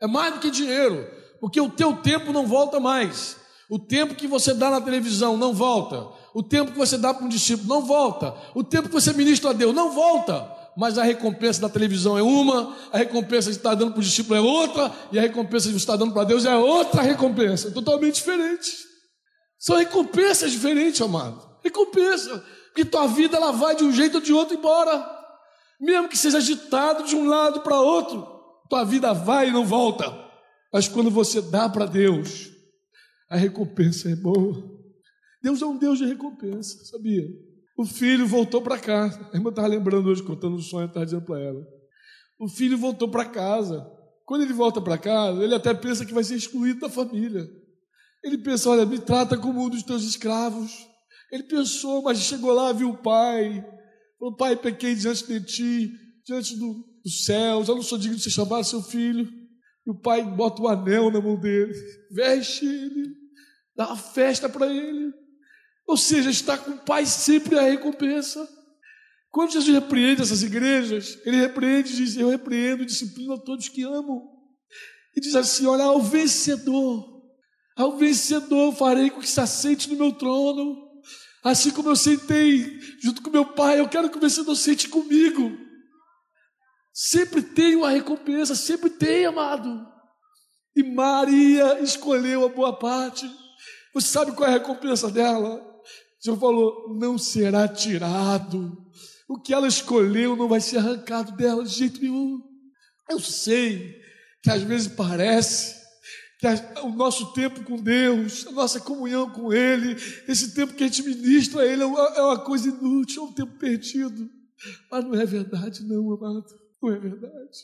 é 0.00 0.06
mais 0.06 0.32
do 0.32 0.40
que 0.40 0.50
dinheiro, 0.50 1.06
porque 1.38 1.60
o 1.60 1.68
teu 1.68 1.96
tempo 1.96 2.32
não 2.32 2.46
volta 2.46 2.80
mais. 2.80 3.36
O 3.68 3.78
tempo 3.78 4.14
que 4.14 4.26
você 4.26 4.54
dá 4.54 4.70
na 4.70 4.80
televisão 4.80 5.36
não 5.36 5.52
volta. 5.52 6.19
O 6.34 6.42
tempo 6.42 6.72
que 6.72 6.78
você 6.78 6.96
dá 6.96 7.12
para 7.12 7.24
um 7.24 7.28
discípulo 7.28 7.68
não 7.68 7.82
volta. 7.82 8.34
O 8.54 8.62
tempo 8.62 8.88
que 8.88 8.94
você 8.94 9.12
ministra 9.12 9.50
a 9.50 9.52
Deus 9.52 9.74
não 9.74 9.90
volta. 9.92 10.60
Mas 10.76 10.96
a 10.98 11.02
recompensa 11.02 11.60
da 11.60 11.68
televisão 11.68 12.16
é 12.16 12.22
uma, 12.22 12.76
a 12.92 12.98
recompensa 12.98 13.50
você 13.50 13.58
está 13.58 13.74
dando 13.74 13.92
para 13.92 14.00
o 14.00 14.04
discípulo 14.04 14.36
é 14.36 14.40
outra, 14.40 14.92
e 15.10 15.18
a 15.18 15.22
recompensa 15.22 15.68
você 15.68 15.76
está 15.76 15.96
dando 15.96 16.12
para 16.12 16.24
Deus 16.24 16.44
é 16.44 16.56
outra 16.56 17.02
recompensa, 17.02 17.70
totalmente 17.72 18.14
diferente. 18.14 18.70
São 19.58 19.76
recompensas 19.76 20.52
diferentes, 20.52 21.00
amado. 21.02 21.40
Recompensa. 21.62 22.42
Porque 22.68 22.84
tua 22.84 23.06
vida 23.08 23.36
ela 23.36 23.50
vai 23.50 23.74
de 23.76 23.84
um 23.84 23.92
jeito 23.92 24.16
ou 24.16 24.20
de 24.20 24.32
outro 24.32 24.56
embora. 24.56 25.06
Mesmo 25.80 26.08
que 26.08 26.16
seja 26.16 26.38
agitado 26.38 27.04
de 27.04 27.16
um 27.16 27.28
lado 27.28 27.60
para 27.60 27.80
outro, 27.80 28.26
tua 28.68 28.84
vida 28.84 29.12
vai 29.12 29.48
e 29.48 29.52
não 29.52 29.64
volta. 29.64 30.16
Mas 30.72 30.86
quando 30.86 31.10
você 31.10 31.42
dá 31.42 31.68
para 31.68 31.84
Deus, 31.84 32.48
a 33.28 33.36
recompensa 33.36 34.08
é 34.08 34.14
boa. 34.14 34.79
Deus 35.42 35.62
é 35.62 35.66
um 35.66 35.78
Deus 35.78 35.98
de 35.98 36.04
recompensa, 36.04 36.84
sabia? 36.84 37.26
O 37.76 37.84
filho 37.86 38.26
voltou 38.26 38.60
para 38.60 38.78
casa. 38.78 39.26
A 39.32 39.36
irmã 39.36 39.48
estava 39.50 39.68
lembrando 39.68 40.08
hoje, 40.10 40.22
contando 40.22 40.56
o 40.56 40.62
sonho, 40.62 40.86
estava 40.86 41.06
dizendo 41.06 41.24
para 41.24 41.40
ela. 41.40 41.66
O 42.38 42.48
filho 42.48 42.76
voltou 42.76 43.08
para 43.08 43.24
casa 43.24 43.86
Quando 44.26 44.42
ele 44.42 44.52
volta 44.52 44.80
para 44.80 44.96
casa, 44.96 45.42
ele 45.42 45.54
até 45.54 45.74
pensa 45.74 46.06
que 46.06 46.14
vai 46.14 46.22
ser 46.22 46.36
excluído 46.36 46.80
da 46.80 46.88
família. 46.88 47.48
Ele 48.22 48.38
pensa: 48.38 48.70
olha, 48.70 48.84
me 48.84 48.98
trata 48.98 49.36
como 49.36 49.64
um 49.64 49.68
dos 49.68 49.82
teus 49.82 50.04
escravos. 50.04 50.86
Ele 51.32 51.44
pensou, 51.44 52.02
mas 52.02 52.18
chegou 52.18 52.52
lá, 52.52 52.72
viu 52.72 52.90
o 52.90 52.98
pai. 52.98 53.64
Falou: 54.18 54.36
pai, 54.36 54.56
pequei 54.56 54.94
diante 54.94 55.26
de 55.26 55.40
ti, 55.40 55.92
diante 56.26 56.56
do, 56.56 56.84
do 57.02 57.10
céu, 57.10 57.64
já 57.64 57.74
não 57.74 57.82
sou 57.82 57.98
digno 57.98 58.16
de 58.16 58.22
ser 58.22 58.30
chamado 58.30 58.64
seu 58.64 58.82
filho. 58.82 59.26
E 59.86 59.90
o 59.90 59.98
pai 59.98 60.22
bota 60.22 60.60
o 60.60 60.66
um 60.66 60.68
anel 60.68 61.10
na 61.10 61.20
mão 61.20 61.40
dele, 61.40 61.72
veste 62.12 62.66
ele, 62.66 63.16
dá 63.74 63.86
uma 63.86 63.96
festa 63.96 64.48
para 64.48 64.66
ele. 64.66 65.19
Ou 65.90 65.96
seja, 65.96 66.30
está 66.30 66.56
com 66.56 66.70
o 66.70 66.78
pai 66.78 67.04
sempre 67.04 67.58
a 67.58 67.62
recompensa. 67.62 68.48
Quando 69.28 69.50
Jesus 69.50 69.74
repreende 69.74 70.22
essas 70.22 70.40
igrejas, 70.40 71.18
ele 71.24 71.36
repreende 71.38 71.92
e 71.92 71.96
diz: 71.96 72.16
Eu 72.16 72.28
repreendo 72.28 72.84
e 72.84 72.86
disciplino 72.86 73.32
a 73.32 73.38
todos 73.38 73.68
que 73.68 73.82
amo. 73.82 74.22
E 75.16 75.20
diz 75.20 75.34
assim: 75.34 75.66
Olha, 75.66 75.82
ao 75.82 76.00
vencedor, 76.00 77.24
ao 77.74 77.96
vencedor 77.96 78.72
farei 78.72 79.10
com 79.10 79.18
que 79.18 79.28
se 79.28 79.40
assente 79.40 79.90
no 79.90 79.96
meu 79.96 80.12
trono. 80.12 80.76
Assim 81.42 81.72
como 81.72 81.88
eu 81.88 81.96
sentei 81.96 82.78
junto 83.02 83.20
com 83.20 83.28
meu 83.28 83.46
pai, 83.46 83.80
eu 83.80 83.88
quero 83.88 84.08
que 84.08 84.16
o 84.16 84.20
vencedor 84.20 84.54
sente 84.54 84.88
comigo. 84.88 85.58
Sempre 86.94 87.42
tem 87.42 87.74
uma 87.74 87.90
recompensa, 87.90 88.54
sempre 88.54 88.90
tem, 88.90 89.26
amado. 89.26 89.88
E 90.76 90.84
Maria 90.84 91.80
escolheu 91.80 92.44
a 92.44 92.48
boa 92.48 92.78
parte. 92.78 93.28
Você 93.92 94.06
sabe 94.06 94.30
qual 94.30 94.48
é 94.48 94.52
a 94.52 94.58
recompensa 94.58 95.10
dela? 95.10 95.68
O 96.20 96.24
Senhor 96.24 96.38
falou: 96.38 96.94
não 96.94 97.16
será 97.16 97.66
tirado. 97.66 98.76
O 99.26 99.38
que 99.38 99.54
ela 99.54 99.66
escolheu 99.66 100.36
não 100.36 100.48
vai 100.48 100.60
ser 100.60 100.78
arrancado 100.78 101.32
dela 101.32 101.64
de 101.64 101.70
jeito 101.70 102.00
nenhum. 102.00 102.42
Eu 103.08 103.18
sei 103.18 103.98
que 104.42 104.50
às 104.50 104.62
vezes 104.62 104.88
parece 104.88 105.80
que 106.38 106.46
a, 106.46 106.82
o 106.82 106.90
nosso 106.94 107.32
tempo 107.32 107.64
com 107.64 107.76
Deus, 107.76 108.46
a 108.46 108.52
nossa 108.52 108.80
comunhão 108.80 109.30
com 109.30 109.52
Ele, 109.52 109.94
esse 110.26 110.54
tempo 110.54 110.74
que 110.74 110.84
a 110.84 110.86
gente 110.86 111.02
ministra 111.02 111.62
a 111.62 111.66
Ele 111.66 111.82
é 111.82 111.86
uma, 111.86 112.00
é 112.16 112.22
uma 112.22 112.38
coisa 112.38 112.68
inútil, 112.68 113.22
é 113.22 113.26
um 113.26 113.32
tempo 113.32 113.58
perdido. 113.58 114.28
Mas 114.90 115.04
não 115.04 115.14
é 115.14 115.24
verdade, 115.24 115.82
não, 115.84 116.12
amado. 116.12 116.46
Não 116.82 116.92
é 116.92 116.98
verdade. 116.98 117.58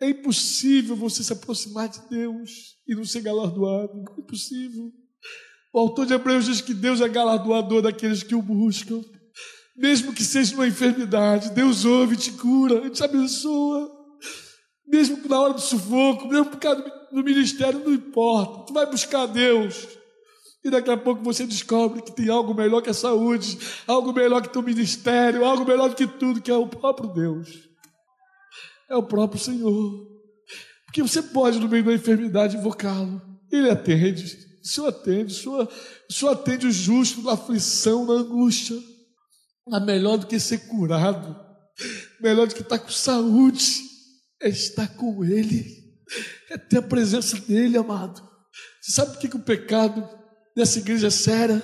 É 0.00 0.10
impossível 0.10 0.96
você 0.96 1.22
se 1.22 1.32
aproximar 1.32 1.88
de 1.88 2.00
Deus 2.08 2.76
e 2.86 2.94
não 2.94 3.04
ser 3.04 3.20
galardoado. 3.20 4.04
É 4.16 4.20
impossível. 4.20 4.92
O 5.72 5.78
autor 5.78 6.06
de 6.06 6.14
Hebreus 6.14 6.46
diz 6.46 6.60
que 6.60 6.74
Deus 6.74 7.00
é 7.00 7.08
galardoador 7.08 7.82
daqueles 7.82 8.22
que 8.22 8.34
o 8.34 8.42
buscam 8.42 9.00
mesmo 9.80 10.12
que 10.12 10.22
seja 10.22 10.54
uma 10.54 10.66
enfermidade, 10.66 11.52
Deus 11.52 11.86
ouve, 11.86 12.14
te 12.14 12.32
cura, 12.32 12.90
te 12.90 13.02
abençoa. 13.02 13.90
Mesmo 14.86 15.22
que 15.22 15.28
na 15.28 15.40
hora 15.40 15.54
do 15.54 15.60
sufoco, 15.60 16.28
mesmo 16.28 16.46
por 16.46 16.58
causa 16.58 16.84
do 17.10 17.24
ministério, 17.24 17.80
não 17.80 17.94
importa. 17.94 18.66
Tu 18.66 18.74
vai 18.74 18.84
buscar 18.84 19.24
Deus. 19.24 19.88
E 20.62 20.68
daqui 20.68 20.90
a 20.90 20.98
pouco 20.98 21.22
você 21.22 21.46
descobre 21.46 22.02
que 22.02 22.12
tem 22.12 22.28
algo 22.28 22.52
melhor 22.52 22.82
que 22.82 22.90
a 22.90 22.94
saúde, 22.94 23.58
algo 23.86 24.12
melhor 24.12 24.42
que 24.42 24.50
teu 24.50 24.62
ministério, 24.62 25.46
algo 25.46 25.64
melhor 25.64 25.88
do 25.88 25.96
que 25.96 26.06
tudo, 26.06 26.42
que 26.42 26.50
é 26.50 26.56
o 26.56 26.66
próprio 26.66 27.08
Deus. 27.08 27.48
É 28.90 28.96
o 28.96 29.02
próprio 29.02 29.40
Senhor. 29.40 30.06
Porque 30.84 31.02
você 31.02 31.22
pode, 31.22 31.58
no 31.58 31.68
meio 31.68 31.84
da 31.84 31.94
enfermidade, 31.94 32.58
invocá-lo. 32.58 33.22
Ele 33.50 33.70
atende. 33.70 34.49
Senhor 34.66 34.88
atende. 34.88 35.32
O 35.32 35.36
Senhor, 35.36 35.68
o 36.08 36.12
Senhor 36.12 36.32
atende 36.32 36.66
o 36.66 36.72
justo 36.72 37.22
na 37.22 37.32
aflição, 37.32 38.04
na 38.04 38.14
angústia. 38.14 38.76
Mas 39.66 39.84
melhor 39.84 40.16
do 40.16 40.26
que 40.26 40.38
ser 40.38 40.58
curado, 40.68 41.38
melhor 42.20 42.46
do 42.46 42.54
que 42.54 42.62
estar 42.62 42.78
com 42.78 42.90
saúde, 42.90 43.82
é 44.40 44.48
estar 44.48 44.88
com 44.96 45.24
Ele, 45.24 45.64
é 46.50 46.58
ter 46.58 46.78
a 46.78 46.82
presença 46.82 47.38
dEle, 47.40 47.76
amado. 47.76 48.20
Você 48.80 48.92
sabe 48.92 49.12
por 49.12 49.20
que, 49.20 49.28
que 49.28 49.36
o 49.36 49.44
pecado 49.44 50.08
dessa 50.56 50.78
igreja 50.78 51.08
é 51.08 51.10
séria? 51.10 51.62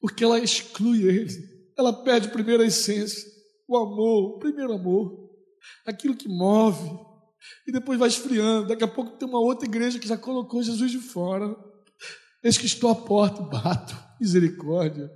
Porque 0.00 0.24
ela 0.24 0.40
exclui 0.40 1.02
Ele, 1.02 1.32
ela 1.76 1.92
perde 1.92 2.30
primeiro 2.30 2.62
a 2.62 2.66
essência, 2.66 3.22
o 3.68 3.76
amor, 3.76 4.36
o 4.36 4.38
primeiro 4.38 4.72
amor, 4.72 5.30
aquilo 5.86 6.16
que 6.16 6.28
move, 6.28 6.90
e 7.66 7.72
depois 7.72 7.98
vai 7.98 8.08
esfriando. 8.08 8.68
Daqui 8.68 8.84
a 8.84 8.88
pouco 8.88 9.16
tem 9.16 9.28
uma 9.28 9.40
outra 9.40 9.68
igreja 9.68 9.98
que 9.98 10.08
já 10.08 10.16
colocou 10.16 10.62
Jesus 10.62 10.90
de 10.90 10.98
fora. 10.98 11.54
Eis 12.42 12.56
que 12.56 12.66
estou 12.66 12.90
à 12.90 12.94
porta 12.94 13.42
e 13.42 13.46
bato, 13.50 13.96
misericórdia. 14.20 15.10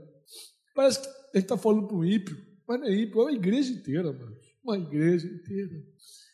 Parece 0.74 1.00
que 1.00 1.22
gente 1.38 1.44
está 1.44 1.56
falando 1.56 1.86
para 1.86 1.96
o 1.96 2.04
ímpio, 2.04 2.36
mas 2.66 2.80
não 2.80 2.86
é 2.86 2.94
ímpio, 2.94 3.20
é 3.20 3.24
uma 3.24 3.32
igreja 3.32 3.72
inteira, 3.72 4.12
mano. 4.12 4.36
Uma 4.62 4.78
igreja 4.78 5.26
inteira. 5.26 5.82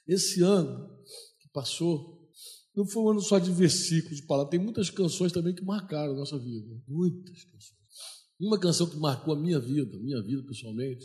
Esse 0.07 0.43
ano 0.43 0.89
que 1.41 1.49
passou, 1.53 2.28
não 2.74 2.86
foi 2.86 3.03
um 3.03 3.11
ano 3.11 3.20
só 3.20 3.39
de 3.39 3.51
versículos, 3.53 4.16
de 4.16 4.26
palavras, 4.26 4.51
tem 4.51 4.61
muitas 4.61 4.91
canções 4.91 5.32
também 5.32 5.55
que 5.55 5.64
marcaram 5.64 6.12
a 6.12 6.16
nossa 6.16 6.39
vida. 6.39 6.68
Muitas 6.86 7.45
canções. 7.45 7.78
Uma 8.41 8.59
canção 8.59 8.89
que 8.89 8.97
marcou 8.97 9.34
a 9.34 9.39
minha 9.39 9.59
vida, 9.59 9.99
minha 9.99 10.22
vida 10.22 10.43
pessoalmente. 10.45 11.05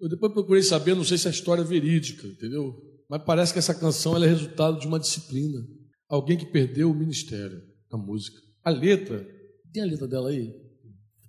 Eu 0.00 0.08
depois 0.08 0.32
procurei 0.32 0.62
saber, 0.62 0.94
não 0.94 1.04
sei 1.04 1.16
se 1.16 1.28
a 1.28 1.30
história 1.30 1.62
é 1.62 1.64
verídica, 1.64 2.26
entendeu? 2.26 2.74
Mas 3.08 3.22
parece 3.24 3.52
que 3.52 3.58
essa 3.58 3.74
canção 3.74 4.16
é 4.22 4.26
resultado 4.26 4.80
de 4.80 4.86
uma 4.86 4.98
disciplina. 4.98 5.64
Alguém 6.08 6.36
que 6.36 6.46
perdeu 6.46 6.90
o 6.90 6.94
ministério, 6.94 7.62
a 7.90 7.96
música. 7.96 8.45
A 8.66 8.70
letra, 8.70 9.24
tem 9.72 9.80
a 9.84 9.86
letra 9.86 10.08
dela 10.08 10.28
aí? 10.28 10.52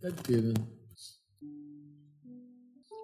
Deve 0.01 0.23
ter, 0.23 0.41
né? 0.41 0.53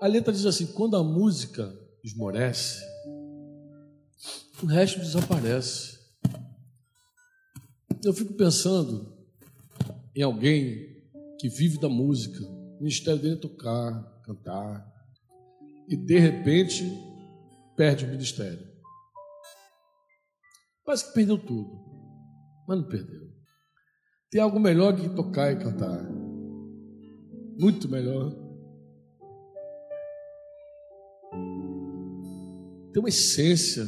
A 0.01 0.07
letra 0.07 0.33
diz 0.33 0.47
assim: 0.47 0.65
quando 0.73 0.97
a 0.97 1.03
música 1.03 1.71
esmorece, 2.03 2.83
o 4.63 4.65
resto 4.65 4.99
desaparece. 5.01 5.99
Eu 8.03 8.11
fico 8.11 8.33
pensando 8.33 9.15
em 10.15 10.23
alguém 10.23 10.99
que 11.39 11.47
vive 11.47 11.79
da 11.79 11.87
música, 11.87 12.43
o 12.43 12.79
ministério 12.79 13.21
dele 13.21 13.35
é 13.35 13.39
tocar, 13.39 14.19
cantar, 14.23 14.83
e 15.87 15.95
de 15.95 16.17
repente 16.17 16.83
perde 17.77 18.03
o 18.05 18.09
ministério. 18.09 18.67
Parece 20.83 21.05
que 21.07 21.13
perdeu 21.13 21.37
tudo, 21.37 21.69
mas 22.67 22.79
não 22.79 22.87
perdeu. 22.87 23.22
Tem 24.33 24.41
algo 24.41 24.59
melhor 24.59 24.95
que 24.95 25.07
tocar 25.09 25.51
e 25.51 25.57
cantar. 25.57 26.09
Muito 27.55 27.87
melhor. 27.87 28.33
tem 32.91 32.99
uma 32.99 33.09
essência, 33.09 33.87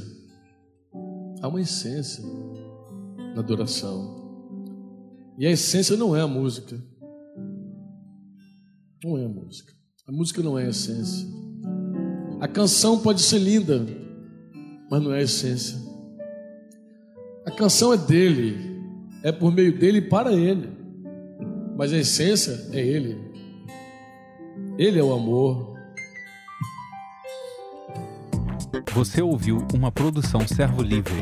há 1.41 1.47
uma 1.47 1.61
essência 1.61 2.23
na 3.33 3.39
adoração. 3.39 4.23
E 5.39 5.47
a 5.47 5.51
essência 5.51 5.97
não 5.97 6.15
é 6.15 6.21
a 6.21 6.27
música. 6.27 6.79
Não 9.03 9.17
é 9.17 9.25
a 9.25 9.29
música. 9.29 9.73
A 10.07 10.11
música 10.11 10.43
não 10.43 10.59
é 10.59 10.65
a 10.65 10.69
essência. 10.69 11.27
A 12.39 12.47
canção 12.47 12.99
pode 12.99 13.21
ser 13.21 13.39
linda, 13.39 13.83
mas 14.91 15.01
não 15.01 15.11
é 15.11 15.21
a 15.21 15.23
essência. 15.23 15.79
A 17.47 17.51
canção 17.51 17.91
é 17.91 17.97
dele, 17.97 18.74
é 19.25 19.31
por 19.31 19.51
meio 19.51 19.77
dele 19.77 19.97
e 19.97 20.01
para 20.01 20.31
ele. 20.31 20.69
Mas 21.75 21.91
a 21.91 21.97
essência 21.97 22.69
é 22.71 22.79
ele. 22.79 23.17
Ele 24.77 24.99
é 24.99 25.03
o 25.03 25.11
amor, 25.11 25.75
Você 28.93 29.21
ouviu 29.21 29.65
uma 29.73 29.91
produção 29.91 30.47
Servo 30.47 30.81
Livre. 30.81 31.21